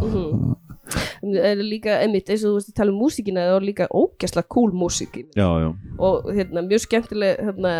Er 1.25 1.57
líka 1.65 1.99
einmitt 2.01 2.29
eins 2.29 2.43
og 2.45 2.51
þú 2.51 2.57
veist 2.59 2.69
að 2.71 2.77
tala 2.77 2.91
um 2.93 2.99
músíkina 3.01 3.41
það 3.47 3.55
er 3.59 3.65
líka 3.69 3.87
ógæslega 3.89 4.47
cool 4.53 4.71
músík 4.73 5.15
í 5.17 5.23
henni. 5.23 5.33
já 5.35 5.49
já. 5.63 5.69
Og 5.99 6.29
hérna, 6.35 6.61
mjög 6.67 6.83
skemmtileg 6.85 7.39
hérna, 7.41 7.73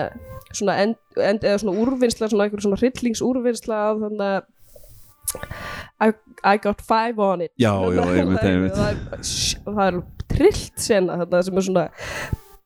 svona 0.54 0.78
end, 0.82 0.95
end, 1.17 1.43
eða 1.43 1.60
svona 1.62 1.78
úrvinnsla 1.84 2.30
svona 2.32 2.48
einhver 2.48 2.62
svona 2.65 2.80
hryllingsúrvinnsla 2.82 3.76
af 3.91 3.98
þannig 4.06 4.43
I, 6.02 6.12
I 6.43 6.58
got 6.58 6.82
five 6.82 7.19
on 7.19 7.41
it. 7.41 7.52
Já, 7.60 7.74
já, 7.91 8.02
einmitt, 8.04 8.43
er- 8.43 8.50
einmitt. 8.52 8.74
það, 8.74 8.89
er- 8.89 9.24
sh- 9.24 9.58
það 9.65 9.88
er 9.88 10.02
trillt 10.32 10.80
sena 10.80 11.17
þarna 11.21 11.41
sem 11.43 11.58
er 11.58 11.65
svona 11.69 11.86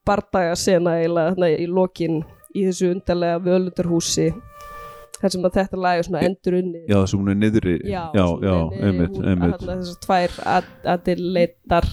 bardaga 0.06 0.56
sena 0.56 0.96
eiginlega 1.00 1.34
þarna 1.36 1.50
í 1.60 1.68
lokin 1.68 2.22
í 2.56 2.64
þessu 2.68 2.92
undarlega 2.96 3.42
völundarhúsi 3.46 4.30
þar 5.22 5.34
sem 5.36 5.48
að 5.50 5.58
þetta 5.60 5.82
lag 5.86 6.00
er 6.02 6.08
svona 6.08 6.22
endur 6.28 6.60
unni 6.62 6.84
já 6.88 6.98
þessum 7.02 7.24
hún 7.24 7.34
er 7.34 7.40
niðri 7.44 7.76
já, 7.90 8.04
já, 8.16 8.26
já 8.46 8.56
einmitt, 8.80 9.18
hún- 9.18 9.28
einmitt 9.34 9.66
þessar 9.68 10.00
tvær 10.06 10.38
adileitar 10.96 11.88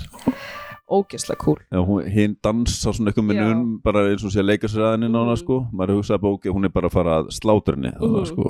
ógeðslega 0.87 1.41
cool 1.43 1.59
Já, 1.73 1.81
hún, 1.83 2.05
hinn 2.15 2.37
dansa 2.47 2.93
svona 2.95 3.11
eitthvað 3.11 3.27
með 3.31 3.41
Já. 3.41 3.47
nun 3.51 3.63
bara 3.83 4.05
eins 4.07 4.23
og 4.27 4.31
sé 4.31 4.39
að 4.43 4.51
leika 4.53 4.69
sér 4.71 4.85
aðeins 4.87 5.09
mm. 5.09 5.17
nána 5.17 5.35
sko, 5.41 5.57
maður 5.75 5.97
hugsaði 5.99 6.23
bara 6.23 6.37
ok, 6.39 6.47
hún 6.55 6.69
er 6.69 6.75
bara 6.77 6.91
að 6.91 6.95
fara 6.95 7.17
að 7.23 7.31
slátra 7.35 7.75
henni 7.75 7.91
mm. 7.91 8.21
Sko. 8.31 8.47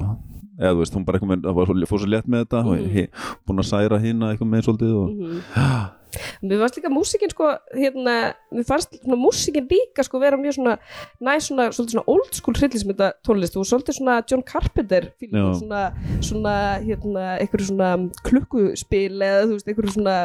eða 0.60 0.72
þú 0.74 0.82
veist, 0.82 0.98
hún 0.98 1.06
bara 1.08 1.18
eitthvað 1.18 1.32
með, 1.32 1.88
fór 1.88 2.02
svo 2.02 2.10
létt 2.12 2.28
með 2.28 2.44
þetta 2.44 2.60
og 2.60 2.74
Mhm. 2.76 2.90
hi, 2.92 3.06
búin 3.48 3.62
að 3.64 3.70
særa 3.70 4.00
hina 4.04 4.32
eitthvað 4.34 4.52
með 4.52 4.66
svolítið 4.68 4.92
og 5.00 5.08
mm 5.16 5.40
Mér 6.42 6.62
fannst 6.62 6.78
líka 6.78 6.92
músíkin 6.92 7.32
sko, 7.32 7.50
hérna, 7.74 8.16
mér 8.52 8.66
fannst 8.68 8.98
svona 9.00 9.18
músíkin 9.20 9.68
líka 9.70 10.04
sko 10.06 10.20
vera 10.22 10.38
mjög 10.40 10.58
svona 10.58 10.76
næ 11.20 11.38
svona, 11.40 11.70
svona 11.72 12.04
old 12.06 12.32
school 12.36 12.56
hryllismynda 12.58 13.12
tónlist 13.26 13.56
og 13.56 13.66
svolítið 13.68 14.00
svona 14.00 14.20
John 14.30 14.44
Carpenter 14.46 15.10
Já. 15.20 15.46
svona, 15.60 15.82
svona, 16.20 16.56
hérna, 16.84 17.36
einhverju 17.40 17.70
svona 17.72 17.90
klukkuspil 18.26 19.20
eða 19.20 19.46
þú 19.46 19.56
veist, 19.56 19.68
einhverju 19.70 19.96
svona 19.98 20.16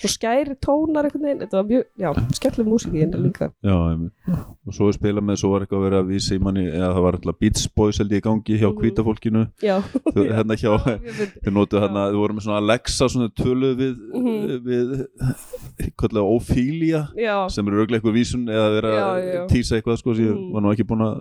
svona 0.00 0.12
skæri 0.16 0.54
tónar 0.64 1.04
einhvern 1.08 1.22
veginn, 1.26 1.40
þetta 1.44 1.58
var 1.60 1.66
mjög, 1.68 1.84
já, 2.00 2.10
skemmtileg 2.38 2.68
músíkin 2.70 3.10
líka. 3.20 3.50
Já, 3.62 3.74
og 4.66 4.72
svo 4.76 4.88
spilað 4.96 5.24
með, 5.28 5.36
svo 5.42 5.50
var 5.52 5.60
eitthvað 5.66 5.80
að 5.80 5.86
vera 5.88 6.00
að 6.02 6.08
vísa 6.14 6.34
í 6.36 6.40
manni, 6.40 6.64
eða 6.70 6.90
það 6.96 7.02
var 7.06 7.18
alltaf 7.18 7.38
Beats 7.40 7.66
Boys 7.76 7.98
held 8.00 8.10
ég 8.14 8.22
í 8.22 8.24
gangi 8.24 8.58
hjá 8.60 8.68
Mhm. 8.70 8.78
hvíta 8.80 9.04
fólkinu. 9.04 9.42
Já, 9.62 9.80
Þú- 10.14 10.28
hérna 10.32 10.56
hjá, 10.56 10.72
þau 11.44 11.52
notuðu 11.52 11.80
Já. 11.80 11.84
hérna, 11.86 12.06
þau 12.10 12.20
voru 12.20 12.34
með 12.34 12.44
svona 12.46 12.60
Alexa 12.64 13.08
svona 13.08 13.28
töluð 13.36 13.76
við, 13.76 13.94
Mhm. 14.14 14.64
við 14.64 15.06
kallega 15.96 16.24
Ophelia 16.24 17.08
já, 17.16 17.48
sem 17.50 17.66
eru 17.68 17.80
auðvitað 17.84 18.00
eitthvað 18.00 18.16
vísun 18.16 18.46
eða 18.48 18.68
vera 18.80 18.92
Já, 19.20 19.46
tísa 19.48 19.76
eitthvað 19.80 19.98
sko, 20.00 20.14
ég 20.14 20.32
Mhm. 20.34 20.52
var 20.52 20.62
nú 20.62 20.72
ekki 20.74 20.86
búin 20.86 21.04
að 21.04 21.20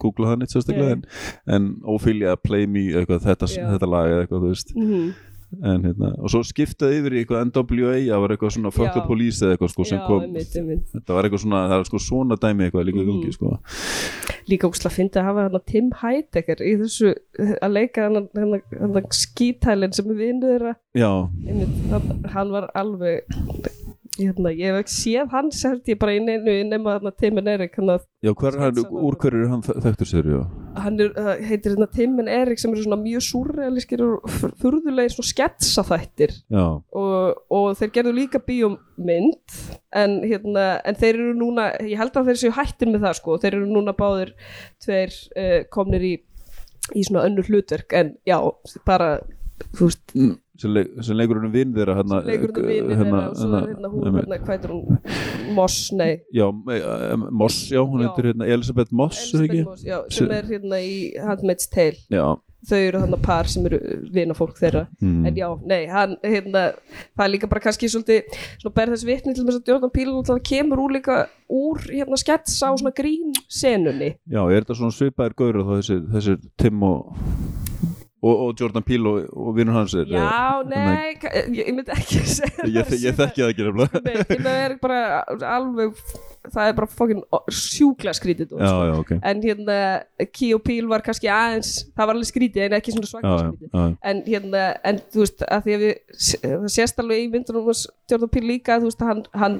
googla 0.00 0.26
það 0.32 0.38
neitt 0.38 0.50
sérstaklega 0.54 0.92
en, 0.92 1.04
en 1.46 1.76
Ophelia 1.84 2.36
Play 2.36 2.66
Me 2.66 2.80
eitthvað, 2.92 3.20
þetta, 3.24 3.46
þetta 3.46 3.88
lag 3.88 4.06
eða 4.10 4.26
eitthvað 4.26 5.14
en, 5.62 5.82
hérna, 5.86 6.08
og 6.18 6.30
svo 6.32 6.40
skiptaði 6.44 6.98
yfir 7.00 7.14
í 7.16 7.20
eitthvað 7.24 7.44
NWA 7.50 7.92
það 8.06 8.20
var 8.24 8.34
eitthvað 8.34 8.54
svona 8.56 8.72
Fuck 8.74 8.92
the. 8.96 9.02
Police 9.06 9.42
eða 9.46 9.56
eitthvað 9.56 9.72
sko, 9.72 9.84
sem 9.86 9.98
já, 10.00 10.06
kom 10.06 10.22
einmitt, 10.26 10.56
einmitt. 10.58 10.86
þetta 10.94 11.14
var 11.16 11.28
eitthvað 11.28 11.42
svona, 11.44 11.60
það 11.70 11.78
er 11.80 11.88
sko 11.90 12.00
svona 12.02 12.38
dæmi 12.42 12.66
eitthvað 12.66 12.86
líka 12.88 12.98
í 12.98 13.06
Mhm. 13.06 13.10
gangi 13.12 13.32
sko 13.32 13.58
líka 14.50 14.68
ógslag 14.70 14.90
að 14.92 14.96
finna 14.96 15.20
að 15.22 15.24
hafa 15.30 15.42
hana 15.48 15.60
Tim 15.66 15.90
Heidecker 16.02 16.60
í 16.62 16.72
þessu 16.82 17.14
að 17.62 17.72
leika 17.72 18.02
hana 18.06 18.20
skítælinn 19.12 19.94
sem 19.94 20.06
Einmitt, 21.46 21.90
hann, 21.90 22.24
hann 22.34 22.50
var 22.54 22.70
alveg 22.74 23.22
hérna, 24.16 24.50
ég 24.56 24.70
hef 24.72 24.78
ekki 24.82 24.94
séð 24.96 25.30
hann 25.34 25.50
sért 25.52 25.88
ég 25.92 25.98
bara 26.00 26.14
í 26.16 26.20
neinu 26.24 26.54
nema 26.70 26.94
þarna 26.96 27.12
Tim 27.20 27.38
and 27.42 27.48
Eric 27.52 27.74
hann, 27.76 27.90
að- 27.94 28.06
já 28.24 28.32
hver 28.32 28.54
er 28.56 28.62
hann, 28.64 28.78
úr 29.06 29.16
hverju 29.20 29.42
er 29.44 29.50
hann 29.52 29.62
þe- 29.66 29.76
þekktur 29.84 30.08
sér, 30.10 30.28
já? 30.32 30.40
Hann 30.80 31.00
er, 31.00 31.10
uh, 31.20 31.36
heitir 31.48 31.74
hérna 31.74 31.88
Tim 31.92 32.18
and 32.22 32.28
Eric 32.32 32.58
sem 32.62 32.72
eru 32.72 32.82
svona 32.86 32.98
mjög 33.02 33.24
súrrealískir 33.28 34.02
og 34.06 34.24
furðulegir 34.62 35.12
svona 35.14 35.30
sketsaþættir 35.32 36.32
já, 36.50 36.64
og, 36.92 37.42
og 37.50 37.68
þeir 37.80 37.92
gerðu 37.98 38.14
líka 38.16 38.40
bíómynd 38.46 39.56
en, 39.92 40.16
hérna, 40.24 40.66
en 40.84 40.94
þeir 41.00 41.14
eru 41.20 41.34
núna 41.38 41.68
ég 41.84 41.96
held 42.00 42.16
að 42.16 42.30
þeir 42.32 42.40
séu 42.44 42.54
hættir 42.56 42.90
með 42.92 43.04
það 43.06 43.18
sko. 43.20 43.38
Þeir 43.42 43.54
eru 43.60 43.68
núna 43.70 43.94
báðir 43.96 44.32
tveir 44.84 45.12
uh, 45.36 45.60
komnir 45.72 46.04
í, 46.04 46.14
í 46.96 47.04
svona 47.06 47.24
önnur 47.28 47.48
hlutverk 47.50 47.92
en 47.98 48.14
já, 48.28 48.40
bara 48.86 49.18
þú 49.76 49.88
veist, 49.88 50.02
Mm, 50.16 50.34
sem, 50.60 50.72
leik, 50.76 50.90
sem 51.06 51.18
leikur 51.18 51.40
hann 51.42 51.52
vinn 51.54 51.74
þeirra 51.76 51.98
hérna, 52.00 52.22
leikur 52.26 52.52
þetta 52.52 52.66
vinir 52.70 53.00
þeirra 53.02 53.20
og 53.26 53.36
svo 53.40 53.50
er 53.60 53.68
hérna 53.72 53.92
hún, 53.92 54.08
hérna, 54.20 54.40
hvað 54.46 54.54
heitir 54.56 54.74
hún? 54.74 54.98
Moss, 55.56 55.78
nei. 55.96 56.10
Já, 56.34 56.46
eh, 56.72 56.80
eh, 56.80 57.28
Moss, 57.30 57.60
já, 57.72 57.80
hún 57.82 58.02
heitir 58.06 58.30
hérna 58.32 58.48
Elisabeth 58.56 58.92
Moss, 58.92 59.28
það 59.34 59.46
ekki? 59.50 59.62
Moss, 59.68 59.84
já, 59.86 59.98
sem 60.10 60.26
Sem- 60.26 60.34
er 60.38 60.50
hérna 60.50 60.80
í 60.82 60.96
Handmaid's 61.22 61.68
Tale. 61.72 62.00
Já, 62.12 62.26
þau 62.66 62.78
eru 62.82 63.00
hann 63.04 63.14
par 63.22 63.46
sem 63.52 63.66
eru 63.68 63.78
vina 64.12 64.34
fólk 64.34 64.56
þeirra. 64.58 64.86
Mm. 65.00 65.26
en 65.28 65.36
já, 65.38 65.46
nei, 65.70 65.82
hann 65.86 66.16
hérna, 66.24 66.64
það 67.14 67.24
er 67.26 67.32
líka 67.36 67.48
bara 67.52 67.62
kannski 67.68 67.90
svolítið 67.92 68.38
svona 68.58 68.74
ber 68.74 68.90
þess 68.94 69.06
vitni 69.06 69.34
til 69.36 69.44
þess 69.46 69.60
að 69.60 69.70
Jordan 69.70 69.92
Peele 69.94 70.16
náttúrulega 70.16 70.48
kemur 70.50 70.82
úr 70.86 70.96
líka 70.96 71.18
úr 71.52 71.78
hérna 71.92 72.18
sketsa 72.18 72.72
og 72.72 72.80
svona 72.80 72.94
grín 72.96 73.36
senunni. 73.46 74.16
Já, 74.26 74.42
er 74.50 74.64
þetta 74.64 74.80
svona 74.80 74.96
svipaðir 74.96 75.36
gaur 75.38 75.60
og 75.62 75.68
þá 75.70 75.76
þessir, 75.78 76.02
þessir 76.16 76.40
Tim 76.58 76.82
og 76.82 77.12
og, 78.22 78.32
og 78.46 78.54
Jordan 78.60 78.84
Peele 78.86 79.10
og, 79.10 79.26
og 79.36 79.56
vinnur 79.56 79.76
hans 79.76 79.94
er 79.94 80.08
Já, 80.08 80.22
eh, 80.62 80.70
nei, 80.70 81.10
ég, 81.20 81.50
ég 81.60 81.74
myndi 81.76 81.92
ekki 81.96 82.22
segja 82.38 82.64
ég, 82.64 82.78
ég, 82.78 82.94
ég 83.04 83.18
þekki 83.18 83.42
það 83.42 83.52
ekki 83.52 83.66
nefnilega. 83.66 84.02
Nei, 84.06 84.38
það 84.46 84.62
er 84.62 84.76
bara 84.82 85.02
alveg 85.56 86.00
það 86.54 86.70
er 86.70 86.76
bara 86.78 86.90
fokkin 86.90 87.22
sjúkla 87.52 88.14
skrítið 88.16 88.54
já, 88.56 88.72
já, 88.90 88.94
ok. 89.00 89.10
Já, 89.16 89.20
en 89.30 89.42
hérna 89.44 89.78
Key 90.32 90.54
og 90.56 90.62
Peel 90.66 90.86
var 90.90 91.04
kannski 91.06 91.30
aðeins 91.32 91.70
það 91.92 92.04
var 92.04 92.14
alveg 92.14 92.30
skrítið 92.30 92.66
en 92.66 92.76
ekki 92.78 92.94
svona 92.94 93.10
svaklega 93.10 93.38
skrítið. 93.44 93.68
já, 93.72 93.84
en 94.10 94.22
hérna, 94.26 94.64
en 94.86 94.96
þú 95.12 95.18
veist 95.24 95.46
að 95.46 95.60
því 95.66 95.76
að 95.76 95.80
við, 95.84 95.94
það 96.46 96.68
sést 96.76 97.02
alveg 97.02 97.18
í 97.24 97.28
myndunum 97.34 97.70
hans 97.70 97.82
Jordan 98.06 98.30
Peele 98.30 98.48
líka, 98.52 98.78
þú 98.78 98.86
veist 98.90 99.02
að 99.02 99.08
hann, 99.10 99.22
hann 99.34 99.56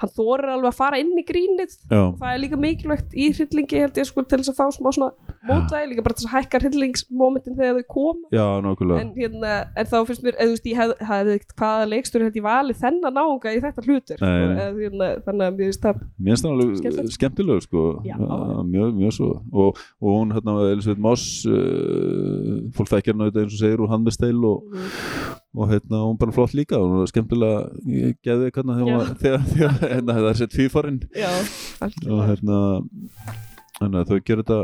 hann 0.00 0.12
þorir 0.16 0.48
alveg 0.54 0.70
að 0.70 0.78
fara 0.78 1.00
inn 1.00 1.12
í 1.20 1.24
grínið. 1.26 1.74
Það 2.20 2.30
er 2.30 2.40
líka 2.40 2.56
mikilvægt 2.60 3.10
í 3.12 3.28
hryllingi 3.36 3.82
held 3.82 3.96
ég 4.00 4.08
sko 4.08 4.24
til 4.24 4.40
þess 4.40 4.52
að 4.54 4.58
fá 4.60 4.66
smá 4.72 4.88
svona 4.96 5.12
mótvæði 5.48 5.90
líka 5.92 6.04
bara 6.06 6.16
þess 6.16 6.28
að 6.28 6.34
hækka 6.36 6.60
hryllingsmomentin 6.64 7.56
þegar 7.58 7.74
þau 7.80 7.86
nákvæmlega. 8.64 9.00
En, 9.04 9.10
hérna, 9.16 9.52
en 9.76 9.86
þá 9.90 9.96
finnst 10.08 10.24
mér, 10.24 10.34
eða 10.36 10.48
þú 10.48 10.54
veist, 10.56 10.68
ég 10.70 10.76
hef, 10.80 10.90
þannig 16.30 16.30
að 16.30 16.30
mér 16.30 16.36
finnst 16.36 16.44
það 16.44 16.50
það 16.50 16.54
alveg 16.54 16.80
Skemmtilegt. 16.80 17.16
skemmtilegur 17.16 17.64
sko. 17.64 17.82
Já. 18.06 18.14
Uh, 18.20 18.60
mjög, 18.68 18.94
mjög 19.00 19.14
svo. 19.16 19.30
Og, 19.50 19.80
og 20.00 20.16
hún 20.16 20.34
hérna 20.36 20.54
Elisabeth 20.70 21.02
Moss 21.04 21.26
uh, 21.48 22.54
fólk 22.76 22.92
þekkjar 22.92 23.16
hana 23.16 23.26
auðvitað 23.26 23.44
eins 23.44 23.56
og 23.56 23.62
segir 23.64 23.82
úr 23.84 23.92
Handmaid's 23.92 24.20
og, 24.50 24.78
og 25.56 25.72
hérna 25.72 26.02
hún 26.06 26.20
bara 26.20 26.36
flott 26.36 26.54
líka. 26.56 26.78
Og 26.78 26.86
hún 26.88 27.02
var 27.02 27.10
skemmtilega 27.12 28.14
geði 28.26 28.50
hérna 28.54 28.78
þegar, 29.22 29.44
hérna, 29.82 30.18
það 30.20 30.30
er 30.32 30.40
sett 30.40 30.56
fýfarinn 30.56 31.02
og 32.10 32.24
hérna 32.28 32.60
hérna 33.80 34.04
þau 34.08 34.18
gerir 34.20 34.44
þetta 34.44 34.60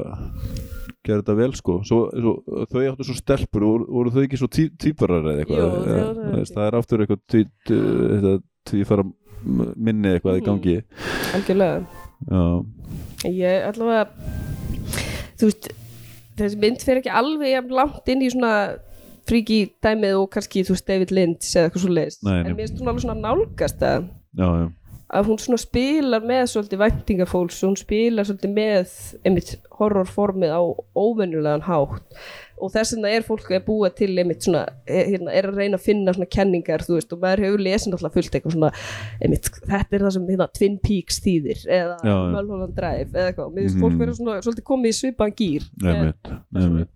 gerir 1.07 1.23
þetta 1.23 1.37
vel 1.39 1.53
sko. 1.57 1.79
Svo, 1.87 2.01
svo, 2.13 2.65
þau 2.73 2.81
áttu 2.91 3.07
svo 3.07 3.17
stelpur. 3.17 3.67
Voru, 3.67 3.87
voru 3.99 4.13
þau 4.15 4.25
ekki 4.25 4.41
svo 4.41 4.49
tí, 4.51 4.67
típarar 4.81 5.23
eða 5.23 5.45
eitthvað? 5.45 5.69
Voru 5.77 5.85
þú 6.19 6.41
veist, 6.41 6.57
það 6.57 6.67
er 6.67 6.79
aftur 6.81 7.05
eitthvað 7.05 8.43
tvífara 8.67 9.07
minni 9.45 10.09
eitthvað 10.15 10.41
í 10.41 10.43
Mhm. 10.43 10.47
gangi. 10.47 10.83
Algjörlega. 11.35 11.87
Já, 12.31 12.65
ég 13.25 13.67
allavega 13.69 14.09
þú 15.37 15.51
veist 15.51 15.69
þessi 16.39 16.59
mynd 16.61 16.83
fer 16.85 17.01
ekki 17.01 17.13
alveg 17.13 17.71
langt 17.73 18.09
inn 18.13 18.23
í 18.25 18.31
svona 18.33 18.79
fríki 19.27 19.61
dæmið 19.83 20.17
og 20.23 20.31
kannski 20.31 20.63
þú 20.65 20.75
veist 20.77 20.87
David 20.87 21.11
Lynch 21.17 21.53
eða 21.57 21.69
eitthvað 21.69 21.85
svo 21.85 21.93
leiðist 21.97 22.27
en 22.31 22.55
mér 22.55 22.57
finnst 22.63 22.81
hún 22.81 22.89
alveg 22.93 23.05
svona 23.05 23.21
nálgast 23.21 23.81
að 23.83 24.09
já, 24.37 24.47
já. 24.47 24.67
Að 25.07 25.29
hún 25.29 25.39
svona 25.39 25.59
spilar 25.63 26.21
með 26.27 26.49
svolítið 26.51 26.81
væntingafólks 26.83 27.61
og 27.63 27.69
hún 27.71 27.77
spilar 27.79 28.25
svolítið 28.27 28.55
með 28.57 28.95
einmitt 29.25 29.53
horrorformið 29.79 30.51
á 30.51 30.63
óvenjulegan 30.99 31.63
hátt 31.63 32.03
og 32.59 32.73
þess 32.73 32.95
vegna 32.97 33.11
er 33.13 33.23
fólk 33.27 33.51
að 33.53 33.65
búa 33.67 33.91
til 33.95 34.11
einmitt 34.19 34.43
svona, 34.47 34.63
er, 34.89 35.11
hérna, 35.13 35.31
er 35.37 35.49
að 35.51 35.59
reyna 35.61 35.77
að 35.77 35.85
finna 35.87 36.15
svona 36.17 36.29
kenningar, 36.37 36.85
þú 36.87 36.97
veist, 36.97 37.13
og 37.13 37.21
maður 37.21 37.45
hefur 37.47 37.65
lesin 37.67 37.93
alltaf 37.97 38.15
fullt 38.17 38.33
eitthvað 38.39 38.57
svona, 38.57 38.71
einmitt, 39.23 39.51
þetta 39.67 39.99
er 39.99 40.05
það 40.07 40.15
sem 40.17 40.27
hérna, 40.33 40.49
Twin 40.57 40.79
Peaks 40.87 41.21
þýðir, 41.27 41.65
eða. 41.69 41.97
Mulholland 42.33 42.75
Drive, 42.79 43.11
eða 43.13 43.31
eitthvað, 43.33 43.53
mér 43.55 43.63
finnst 43.67 43.77
Mhm. 43.77 43.85
fólk 43.87 43.99
vera 43.99 44.13
svona 44.21 44.39
svolítið 44.43 44.69
komið 44.73 44.93
í 44.93 44.99
svipaðan 45.01 45.37
gýr 45.43 45.63
Einmitt, 45.85 46.17
einmitt, 46.27 46.63
einmitt. 46.65 46.93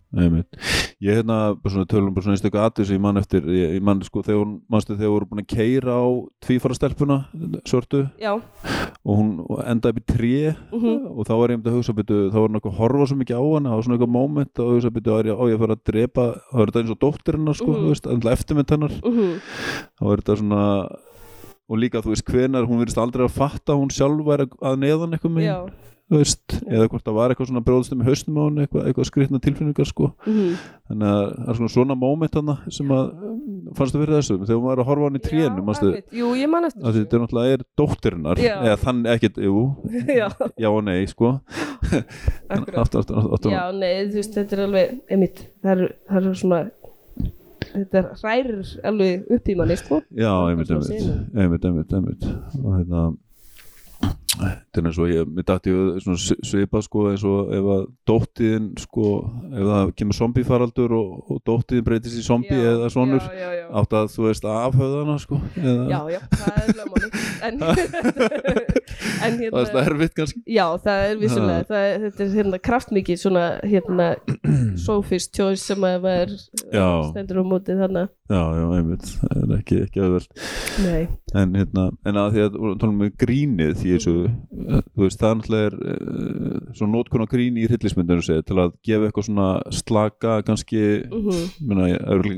Ég 1.00 1.16
hérna 1.16 1.36
svona 1.64 1.86
tölum 1.88 2.12
bara 2.12 2.24
svona 2.26 2.34
einstaklega 2.36 2.66
aðeins 2.66 2.88
sem 2.90 2.96
ég 2.98 3.02
man 3.04 3.16
eftir, 3.20 3.44
ég, 3.46 3.76
ég 3.78 3.84
man 3.86 4.00
sko 4.04 4.20
þegar 4.26 4.40
hún 4.42 4.56
manstu 4.68 4.96
þegar 4.98 5.12
voru 5.14 5.28
búin 5.30 5.42
að 5.44 5.48
keira 5.54 5.94
á 5.96 6.06
tvífara 6.44 6.76
stelpuna, 6.76 7.18
svörtu? 7.64 8.02
Já, 8.20 8.32
og 8.36 9.20
hún 9.20 9.30
endaði 9.64 9.94
upp 9.94 10.00
í 10.02 10.06
tré. 10.10 10.56
Mhm. 10.74 11.06
og 11.14 11.24
þá 11.28 11.32
var 11.38 11.48
ég 11.48 11.56
einmitt 11.56 11.70
að 11.70 11.76
hugsa 11.78 11.94
byrju, 11.96 12.18
þá 12.30 12.36
var 12.36 12.48
hann 12.48 12.58
eitthvað 12.58 12.74
að 12.74 12.80
horfa 12.82 13.06
svo 13.06 13.18
mikið 13.20 13.38
á 13.38 13.44
hana, 13.46 13.70
það 13.70 13.76
var 13.78 13.86
svona 13.86 13.96
eitthvað 13.98 14.16
moment 14.18 14.58
og 14.64 14.72
hugsa 14.74 14.90
byrju, 14.90 15.14
á 15.14 15.18
ég 15.24 15.38
á 15.40 15.44
ég 15.50 15.60
að 15.60 15.70
að 15.70 15.84
drepa 15.90 16.24
þá 16.50 16.58
er 16.60 16.66
þetta 16.66 16.82
eins 16.82 16.90
og 16.90 17.00
dóttir 17.00 17.38
hennar 17.38 17.54
sko, 17.60 17.76
veist, 17.86 18.06
endla 18.10 18.34
eftirmynd 18.34 18.74
hennar. 18.74 18.94
Mhm, 19.00 19.30
þá 20.00 20.04
er 20.10 20.20
þetta 20.20 20.36
svona 20.42 20.64
og 21.70 21.78
líka 21.78 22.02
þú 22.02 22.10
veist 22.12 22.26
hvenar, 22.26 22.66
hún 22.66 22.82
virðist 22.82 22.98
aldrei 22.98 23.24
að 23.24 23.36
fatta 23.38 23.72
að 23.72 23.78
hún 23.78 23.94
sjálf 23.94 24.26
væri 24.26 24.48
að 24.58 24.80
neðan 24.82 25.14
eitthvað 25.14 25.36
með 25.38 25.46
veist, 26.10 26.54
eða 26.66 26.88
hvort 26.90 27.04
það 27.06 27.16
var 27.16 27.32
eitthvað 27.32 27.48
svona 27.50 27.62
bróðstum 27.66 28.00
í 28.02 28.06
haustum 28.08 28.38
á 28.38 28.42
henni, 28.42 28.64
eitthvað, 28.66 28.86
eitthvað 28.90 29.06
skrýtna 29.06 29.40
tilfinningar 29.44 29.86
sko. 29.86 30.08
Mhm. 30.26 30.56
þannig 30.90 31.06
að 31.06 31.20
það 31.36 31.50
er 31.52 31.58
svona 31.60 31.72
svona 31.74 31.96
moment 32.00 32.34
hana 32.34 32.56
sem 32.74 32.88
að 32.90 33.12
fannstu 33.78 34.00
fyrir 34.00 34.16
þessu 34.16 34.38
þegar 34.40 34.62
maður 34.64 34.72
er 34.72 34.82
að 34.82 34.88
horfa 34.90 35.06
hann 35.06 35.20
í 35.20 35.22
trénu 35.22 35.60
Já, 35.60 35.64
manstu, 35.68 35.90
einmitt. 35.90 36.16
Jú, 36.18 36.30
ég 36.40 36.50
man 36.50 36.66
eftir 36.66 36.96
þetta 36.96 37.16
er 37.16 37.22
náttúrulega 37.24 37.54
er 37.54 37.64
dóttirinnar. 37.78 38.42
Eða 38.50 38.76
þann 38.82 39.04
ekkert, 39.14 39.40
jú, 39.46 39.62
Já, 40.20 40.26
já 40.58 40.68
og 40.70 40.82
nei 40.88 41.06
sko. 41.10 41.32
Aftur, 42.50 42.76
aftur, 42.82 43.00
aftur, 43.04 43.32
aftur. 43.36 43.54
Já, 43.54 43.62
nei, 43.74 44.10
þú 44.10 44.18
veist, 44.20 44.34
þetta 44.34 44.56
er 44.56 44.64
alveg 44.66 44.98
einmitt, 45.10 45.42
það 45.62 45.72
er, 45.86 45.94
það 46.10 46.28
er 46.30 46.38
svona 46.42 46.60
þetta 47.70 48.02
hrærir 48.20 48.70
alveg 48.90 49.34
upp 49.36 49.50
í 49.50 49.56
manni, 49.58 49.78
sko. 49.78 50.00
Já, 50.18 50.30
einmitt, 50.50 50.70
einmitt, 50.74 51.10
einmitt, 51.36 51.66
einmitt, 51.70 51.94
einmitt. 51.98 52.30
Og 52.64 52.72
hérna 52.74 53.04
þetta 54.38 54.78
er 54.80 54.86
eins 54.90 54.98
og 55.02 55.08
ég, 55.10 55.30
svona 56.04 56.18
svi- 56.22 56.38
svipað 56.46 56.84
sko 56.86 57.04
eins 57.10 57.24
og 57.26 57.50
ef 57.56 57.68
að 57.74 57.82
dóttiðin 58.10 58.68
sko, 58.78 59.06
ef 59.50 59.64
það 59.70 59.92
kemur 59.98 60.18
zombiefaraldur 60.20 60.94
og, 60.94 61.08
og 61.34 61.40
dóttiðin 61.48 61.86
breytist 61.88 62.20
í 62.20 62.24
zombie 62.26 62.54
Já, 62.60 62.68
eða 62.76 62.90
svonur 62.94 63.24
Já, 63.26 63.34
já, 63.40 63.50
já, 63.58 63.64
átt 63.80 63.96
að 64.00 64.12
þú 64.14 64.28
veist 64.28 64.46
að 64.46 64.60
afhauða 64.68 65.00
hana 65.02 65.16
sko 65.24 65.40
eða, 65.58 65.88
já, 65.90 66.00
já, 66.14 66.20
það 66.36 66.60
er 66.62 66.78
lögmáli 66.80 67.10
En, 67.40 67.56
en 69.24 69.36
það 69.40 69.40
er 69.40 69.40
hérna 69.40 69.82
erfitt 69.86 70.14
kannski. 70.16 70.40
Já, 70.50 70.64
það 70.84 71.04
er 71.08 71.18
vissulega, 71.20 71.64
það 71.70 71.84
er, 71.88 72.02
þetta 72.04 72.24
er 72.24 72.32
hérna 72.36 72.60
kraftmikið 72.68 73.20
svona, 73.22 73.44
hérna 73.64 74.08
Sophie's 74.86 75.28
Choice 75.32 75.64
sem 75.70 75.86
að 75.88 75.98
maður 76.04 76.34
stendur 77.10 77.40
á 77.40 77.44
móti 77.48 77.76
þannig 77.78 78.10
já, 78.30 78.42
já, 78.54 78.64
einmitt, 78.76 79.06
það 79.20 79.40
er 79.40 79.54
ekki, 79.56 79.78
ekki 79.86 80.02
auðvelt. 80.04 80.44
Nei, 80.84 81.00
en 81.40 81.56
hérna, 81.58 81.86
en 82.06 82.20
að 82.20 82.28
því 82.36 82.44
að 82.44 82.58
við 82.60 82.76
tala 82.84 82.92
um 82.94 83.00
grínið 83.24 83.72
því 83.80 83.94
þessu, 83.96 84.14
Mhm. 84.28 84.82
þú 84.94 85.04
veist 85.04 85.20
það 85.20 85.30
er 85.30 85.38
náttúrulega 85.40 85.66
er 85.70 85.76
uh, 85.80 86.74
svona 86.76 86.92
nótkun 86.94 87.24
á 87.24 87.28
gríni 87.30 87.64
í 87.64 87.68
hryllismyndinu 87.70 88.24
segja, 88.24 88.44
til 88.46 88.58
að 88.60 88.74
gefa 88.86 89.08
eitthvað 89.08 89.26
svona 89.28 89.48
slaka 89.74 90.36
kannski 90.46 90.82
mhm, 91.06 91.42
Mena, 91.70 91.88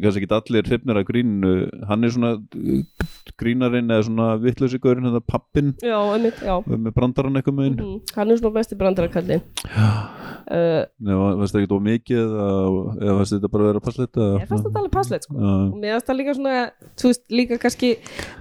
kannski 0.02 0.22
ekki 0.22 0.36
allir 0.36 0.68
hrifnir 0.68 1.00
af 1.00 1.06
gríninu. 1.08 1.52
Hann 1.88 2.04
er 2.04 2.14
svona 2.14 2.32
uh, 2.38 3.08
grínarinn 3.40 3.90
eða 3.92 4.06
svona 4.08 4.28
vittlösi 4.42 4.80
gaurinn 4.82 5.08
þetta 5.10 5.24
pappin 5.26 5.72
já, 5.82 5.96
einmitt, 6.14 6.42
já. 6.42 6.54
Með 6.68 6.94
brandarann 6.96 7.40
eitthvað 7.40 7.58
með 7.58 7.70
mhm. 7.72 7.98
Hann 8.16 8.32
er 8.34 8.40
svona 8.40 8.56
besti 8.58 8.78
brandarakalli 8.80 9.40
uh, 9.40 10.84
eða 10.86 11.30
varst 11.40 11.56
það 11.56 11.62
ekki 11.62 11.76
of 11.76 11.84
mikið 11.86 12.22
eða, 12.22 13.16
varst 13.18 13.36
þetta 13.36 13.52
bara 13.52 13.66
að 13.66 13.72
vera 13.72 13.84
passlegt 13.86 14.20
Ég 14.22 14.48
fannst 14.50 14.66
þetta 14.68 14.82
alveg 14.82 14.94
passlegt, 14.96 15.26
sko. 15.28 15.38
Já, 15.38 15.52
og 15.62 15.76
mér 15.80 15.96
finnst 15.96 16.10
það 16.10 16.18
líka 16.20 16.36
svona 16.38 16.56
þú 16.98 17.10
veist, 17.10 17.24
líka 17.32 17.58
kannski 17.62 17.90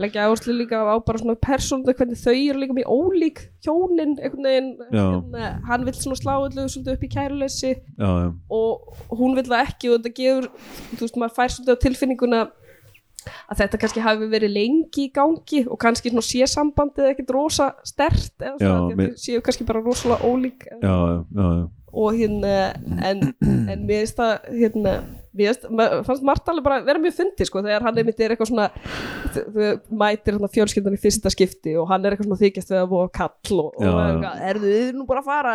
leggja 0.02 0.28
áherslu 0.28 0.56
líka 0.58 0.82
á 0.84 0.96
bara 1.06 1.22
svona 1.22 1.38
persónu 1.40 1.96
hvernig 1.96 2.20
þau 2.20 2.34
eru 2.34 2.62
líka 2.62 2.76
mjög 2.78 2.92
ólík 2.92 3.31
hjónin 3.66 4.16
veginn, 4.20 4.72
Já. 4.92 5.04
hérna, 5.04 5.52
hann 5.68 5.86
vill 5.88 5.98
svona 5.98 6.18
slá 6.20 6.34
svolítið 6.52 6.94
upp 6.96 7.06
í 7.06 7.12
kæruleysi 7.12 7.72
já, 7.74 8.10
já, 8.10 8.32
og 8.58 9.20
hún 9.20 9.38
vill 9.38 9.48
það 9.50 9.68
ekki 9.68 9.92
og 9.92 10.00
þetta 10.00 10.16
gefur, 10.20 10.50
þú 10.96 11.06
veist, 11.06 11.22
maður 11.22 11.38
fær 11.38 11.76
á 11.76 11.84
tilfinninguna 11.86 12.42
að 13.52 13.62
þetta 13.62 13.80
kannski 13.82 14.04
hafi 14.04 14.30
verið 14.32 14.56
lengi 14.56 15.06
í 15.06 15.12
gangi 15.14 15.62
og 15.68 15.78
kannski 15.82 16.12
svona 16.12 16.26
sé 16.26 16.48
sambandið 16.50 17.12
ekkert 17.12 17.34
rosa 17.36 17.68
stert 17.86 18.34
eða 18.42 18.58
svona, 18.58 18.96
þau 18.98 19.22
séu 19.22 19.44
kannski 19.46 19.68
bara 19.68 19.84
rosalega 19.86 20.26
ólík 20.26 20.66
já. 20.82 20.96
og 21.92 22.18
hérna 22.18 22.56
en, 23.12 23.28
en 23.44 23.86
mér 23.86 24.06
finnst 24.06 24.18
það 24.18 24.50
hérna 24.58 24.96
mér 25.38 25.56
fannst 26.08 26.24
Marta 26.28 26.52
alveg 26.52 26.66
bara 26.66 26.80
vera 26.84 27.00
mjög 27.02 27.16
fyndi 27.16 27.46
sko 27.48 27.62
þegar 27.64 27.86
hann 27.86 28.00
einmitt 28.02 28.20
er 28.20 28.34
eitthvað 28.34 28.50
svona 28.52 28.66
þau 29.32 29.70
mætir 30.02 30.36
hérna 30.36 30.50
fjölskyldan 30.52 30.98
í 30.98 31.00
fyrsta 31.02 31.32
skipti 31.32 31.76
og 31.80 31.88
hann 31.92 32.04
er 32.06 32.16
eitthvað 32.16 32.28
svona 32.28 32.42
þykjast 32.42 32.74
við 32.74 32.80
að 32.82 32.90
voða 32.92 33.12
kall 33.16 33.62
og, 33.62 33.70
og 33.78 33.86
Já, 33.86 33.92
maður 33.96 34.02
er 34.02 34.12
já. 34.12 34.16
eitthvað, 34.18 34.42
erðu 34.52 34.74
þið 34.76 34.98
nú 35.00 35.06
bara 35.08 35.22
að 35.22 35.30
fara 35.30 35.54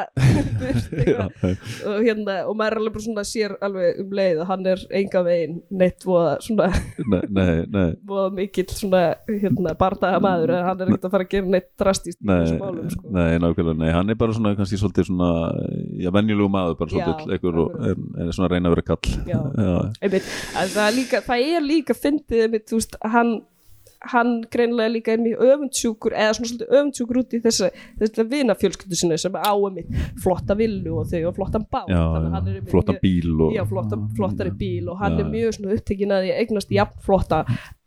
já, 1.07 1.13
já. 1.13 1.53
og 1.91 1.99
hérna 2.07 2.37
og 2.49 2.57
maður 2.57 2.77
er 2.77 2.81
alveg 2.81 2.97
bara 2.97 3.05
svona 3.07 3.27
sér 3.29 3.57
alveg 3.69 4.01
um 4.05 4.17
leið 4.21 4.41
að 4.43 4.51
hann 4.53 4.71
er 4.73 4.85
enga 5.03 5.23
veginn 5.27 5.59
neitt 5.83 6.07
voða 6.09 6.33
svona 6.47 6.71
Nei, 7.07 7.21
nei, 7.29 7.53
nei, 7.77 7.87
voða 8.11 8.33
mikill 8.39 8.67
svona 8.73 9.03
hérna 9.29 9.77
bardaga 9.79 10.23
maður 10.25 10.55
en 10.57 10.65
hann 10.71 10.81
er 10.81 10.93
ekkert 10.95 11.09
að 11.11 11.17
fara 11.19 11.29
að 11.29 11.35
gera 11.37 11.53
neitt 11.57 11.69
drastist 11.81 12.21
í 12.23 12.27
nei, 12.31 12.39
þessu 12.47 12.57
málum 12.63 12.91
sko 12.97 13.13
nei, 13.13 13.29
nákvæmlega, 13.45 13.79
nei, 13.85 13.93
hann 13.95 14.13
er 14.15 14.21
bara 14.25 14.37
svona 14.37 14.55
kannski 14.57 14.81
svolítið 14.81 15.11
svona, 15.11 15.31
já, 16.01 16.11
venjulegu 16.17 16.49
maður 16.57 16.81
bara 16.81 16.91
Já, 16.97 17.05
svolítið, 17.05 17.37
einhver 17.37 17.61
og 17.61 17.77
er, 17.77 17.93
akkurat. 17.93 18.21
er 18.25 18.37
svona 18.37 18.51
að 19.67 19.77
að 19.83 20.01
einmitt, 20.07 20.33
að 20.63 20.73
það, 20.79 20.89
líka, 21.01 21.21
það 21.27 21.51
er 21.57 21.69
líka 21.73 21.99
fyndið 21.99 22.47
einmitt, 22.47 22.67
þú 22.71 22.81
veist, 22.81 22.99
hann 23.17 23.37
hann 24.13 24.43
greinilega 24.53 24.93
líka 24.93 25.15
er 25.15 25.23
mjög 25.23 25.41
öfundsjúkur 25.47 26.15
eða 26.17 26.35
svona 26.37 26.51
svolítið 26.51 26.75
öfundsjúkur 26.79 27.21
út 27.23 27.37
í 27.37 27.41
þessa 27.45 27.71
þessa 28.01 28.27
vina 28.31 28.57
fjölskyldu 28.59 28.99
sinni 28.99 29.19
sem 29.21 29.39
á 29.39 29.53
einmitt 29.55 29.89
flotta 30.23 30.57
villu 30.59 30.99
og 31.01 31.09
þau 31.11 31.23
og 31.31 31.39
flottan 31.39 31.65
bát. 31.73 31.89
Já, 31.91 32.03
að 32.05 32.51
er 32.53 32.59
já 32.61 32.69
flottan 32.71 33.01
bíl 33.03 33.33
og 33.47 33.57
já, 33.57 33.65
flotta, 33.71 33.99
flottari 34.19 34.55
bíl 34.61 34.93
og 34.93 35.01
hann 35.01 35.17
Já. 35.17 35.25
er 35.25 35.33
mjög 35.33 35.57
svona 35.59 35.79
upptekinn 35.79 36.15
að 36.15 36.27
því 36.27 36.33
að 36.35 36.41
eignast 36.45 36.77
jafn 36.77 37.03
flotta 37.07 37.43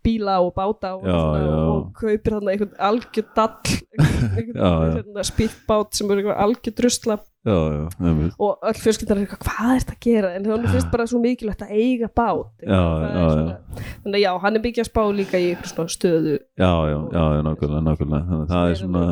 bíla 0.06 0.38
og 0.44 0.54
báta 0.56 0.94
og, 0.98 1.04
svona, 1.06 1.56
og 1.70 1.90
kaupir 2.00 2.38
hann 2.38 2.52
einhvern 2.54 2.78
algjör 2.90 3.28
dall 3.36 3.74
einhvern, 4.00 4.56
Já, 4.56 4.70
já. 4.70 4.94
einhvern 4.98 5.28
spýttbát 5.28 6.00
sem 6.00 6.10
er 6.10 6.22
einhvern 6.24 6.44
algjör 6.48 6.76
drusla 6.80 7.20
já, 7.48 7.56
já, 7.72 8.30
og 8.40 8.66
öll 8.68 8.80
fjölskyldar 8.84 9.18
er 9.18 9.22
eitthvað, 9.24 9.44
hvað 9.48 9.70
er 9.76 9.80
þetta 9.84 9.94
að 9.96 10.02
gera? 10.06 10.32
En 10.36 10.46
hún 10.50 10.66
finnst 10.68 10.90
bara 10.92 11.06
svo 11.08 11.22
mikilvægt 11.24 11.62
að 11.64 11.72
eiga 11.72 12.10
bát 12.12 12.66
Já, 12.66 12.80
Það 12.80 13.30
svona- 13.34 13.60
þannig 14.04 14.18
að 14.20 14.24
já, 14.26 14.32
hann 14.44 14.56
er 14.60 14.64
byggja 14.66 14.84
að 14.84 14.90
spá 14.92 15.02
líka 15.16 15.40
í 15.40 15.54
svona 15.64 15.94
stöðu. 15.96 16.36
Já, 16.60 16.72
já, 16.92 16.98
já, 17.16 17.24
nákvæmlega, 17.48 17.86
nákvæmlega. 17.88 18.26
Þannig 18.30 18.44
að 18.44 18.52
það 18.56 18.70
er 18.70 18.76
svona 18.84 19.06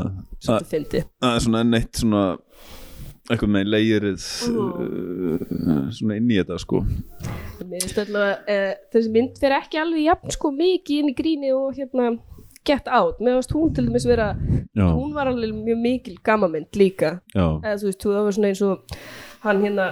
það 0.43 1.35
er 1.35 1.39
svona 1.47 1.63
enn 1.63 1.79
eitt 1.79 2.01
svona 2.03 2.25
eitthvað 3.27 3.49
með 3.51 3.65
leirið 3.73 4.25
uh, 4.55 5.87
svona 5.91 6.15
inn 6.19 6.29
í 6.31 6.37
þetta 6.39 6.57
sko. 6.63 6.79
Mér 7.67 7.81
finnst 7.83 7.97
alltaf 8.03 8.21
að 8.23 8.51
uh, 8.53 8.73
þessi 8.93 9.11
mynd 9.15 9.39
fer 9.41 9.55
ekki 9.57 9.79
alveg 9.81 10.05
jafn 10.05 10.35
sko 10.37 10.51
mikið 10.55 11.01
inn 11.01 11.11
í 11.11 11.15
gríni 11.17 11.51
og 11.55 11.75
hérna 11.75 12.13
get 12.67 12.89
out, 12.91 13.21
með 13.23 13.39
að 13.39 13.55
hún 13.55 13.73
til 13.75 13.87
dæmis 13.87 14.07
vera 14.09 14.27
já, 14.75 14.85
hún 14.85 15.13
var 15.15 15.31
alveg 15.31 15.55
mjög 15.55 15.81
mikil 15.83 16.17
gamamynd 16.27 16.79
líka. 16.79 17.17
Já, 17.33 17.45
eða 17.63 17.77
þú 17.81 17.89
veist, 17.89 18.01
þú 18.03 18.13
það 18.13 18.27
var 18.27 18.37
svona 18.37 18.51
eins 18.51 18.63
og 18.67 18.99
hann 19.45 19.63
hérna 19.63 19.87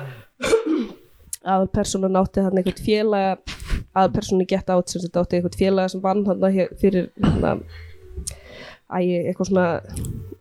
að 1.55 1.67
persónan 1.75 2.19
átti 2.19 2.43
hann 2.45 2.57
eitthvað 2.59 2.85
félaga 2.85 3.35
að 3.95 4.13
persónu 4.17 4.47
get 4.49 4.69
out 4.73 4.91
sem 4.91 5.03
þetta 5.03 5.23
átti 5.23 5.37
eitthvað 5.39 5.59
félaga 5.59 5.91
sem 5.93 6.03
vann 6.03 6.25
hann 6.27 6.47
fyrir 6.81 7.11
hérna 7.21 7.55
æ, 8.89 8.97
eitthvað 9.29 9.49
svona 9.51 9.67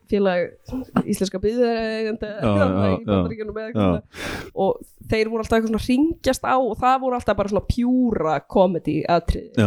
félag 0.09 1.05
íslenska 1.05 1.39
byggðaregenda 1.41 2.31
og 4.65 4.81
þeir 5.09 5.31
voru 5.31 5.41
alltaf 5.45 5.57
eitthvað 5.59 5.71
svona 5.73 5.87
ringjast 5.89 6.45
á 6.45 6.55
og 6.57 6.75
það 6.81 6.99
voru 7.05 7.19
alltaf 7.19 7.39
bara 7.39 7.53
svona 7.53 7.69
pjúra 7.69 8.35
komedi 8.49 8.99
atrið 9.09 9.63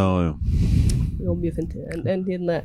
já, 1.19 1.29
og 1.31 1.39
mjög 1.43 1.55
fyndið. 1.59 1.85
En, 1.95 2.07
en 2.15 2.25
hérna 2.25 2.63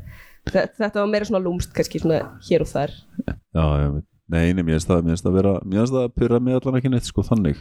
þe- 0.49 0.70
þetta 0.78 0.99
var 1.01 1.08
meira 1.12 1.26
svona 1.26 1.43
lúmst 1.43 1.74
kannski 1.76 1.99
svona 2.04 2.22
hér 2.49 2.62
og 2.62 2.68
þar. 2.74 2.91
Já, 3.28 3.36
já 3.54 4.01
Nei, 4.34 4.54
nei, 4.56 4.64
mér 4.64 4.78
finnst 4.80 4.88
það, 4.88 5.01
mér 5.04 5.12
finnst 5.14 5.26
það 5.28 5.34
vera, 5.36 5.51
mér 5.68 5.80
finnst 5.82 5.93
það 5.93 6.06
að 6.08 6.14
pyrra 6.16 6.38
mig 6.41 6.54
allan 6.56 6.78
ekki 6.80 6.89
neitt 6.89 7.06
sko 7.10 7.22
þannig, 7.28 7.58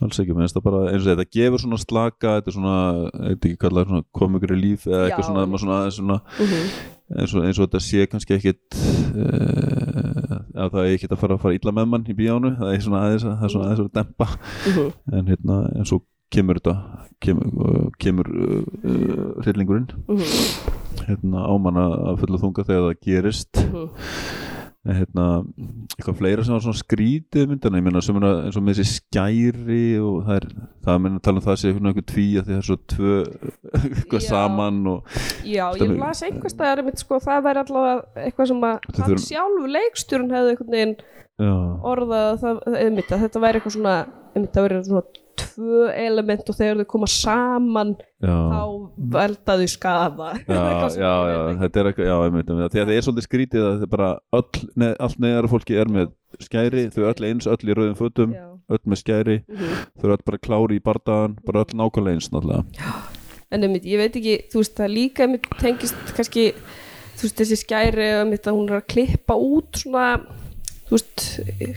alls 0.00 0.20
ekki, 0.22 0.32
mér 0.36 0.46
finnst 0.46 0.56
það 0.56 0.62
bara 0.68 0.82
eins 0.92 1.02
og 1.02 1.08
þetta 1.10 1.26
gefur 1.34 1.60
svona 1.64 1.78
slaka, 1.82 2.34
þetta 2.38 2.48
er 2.52 2.54
svona, 2.56 2.76
eitthvað 3.26 3.48
ekki 3.50 3.58
kallað 3.64 3.88
svona 3.90 4.04
komugri 4.16 4.56
líf 4.60 4.86
eða 4.86 5.00
eitthvað 5.08 5.26
svona, 5.26 5.58
svona, 5.64 5.80
svona 5.98 6.18
Mhm. 6.38 6.70
eins 7.18 7.34
og, 7.34 7.42
eins 7.44 7.58
og 7.58 7.66
þetta 7.66 7.82
sé 7.88 8.06
kannski 8.06 8.36
ekkit 8.38 8.78
uh, 9.18 10.38
að 10.62 10.70
það 10.74 10.80
er 10.86 10.94
ekkit 10.94 11.14
að 11.14 11.20
fara 11.24 11.36
að 11.36 11.42
fara 11.44 11.58
illa 11.58 11.74
með 11.80 11.88
mann 11.92 12.06
í 12.08 12.16
bíjánu, 12.16 12.52
það 12.60 12.72
er 12.74 12.82
svona 12.86 13.02
aðeins 13.06 13.26
að, 13.26 13.44
svona 13.52 13.68
aðeins 13.68 13.84
að 13.84 13.92
dempa, 13.98 14.28
Mhm. 14.70 14.88
en 15.18 15.30
hérna, 15.34 15.58
en 15.76 15.84
svo 15.90 16.00
kemur 16.30 16.60
þetta, 16.60 16.76
kemur, 17.20 17.50
uh, 17.66 17.88
kemur 18.00 18.30
uh, 18.30 18.62
uh, 18.84 19.42
hryllingurinn, 19.44 19.88
Mhm. 20.08 20.24
hérna 21.08 21.46
ámanna 21.50 21.88
að 22.12 22.20
fulla 22.24 22.38
þunga 22.44 22.64
þegar 22.68 22.86
það 22.88 23.00
gerist, 23.06 23.60
Mhm. 23.66 23.90
en 24.88 24.96
hérna 24.96 25.24
eitthvað 25.98 26.16
fleira 26.16 26.42
sem 26.44 26.54
var 26.54 26.62
svona 26.64 26.80
skrítið 26.80 27.48
myndana, 27.50 27.76
ég 27.76 27.84
meina 27.84 27.98
er 27.98 28.46
eins 28.46 28.56
og 28.56 28.62
með 28.64 28.78
þessi 28.78 29.00
skæri 29.02 30.00
og 30.00 30.24
það 30.24 30.36
er, 30.36 30.46
það 30.86 30.94
er 30.94 31.10
að 31.10 31.22
tala 31.26 31.36
um 31.36 31.44
það 31.44 31.58
sé 31.60 31.68
einhvern 31.68 31.90
veginn 31.90 32.08
tví 32.12 32.26
að 32.38 32.44
því 32.46 32.54
það 32.54 32.60
er 32.62 32.68
svo 32.70 32.78
tvö 32.94 33.12
eitthvað 33.74 34.20
Já. 34.24 34.28
saman 34.30 34.86
og 34.86 35.04
Já, 35.44 35.66
ég 35.76 35.98
las 35.98 36.22
einhvers 36.22 36.54
staðar 36.56 36.78
einmitt, 36.80 36.98
sko, 37.04 37.18
það 37.20 37.44
væri 37.44 37.64
allavega 37.66 38.24
eitthvað 38.24 38.46
sem 38.48 38.60
að 38.70 38.78
hann 38.80 39.10
þurfum- 39.10 39.26
sjálfur 39.28 39.68
leikstjórun 39.76 40.30
hefði 40.38 40.56
já, 40.56 40.96
orðað 41.40 42.26
að 42.28 42.38
það, 42.44 42.60
einmitt, 42.84 43.10
að 43.12 43.24
þetta 43.24 43.42
væri 43.44 43.60
eitthvað 43.60 43.76
svona 43.76 43.96
einmitt, 44.34 44.52
það 44.54 44.66
væri 44.66 44.80
svona 44.86 45.02
tvö 45.40 45.84
element 45.96 46.50
og 46.52 46.56
þegar 46.58 46.80
þau 46.82 46.88
koma 46.92 47.06
saman 47.08 47.92
já. 48.20 48.34
þá 48.52 48.62
veldaðu 49.14 49.68
skafa 49.72 50.30
já, 50.50 50.64
já, 51.00 51.12
já, 51.32 51.38
þetta 51.62 51.80
er 51.80 51.88
eitthvað, 51.90 52.10
já, 52.10 52.16
einmitt, 52.26 52.50
einmitt, 52.52 52.74
því 52.74 52.82
að 52.82 52.90
það 52.90 52.96
er 52.98 53.06
svolítið 53.06 53.26
skrítið 53.28 53.66
að 53.70 53.86
bara 53.94 54.10
öll, 54.36 54.64
neð, 54.82 54.92
allt 55.06 55.22
neðara 55.24 55.50
fólki 55.54 55.78
er 55.80 55.88
með 55.96 56.12
skæri, 56.44 56.84
þau 56.94 57.02
öll 57.08 57.28
eins, 57.30 57.48
öll 57.50 57.64
í 57.72 57.76
rauðum 57.78 57.96
fötum, 57.98 58.36
öll 58.70 58.82
með 58.86 59.00
skæri, 59.00 59.38
Mhm. 59.48 59.80
þau 59.96 60.04
eru 60.06 60.14
öll 60.18 60.26
bara 60.28 60.38
klári 60.46 60.76
í 60.78 60.84
bardagan, 60.84 61.38
bara 61.46 61.64
öll 61.64 61.74
nákvæmlega 61.80 62.14
eins 62.20 62.30
náttúrulega. 62.30 62.64
en 63.50 63.64
einmitt, 63.66 63.84
ég 63.88 63.98
veit 63.98 64.14
ekki, 64.20 64.36
þú 64.52 64.60
veist, 64.60 64.76
það 64.78 64.92
líka 64.94 65.24
einmitt 65.26 65.48
tengist 65.58 66.14
kannski 66.14 66.52
þú 67.16 67.24
veist, 67.26 67.40
þessi 67.40 67.58
skæri 67.64 68.04
einmitt 68.20 68.46
að 68.46 68.54
hún 68.60 68.68
er 68.70 68.78
að 68.82 68.86
klippa 68.92 69.34
út 69.34 69.80
svona 69.82 70.04
þú 70.90 70.98
veist, 70.98 71.26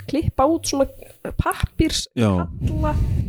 klippa 0.10 0.48
út 0.50 0.66
svona 0.66 0.88
pappirs 1.38 2.08
Já. 2.18 2.32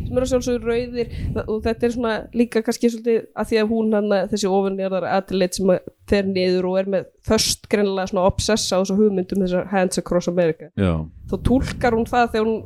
Sem 0.05 0.17
eru 0.21 0.29
sjálfsögur 0.31 0.69
rauðir 0.69 1.11
og 1.47 1.59
þetta 1.65 1.87
er 1.89 1.95
svona 1.97 2.13
líka 2.37 2.61
kannski 2.65 2.91
svolítið 2.93 3.25
að 3.35 3.51
því 3.51 3.61
að 3.63 3.69
hún 3.73 3.93
hann 3.97 4.15
þessi 4.31 4.51
ofinjarðar 4.51 5.09
aðleit 5.17 5.57
sem 5.59 5.73
að 5.75 5.91
fer 6.05 6.27
niður 6.29 6.65
og 6.69 6.75
er 6.77 6.85
með 6.93 7.05
först 7.25 7.63
greinlega 7.71 8.11
svona 8.11 8.27
obsessa 8.29 8.77
á 8.77 8.81
þessu 8.83 8.93
hugmyndum 8.99 9.41
þessar 9.41 9.69
Hands 9.71 9.97
Across 9.97 10.27
America 10.29 10.67
Já, 10.77 10.91
þá 11.31 11.33
túlkar 11.47 11.95
hún 11.97 12.05
það 12.05 12.27
þegar 12.35 12.45
hún, 12.45 12.59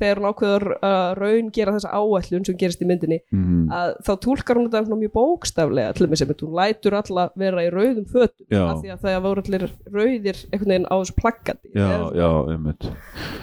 þegar 0.00 0.20
hún 0.22 0.28
ákveður 0.30 0.64
að 0.88 1.08
raun 1.20 1.50
gera 1.52 1.74
þessa 1.76 1.92
áætlun 1.92 2.46
sem 2.48 2.56
gerist 2.56 2.80
í 2.80 2.88
myndinni 2.88 3.18
Mhm. 3.28 3.68
að 3.68 3.92
þá 4.08 4.12
túlkar 4.24 4.56
hún 4.56 4.70
þetta 4.72 4.96
mjög 5.02 5.12
bókstaflega 5.18 5.92
til 5.98 6.06
þess 6.08 6.24
að 6.24 6.32
hún 6.46 6.56
lætur 6.56 6.96
alla 7.02 7.26
vera 7.36 7.66
í 7.66 7.68
rauðum 7.74 8.06
fötum 8.08 8.46
Já. 8.48 8.62
af 8.72 8.80
því 8.80 8.94
að 8.96 9.04
það 9.04 9.20
voru 9.28 9.44
allir 9.44 9.66
rauðir 9.92 10.40
einhvern 10.48 10.72
veginn 10.72 10.88
á 10.88 10.94
þessu 10.96 11.16
plaggati 11.20 11.68
já, 11.76 11.90
já, 12.16 12.30
einmitt. 12.54 12.88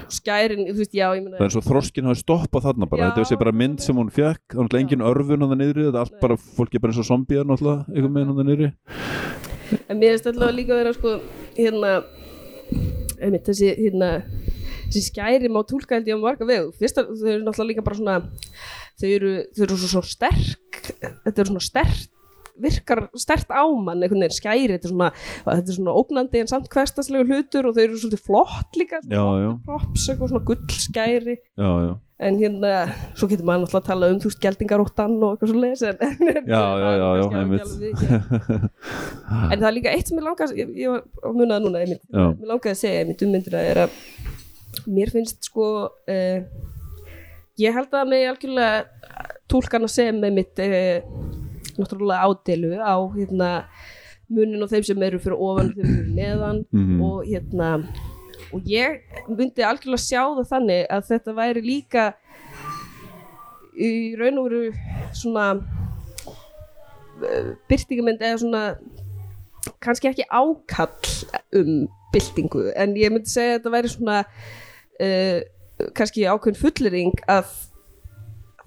skærin, 0.10 0.66
þú 0.72 0.78
veist, 0.82 0.94
já, 0.98 1.08
ég 1.14 1.22
meina 1.24 1.38
Það 1.38 1.46
er 1.52 1.58
og 1.62 1.66
þroskin 1.70 2.10
hafi 2.10 2.22
stoppað 2.24 2.66
þarna 2.70 2.90
bara, 2.90 3.06
Já, 3.06 3.14
þetta 3.36 3.44
er 3.44 3.52
bara 3.52 3.60
mynd 3.60 3.82
sem 3.84 3.98
hún 4.00 4.12
fekk, 4.14 4.54
náttúrulega 4.56 4.84
engin 4.86 5.02
örfun 5.04 5.44
á 5.44 5.48
það 5.52 5.58
niðri, 5.60 5.86
þetta 5.86 6.00
er 6.00 6.06
allt 6.06 6.20
bara, 6.22 6.36
fólk 6.56 6.76
er 6.76 6.82
bara 6.84 6.94
eins 6.94 7.00
og 7.02 7.08
zombíar 7.10 7.48
náttúrulega, 7.50 7.84
einhvern 7.92 8.16
veginn 8.16 8.32
á 8.32 8.36
það 8.38 8.48
niðri. 8.50 8.70
en 9.90 10.00
mér 10.00 10.14
finnst 10.14 10.30
allavega 10.32 10.56
líka 10.56 10.72
að 10.72 10.80
vera 10.80 10.94
sko, 10.96 11.14
hérna 11.58 11.92
einmitt, 13.20 13.50
þessi, 13.50 13.72
hérna 13.82 14.10
þessi 14.86 15.04
skæri 15.10 15.52
má 15.52 15.60
túlka 15.68 15.98
held 15.98 16.08
ég 16.08 16.16
á 16.16 16.24
marga 16.24 16.48
vegu. 16.48 16.72
Fyrst 16.80 17.02
að 17.02 17.12
þau 17.12 17.28
eru 17.34 17.44
náttúrulega 17.44 17.72
líka 17.74 17.86
bara 17.90 18.00
svona 18.00 18.18
þau 19.02 19.08
eru, 19.10 19.34
þau 19.52 19.64
eru 19.68 19.80
svo, 19.82 19.92
svo 19.98 20.04
sterk 20.08 20.82
þetta 21.02 21.36
eru 21.36 21.50
svona 21.52 21.66
sterk 21.66 22.15
virkar 22.62 23.06
stert 23.20 23.52
ámann 23.52 24.02
einhvern 24.04 24.24
veginn 24.24 24.38
skæri 24.38 24.72
þetta 24.76 24.90
er 24.90 24.94
svona, 24.94 25.12
þetta 25.48 25.74
er 25.74 25.78
svona 25.80 25.96
ógnandi 26.00 26.42
en 26.42 26.52
samt 26.52 26.72
hverstaslegu 26.74 27.28
hlutur 27.28 27.70
og 27.70 27.78
þau 27.78 27.84
eru 27.84 28.02
svolítið 28.02 28.26
flott 28.26 28.80
líka 28.80 29.02
já. 29.04 29.24
props, 29.66 30.10
eitthvað 30.10 30.34
svona 30.34 30.48
gullskæri. 30.50 31.38
Já, 31.60 31.70
já, 31.86 31.94
en 32.26 32.38
hérna, 32.40 32.74
svo 33.20 33.28
getur 33.28 33.48
maður 33.48 33.66
náttúrulega 33.66 33.82
að 33.82 33.90
tala 33.90 34.10
um 34.14 34.20
þú 34.24 34.30
veist, 34.30 34.42
geldingaróttan 34.44 35.16
og 35.20 35.34
eitthvað 35.34 35.52
svo 35.52 35.64
leis 35.64 35.82
en, 35.84 35.98
já, 36.54 36.62
já, 36.80 36.92
já, 37.02 37.08
já, 37.20 37.26
einmitt. 37.42 37.74
en 39.52 39.58
það 39.60 39.68
er 39.68 39.76
líka 39.76 39.92
eitt 39.92 40.12
sem 40.12 40.22
ég 40.22 40.28
langaði 40.30 40.62
ég, 40.62 40.72
ég 40.80 40.94
var 40.94 41.04
að 41.04 41.42
muna 41.42 41.58
það 41.58 41.66
núna 41.66 41.82
einmitt, 41.84 42.06
mér 42.16 42.54
langaði 42.54 42.72
að 42.72 42.80
segja 42.86 43.02
einmitt 43.04 43.26
um 43.26 43.36
myndina 43.36 43.66
er 43.74 43.82
að 43.84 44.00
mér 44.96 45.12
finnst 45.12 45.50
sko 45.50 45.68
uh, 45.92 46.40
ég 47.60 47.76
held 47.76 48.00
að 48.00 48.12
mig 48.14 48.28
algjörlega 48.30 49.12
túlkan 49.52 49.88
að 49.88 49.96
segja 49.98 50.16
með 50.16 50.40
mitt 50.40 50.64
uh, 50.64 51.25
náttúrulega 51.78 52.26
ádelu 52.26 52.72
á 52.82 52.96
hérna 53.16 53.50
munin 54.30 54.64
og 54.66 54.70
þeim 54.72 54.84
sem 54.88 55.04
eru 55.06 55.20
fyrir 55.22 55.38
ofan 55.38 55.70
og 55.70 55.76
þeim 55.76 55.86
sem 55.86 55.96
eru 56.02 56.14
neðan 56.20 56.66
Mhm. 56.74 57.02
og 57.02 57.26
hérna 57.30 57.70
og 58.54 58.62
ég 58.70 59.02
myndi 59.30 59.62
algjörlega 59.66 60.02
sjá 60.06 60.22
það 60.38 60.50
þannig 60.54 60.86
að 60.90 61.08
þetta 61.10 61.34
væri 61.38 61.62
líka 61.66 62.06
í 63.76 64.16
raun 64.20 64.38
og 64.40 64.46
veru 64.50 64.74
svona 65.14 65.46
uh, 65.56 67.50
byrtingamynd 67.70 68.22
eða 68.24 68.40
svona 68.42 68.64
kannski 69.84 70.10
ekki 70.12 70.26
ákall 70.30 71.14
um 71.60 71.88
byltingu 72.14 72.70
en 72.80 72.94
ég 73.00 73.12
myndi 73.14 73.32
segja 73.34 73.56
að 73.56 73.60
þetta 73.60 73.74
væri 73.76 73.92
svona 73.94 74.18
uh, 75.02 75.40
kannski 75.98 76.28
ákveðin 76.30 76.60
fullering 76.62 77.24
að 77.28 77.50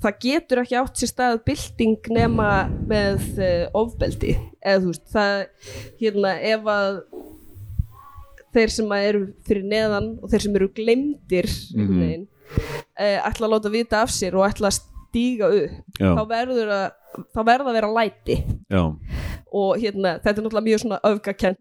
það 0.02 0.18
getur 0.24 0.62
ekki 0.62 0.78
átt 0.78 1.00
sér 1.00 1.12
stað 1.12 1.40
bylting 1.48 2.10
nema 2.14 2.50
með 2.90 3.24
uh, 3.38 3.64
ofbeldi 3.78 4.34
eða 4.62 4.82
þú 4.82 4.92
veist 4.92 5.08
það 5.14 5.38
hérna 6.02 6.34
ef 6.52 6.70
að 6.74 7.00
þeir 8.56 8.74
sem 8.74 8.92
eru 8.98 9.24
fyrir 9.46 9.66
neðan 9.68 10.12
og 10.22 10.30
þeir 10.32 10.44
sem 10.46 10.60
eru 10.60 10.68
glemdir 10.74 11.48
mm. 11.74 11.88
-hmm. 11.88 12.28
ætla 12.96 13.46
að 13.46 13.52
láta 13.52 13.72
vita 13.74 14.02
af 14.02 14.14
sér 14.14 14.38
og 14.38 14.46
ætla 14.48 14.70
að 14.72 14.80
stíga 15.18 15.50
upp 15.58 16.00
þá 16.00 16.22
verður 16.32 16.72
að 16.78 16.86
þá 17.32 17.40
verða 17.46 17.72
að 17.72 17.76
vera 17.78 17.88
læti. 17.96 18.36
Já, 18.68 18.82
og 19.48 19.78
hérna, 19.80 20.10
þetta 20.20 20.34
er 20.34 20.44
náttúrulega 20.44 20.66
mjög 20.66 20.80
svona 20.82 20.98
öfgakent 21.08 21.58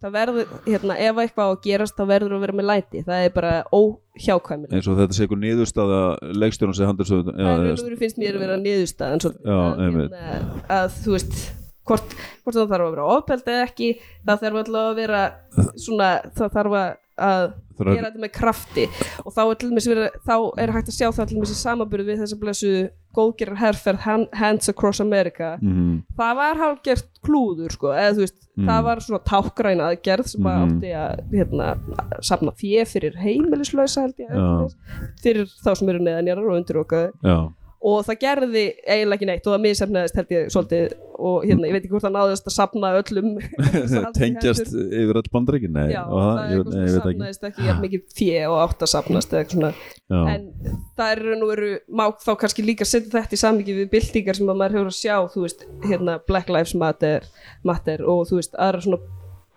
það 0.00 0.14
verður, 0.14 0.52
hérna, 0.64 0.96
ef 0.96 1.20
eitthvað 1.22 1.44
á 1.44 1.52
að 1.52 1.58
gerast 1.66 1.98
þá 1.98 2.04
verður 2.08 2.36
að 2.36 2.44
vera 2.46 2.56
með 2.56 2.68
læti, 2.70 3.02
það 3.04 3.24
er 3.26 3.34
bara 3.36 3.52
óhjákvæmilega 3.76 4.78
eins 4.78 4.88
og 4.88 5.00
þetta 5.00 5.16
sé 5.18 5.26
einhver 5.26 5.42
niðurstaða 5.42 6.00
leikstjórn 6.40 6.76
sem 6.78 6.88
handur 6.88 7.10
svo 7.10 7.20
það 7.28 7.66
er 7.68 7.98
finnst 8.00 8.22
mér 8.22 8.38
að 8.38 8.46
vera 8.46 8.60
niðurstaðan 8.62 9.20
hérna, 9.82 10.32
að 10.72 10.98
þú 11.02 11.16
veist 11.18 11.38
hvort, 11.88 12.16
hvort 12.46 12.56
það 12.56 12.72
þarf 12.72 12.86
að 12.88 12.92
vera 12.96 13.08
ofbeld 13.18 13.52
eða 13.52 13.68
ekki 13.68 13.92
það 14.00 14.44
þarf 14.46 14.60
alltaf 14.62 14.82
að 14.88 15.00
vera 15.02 15.22
svona, 15.76 16.10
það 16.32 16.56
þarf 16.56 16.80
að 16.80 16.90
að 17.18 17.52
er- 17.82 17.94
gera 17.96 18.10
þetta 18.10 18.22
með 18.22 18.32
krafti 18.32 18.84
og 19.26 19.32
þá 19.34 19.40
er, 19.42 19.56
verið, 19.88 20.10
þá 20.26 20.34
er 20.62 20.72
hægt 20.72 20.88
að 20.88 20.96
sjá 20.98 21.08
það 21.12 21.26
til 21.28 21.36
dæmis 21.36 21.52
í 21.52 21.58
samanbyrðu 21.60 22.06
við 22.08 22.20
þessa 22.22 22.38
blessu 22.40 22.72
góðgerar 23.16 23.58
herferð 23.60 23.98
Han- 24.06 24.28
Hands 24.32 24.68
Across 24.68 25.00
America 25.00 25.58
Mhm. 25.60 26.02
það 26.16 26.36
var 26.36 26.54
hálfgert 26.56 27.08
klúður 27.22 27.72
sko, 27.72 27.88
eða 27.92 28.14
þú 28.16 28.24
veist, 28.24 28.38
Mm. 28.56 28.66
það 28.68 28.82
var 28.84 28.96
svona 29.00 29.24
tákgræn 29.24 29.80
aðgerð 29.80 30.26
sem 30.28 30.42
að 30.42 30.58
Mhm. 30.58 30.80
átti 30.80 30.90
að 30.92 31.32
hérna, 31.32 31.78
safna 32.20 32.52
fjö 32.52 32.84
fyrir 32.86 33.16
heimilislausa 33.16 34.00
held 34.02 34.14
ég, 34.18 34.30
Já. 34.30 34.68
fyrir 35.22 35.46
þá 35.64 35.76
sem 35.76 35.88
eru 35.88 35.98
neðanjarar 35.98 36.48
og 36.50 36.64
undirokaði 36.64 37.12
Já, 37.24 37.52
og 37.82 38.04
það 38.06 38.18
gerði 38.22 38.62
eiginlega 38.86 39.16
ekki 39.16 39.28
neitt 39.28 39.46
og 39.48 39.54
það 39.56 39.64
misefnaðist 39.66 40.18
held 40.20 40.32
ég 40.36 40.52
svolítið. 40.54 40.92
Og 41.22 41.44
hérna, 41.46 41.68
ég 41.68 41.74
veit 41.76 41.84
ekki 41.84 41.92
hvort 41.92 42.04
það 42.06 42.14
náðist 42.16 42.48
að 42.48 42.54
safna 42.56 42.92
öllum. 42.98 43.28
Tengjast 44.18 44.72
yfir 44.72 45.18
all 45.20 45.30
bandreikin 45.34 45.76
og 46.02 46.22
það 46.22 46.54
ég, 46.54 46.62
ég 46.62 46.88
sem 46.94 47.04
veit 47.06 47.10
ekki. 47.12 47.48
ekki 47.50 47.66
jafn 47.68 47.84
mikið 47.84 48.04
fjö 48.18 48.40
og 48.50 48.56
átt 48.64 48.86
að 48.86 48.92
Já, 50.12 50.18
en 50.34 50.48
það 50.98 51.12
er 51.14 51.22
nú 51.40 51.50
veru 51.50 51.70
má 51.88 52.04
þá 52.22 52.32
kannski 52.42 52.64
líka 52.66 52.86
setja 52.88 53.14
þetta 53.14 53.38
í 53.38 53.42
samvikið 53.42 53.78
við 53.82 53.92
byltingar 53.94 54.38
sem 54.38 54.50
að 54.50 54.58
maður 54.60 54.78
hefur 54.78 54.90
að 54.92 54.98
sjá, 54.98 55.16
þú 55.32 55.44
veist 55.46 55.66
hérna 55.86 56.18
Black 56.26 56.50
Lives 56.52 56.74
Matter, 56.78 57.28
Matter 57.66 58.02
og 58.04 58.26
þú 58.30 58.40
veist 58.40 58.58
aðra 58.60 58.82
svona 58.84 59.00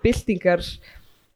byltingar 0.05 0.63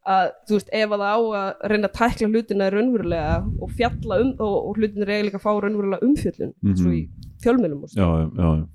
að 0.07 0.29
þú 0.47 0.53
veist 0.57 0.69
ef 0.73 0.91
að 0.95 1.01
það 1.03 1.11
á 1.11 1.19
að 1.39 1.69
reyna 1.71 1.87
að 1.89 1.97
tækla 1.99 2.27
hlutina 2.29 2.69
raunverulega 2.73 3.33
og 3.61 3.71
fjalla 3.77 4.19
um 4.23 4.29
og, 4.39 4.55
og 4.69 4.77
hlutina 4.77 5.05
eiginlega 5.05 5.37
að 5.37 5.45
fá 5.47 5.51
raunverulega 5.63 6.05
umfjöllun 6.07 6.53
Mhm. 6.63 6.75
svo 6.77 6.91
í 6.91 7.07
fjölmjölum 7.43 7.85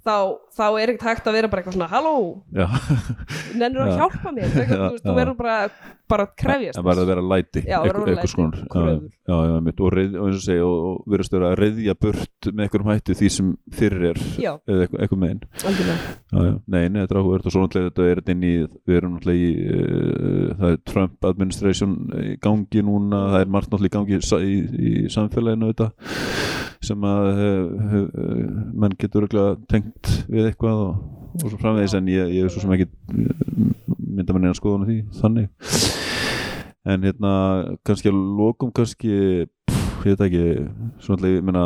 þá, 0.04 0.16
þá 0.56 0.66
er 0.68 0.94
ekkert 0.94 1.08
hægt 1.08 1.28
að 1.28 1.38
vera 1.38 1.50
bara 1.52 1.62
eitthvað 1.62 1.76
svona 1.78 1.90
halló, 1.92 2.14
nennir 3.60 3.84
að 3.84 3.92
Já. 3.92 3.96
hjálpa 4.02 4.34
mér? 4.34 4.48
Eitthvað, 4.64 4.84
þú 4.84 5.04
þú 5.04 5.16
verður 5.18 5.36
bara, 5.40 5.58
bara 6.10 6.26
að 6.26 6.34
krefjast 6.42 6.78
Það 6.78 6.88
var 6.88 7.02
að 7.02 7.10
vera 7.12 7.24
læti 7.32 7.64
að 7.64 7.88
og, 9.84 10.28
eins 10.28 10.38
og 10.38 10.42
segja 10.44 10.66
og, 10.68 11.02
verðast 11.10 11.34
vera 11.34 11.50
að 11.52 11.58
reyðja 11.60 11.94
burt 12.00 12.48
með 12.50 12.66
einhverjum 12.66 12.90
hætti 12.90 13.16
því 13.18 13.30
sem 13.36 13.52
fyrir 13.74 14.06
er 14.10 14.20
eða 14.20 14.84
eitthvað, 14.84 14.98
eitthvað 15.00 15.22
megin. 15.22 15.40
Algjörlega. 15.70 16.14
Já, 16.34 16.38
já. 16.48 16.52
Nei, 16.74 16.82
nei, 16.88 17.00
þetta 17.00 17.14
er 17.14 17.20
áhugavert. 17.20 17.48
Og 17.48 17.54
svo 17.54 17.64
náttúrulega 17.64 17.90
þetta 17.90 18.08
er 18.10 18.34
inn 18.34 18.44
í 18.44 18.52
við 18.64 18.98
erum 18.98 19.16
náttúrulega 19.16 19.44
í 19.44 19.54
uh, 19.78 20.50
það 20.60 20.74
er 20.74 20.82
Trump 20.92 21.28
administration 21.30 21.96
í 22.20 22.36
gangi 22.44 22.84
núna. 22.86 23.22
Það 23.34 23.46
er 23.46 23.54
margt 23.56 23.72
náttúrulega 23.72 23.92
í 23.92 23.96
gangi 23.98 24.52
í, 24.54 24.58
í 24.74 24.94
samfélaginu 25.14 25.72
þetta 25.72 25.90
sem 26.84 27.04
að 27.08 27.28
uh, 27.32 27.94
uh, 27.94 28.53
menn 28.74 28.94
getur 29.00 29.24
örugglega 29.24 29.56
tengt 29.70 30.10
við 30.30 30.50
eitthvað 30.50 30.80
og, 30.84 31.02
og 31.40 31.46
svo 31.50 31.58
framvegis 31.60 31.96
en 31.98 32.08
ég, 32.12 32.30
ég 32.36 32.46
er 32.46 32.52
svo 32.54 32.62
sem 32.64 32.74
ekki 32.76 32.88
mynda 33.98 34.34
mér 34.36 34.44
neina 34.46 34.56
skoðan 34.58 34.84
á 34.84 34.88
því 34.90 34.98
þannig. 35.20 35.50
En 36.84 37.04
hérna 37.06 37.32
kannski 37.86 38.10
að 38.12 38.18
lokum 38.38 38.72
kannski 38.76 39.12
pff, 39.70 40.04
ég 40.04 40.18
veit 40.18 40.24
ekki 40.26 40.46
svona 41.06 41.30
ég 41.32 41.44
meina 41.46 41.64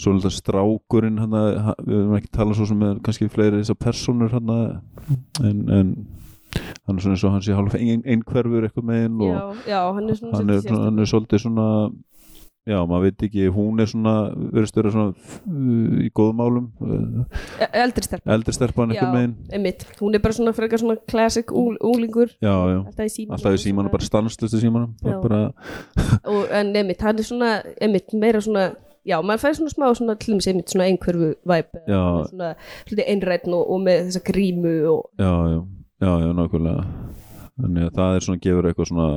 svo 0.00 0.14
alltaf 0.16 0.34
strákurinn 0.34 1.20
hana, 1.22 1.42
ha- 1.68 1.76
við 1.84 2.00
erum 2.00 2.16
ekki 2.18 2.32
talað 2.34 2.58
svo 2.58 2.66
sem 2.72 2.82
kannski 3.04 3.28
fleiri 3.30 3.60
þessar 3.60 3.78
personur 3.84 4.32
hana, 4.34 4.58
en, 5.44 5.60
en 5.70 5.92
hann 6.88 6.96
er 6.96 7.04
svona 7.04 7.14
eins 7.14 7.24
og 7.28 7.34
hann 7.36 7.44
sé 7.46 7.54
hálf 7.54 7.76
ein, 7.78 8.02
einhverfur 8.02 8.66
eitthvað 8.66 8.88
meginn 8.90 9.20
og 9.22 9.30
já, 9.36 9.42
já, 9.70 9.80
er 10.00 10.56
er, 10.56 10.78
hann 10.80 10.98
er 11.04 11.10
svolítið 11.12 11.44
svona 11.44 11.66
já, 12.70 12.76
maður 12.86 13.06
veit 13.08 13.24
ekki, 13.26 13.46
hún 13.54 13.82
er 13.82 13.88
svona 13.90 14.14
verðist 14.54 14.76
vera 14.78 14.92
svona 14.94 15.12
uh, 15.12 15.96
í 16.06 16.10
góðum 16.16 16.38
málum 16.40 16.68
uh, 16.80 17.24
E- 17.60 17.70
eldri 17.82 18.06
stelpa. 18.06 18.30
eldri 18.36 18.54
stelpan 18.56 18.92
Já, 18.94 19.00
eitthvað 19.00 19.16
meginn 19.16 19.34
einmitt, 19.58 19.86
hún 20.00 20.14
er 20.14 20.22
bara 20.24 20.36
svona 20.38 20.54
frekar 20.56 20.82
svona 20.82 20.96
classic 21.10 21.50
úl, 21.52 21.74
úlingur 21.84 22.30
já, 22.38 22.52
já, 22.52 22.78
alltaf 22.84 23.08
í 23.08 23.14
símanum. 23.16 23.34
Alltaf 23.38 23.58
í 23.58 23.62
símanum, 23.64 23.90
bara 23.92 24.06
stannslustu 24.06 24.60
símanum. 24.62 24.94
Já. 25.02 25.16
bara, 25.24 25.40
og, 26.24 26.46
en 26.54 26.70
einmitt, 26.76 27.02
hann 27.04 27.18
er 27.18 27.26
svona 27.26 27.50
einmitt, 27.82 28.14
meira 28.22 28.40
svona, 28.44 28.68
já, 29.08 29.16
maður 29.24 29.42
fær 29.46 29.58
svona 29.58 29.74
smá 29.74 29.88
svona 29.98 30.16
til 30.20 30.34
dæmis 30.36 30.48
einmitt 30.50 30.70
svona 30.72 30.86
einhverfu 30.90 31.32
væp 31.48 31.78
svona 31.88 32.52
svolítið 32.86 33.06
einrætn 33.14 33.56
og, 33.56 33.64
og 33.74 33.82
með 33.86 34.06
þessa 34.10 34.22
grímu 34.30 34.74
og 34.92 35.02
já, 35.18 35.32
já, 35.54 35.60
já, 36.04 36.12
já, 36.26 36.30
nákvæmlega 36.36 36.84
þannig 37.60 37.86
að 37.88 37.98
það 37.98 38.16
er 38.16 38.26
svona 38.26 38.42
gefur 38.46 38.68
eitthvað 38.70 38.90
svona 38.90 39.08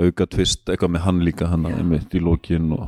auka 0.00 0.26
tvist 0.34 0.72
eitthvað 0.72 0.94
með 0.96 1.04
hann 1.06 1.22
líka 1.26 1.50
hann 1.50 1.68
einmitt 1.70 2.16
í 2.16 2.22
lokin 2.24 2.72
og, 2.76 2.86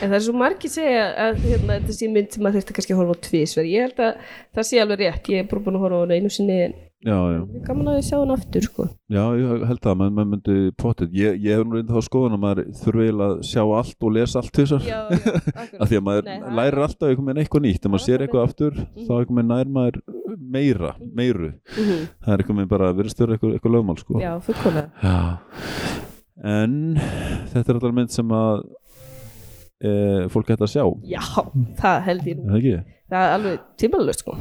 en 0.00 0.10
það 0.10 0.18
er 0.18 0.24
svo 0.26 0.36
margir 0.36 0.72
segja 0.72 1.06
að 1.26 1.40
hérna, 1.44 1.78
þetta 1.78 1.96
sé 1.96 2.10
mynd 2.12 2.34
sem 2.34 2.44
maður 2.44 2.60
þurfti 2.60 2.76
kannski 2.78 2.96
að 2.96 3.00
horfa 3.02 3.16
á 3.16 3.24
tvísver 3.26 3.70
ég 3.70 3.86
held 3.86 4.02
að 4.04 4.34
það 4.56 4.68
sé 4.68 4.82
alveg 4.82 5.02
rétt. 5.02 5.30
Ég 5.32 5.44
er 5.44 5.48
bara 5.50 5.64
búin 5.66 5.78
að 5.78 5.86
horfa 5.86 6.02
á 6.04 6.14
einu 6.16 6.32
sinni 6.32 6.58
en 6.66 6.76
já, 7.04 7.16
já, 7.34 7.40
ég 7.54 7.62
gaman 7.66 7.88
að 7.92 7.98
sjá 8.06 8.16
hana 8.22 8.34
aftur 8.38 8.62
sko. 8.64 8.86
já, 9.12 9.22
ég 9.36 9.64
held 9.68 9.80
það 9.84 9.98
maður 10.00 10.28
myndi 10.32 10.56
potið, 10.80 11.12
ég, 11.12 11.36
ég 11.44 11.58
hef 11.58 11.66
nú 11.66 11.76
reynda 11.76 11.94
þá 11.96 12.06
skoðan 12.08 12.36
að 12.38 12.42
maður 12.46 12.70
þurfi 12.80 13.04
eiginlega 13.06 13.34
að 13.36 13.42
sjá 13.50 13.62
allt 13.80 14.06
og 14.08 14.14
lesa 14.16 14.40
allt 14.40 14.52
þessar. 14.56 14.86
Já, 14.86 15.00
já, 15.12 15.18
akkurat. 15.62 15.80
af 15.80 15.88
því 15.92 15.98
að 16.00 16.06
maður 16.08 16.24
Nei, 16.30 16.38
lærir 16.60 16.80
alltaf 16.86 17.08
einhvern 17.10 17.28
veginn 17.30 17.42
eitthvað 17.44 17.66
nýtt, 17.66 17.84
ef 17.84 17.92
maður 17.92 18.06
sér 18.06 18.24
eitthvað 18.26 18.46
aftur 18.48 18.80
þá 18.80 19.12
einhvern 19.20 19.36
veginn 19.36 19.52
nær 19.52 19.72
maður 19.76 20.00
meira 20.56 20.94
meiru, 21.20 21.52
Mhm. 21.76 22.00
það 22.24 22.32
er 22.32 22.42
einhvern 22.42 22.56
veginn 22.62 22.72
bara 22.72 22.90
að 22.92 22.96
vera 23.02 23.12
stjórn 23.12 23.36
eitthvað, 23.36 23.54
eitthvað 23.58 23.76
lögmál 23.76 23.98
sko. 24.00 24.20
Já, 24.22 24.32
fullkomlega. 24.40 25.38
En 26.46 26.74
þetta 27.52 27.70
er 27.72 27.78
alltaf 27.78 27.94
mynd 27.96 28.12
sem 28.12 28.28
að 28.36 28.64
e, 29.80 30.28
fólk 30.32 30.48
hægt 30.52 30.64
að 30.64 30.72
sjá. 30.72 30.84
Já, 31.04 31.22
það 31.80 32.02
held 32.08 32.26
ég 32.30 32.36
nú. 32.40 32.48
Það 32.50 32.68
það 33.10 33.22
er 33.22 33.34
alveg 33.36 33.64
tímalust 33.78 34.24
sko. 34.24 34.36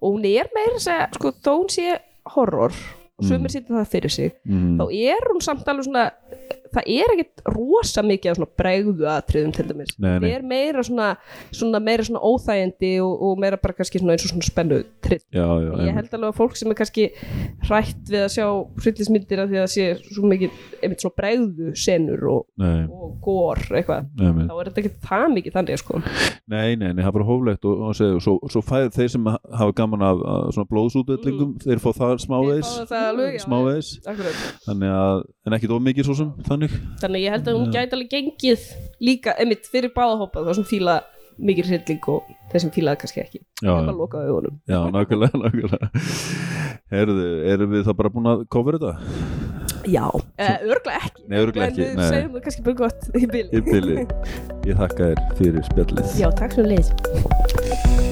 Og 0.00 0.08
hún 0.14 0.24
er 0.30 0.50
meira 0.54 0.78
að 0.78 1.16
sko, 1.18 1.32
þó 1.42 1.52
hún 1.56 1.70
sé 1.72 1.98
horror 2.34 2.74
og 3.20 3.24
sumir 3.26 3.48
Mm. 3.50 3.52
sýttu 3.52 3.74
það 3.76 3.88
fyrir 3.92 4.10
sig 4.14 4.30
mm, 4.48 4.78
þá 4.80 4.84
er 4.96 5.26
hún 5.28 5.42
samt 5.44 5.66
alveg 5.68 5.84
svona 5.84 6.04
það 6.74 6.90
er 6.96 7.14
ekkit 7.14 7.44
rosa 7.54 8.04
mikið 8.06 8.32
af 8.32 8.38
svona 8.38 8.50
bregðu 8.60 9.08
atriðum 9.10 9.54
til 9.56 9.66
dæmis. 9.70 9.94
Nei, 9.98 10.10
nei. 10.10 10.26
það 10.26 10.34
er 10.36 10.46
meira 10.52 10.84
svona, 10.86 11.08
svona 11.50 11.80
meira 11.82 12.06
svona 12.06 12.22
óþægindi 12.24 12.92
og, 13.04 13.14
og 13.26 13.40
meira 13.42 13.58
bara 13.60 13.76
kannski 13.78 14.00
svona 14.00 14.16
eins 14.16 14.26
og 14.26 14.32
svona 14.34 14.46
spennu 14.46 14.80
trill 15.04 15.22
já, 15.34 15.46
já, 15.64 15.70
ég 15.86 15.96
held 15.96 16.14
alveg 16.18 16.30
að 16.30 16.38
fólk 16.38 16.58
sem 16.58 16.72
er 16.72 16.78
kannski 16.78 17.06
hrætt 17.68 18.10
við 18.10 18.24
að 18.24 18.32
sjá 18.36 18.46
hryllismyndir 18.84 19.42
af 19.42 19.50
því 19.50 19.60
að 19.60 19.66
það 19.66 19.72
sé 19.74 20.14
svo 20.14 20.30
mikið 20.30 20.60
einmitt 20.80 21.04
svona 21.04 21.18
bregðu 21.20 21.74
senur 21.78 22.26
og, 22.30 22.46
og 22.60 23.16
gór 23.24 23.62
eitthvað 23.68 24.08
þá 24.20 24.54
er 24.54 24.70
þetta 24.70 24.82
ekki 24.84 24.94
það 25.06 25.26
mikið 25.36 25.56
þannig 25.58 25.80
sko. 25.80 26.00
Nei, 26.50 26.76
nei, 26.76 26.90
nei, 26.92 27.02
það 27.02 27.10
er 27.10 27.16
bara 27.18 27.28
hóflegt 27.30 27.68
og, 27.68 27.84
og, 27.88 27.98
svo, 27.98 28.36
svo 28.50 28.62
fæð 28.64 28.90
þeir 28.96 29.12
sem 29.14 29.28
hafa 29.30 29.76
gaman 29.80 30.04
af, 30.06 30.22
svona 30.54 30.70
blóðsútvellingum, 30.70 31.56
þeir 31.64 31.82
fá 31.82 31.90
það 31.96 32.16
smávegis 32.24 32.70
Þeir 32.76 32.88
fá 32.90 32.96
það 32.96 33.38
smávegis, 33.44 33.90
Akkurat. 34.04 34.42
þannig 34.66 34.94
að 34.96 35.22
en 35.46 35.56
ekki 35.56 35.70
of 35.70 35.82
mikið 35.84 36.08
svo 36.08 36.14
sem, 36.18 36.30
þannig 36.46 36.59
þannig. 36.60 37.06
Að 37.08 37.24
ég 37.24 37.36
held 37.36 37.48
að 37.48 37.58
hún 37.60 37.72
gæti 37.74 37.96
alveg 37.96 38.12
gengið 38.14 38.68
líka, 39.00 39.34
einmitt, 39.40 39.70
fyrir 39.70 39.94
báðahópa 39.96 40.44
þá 40.46 40.52
sem 40.58 40.68
fíla 40.68 41.00
mikið 41.40 41.70
hrylling 41.70 42.08
og 42.12 42.32
þeir 42.52 42.64
sem 42.66 42.72
fílaði 42.74 43.00
kannski 43.04 43.22
ekki. 43.24 43.40
Já, 43.64 43.72
já. 43.72 44.80
nákvæmlega, 44.92 45.32
nákvæmlega. 45.44 45.90
Herðu, 46.90 47.30
erum 47.54 47.72
við 47.76 47.86
þá 47.88 47.94
bara 48.02 48.12
búin 48.12 48.32
að 48.34 48.44
cover 48.52 48.80
þetta? 48.80 49.40
já, 49.88 50.06
uh, 50.12 50.70
örglega 50.70 51.00
ekki. 51.00 51.24
Nei, 51.28 51.38
örugglega 51.40 51.70
ekki, 51.70 51.86
en 51.86 52.00
við 52.00 52.12
segjum 52.14 52.36
það 52.36 52.46
kannski 52.46 52.66
bara 52.68 52.78
gott 52.82 53.10
í 53.14 53.26
bili. 53.34 53.50
Í 53.50 53.64
bili. 53.66 54.06
Ég 54.68 54.80
þakka 54.84 55.10
þér 55.10 55.26
fyrir 55.40 55.68
spjallið. 55.70 56.16
Já, 56.20 56.30
takk 56.40 56.56
svo 56.58 56.68
leið 56.68 58.09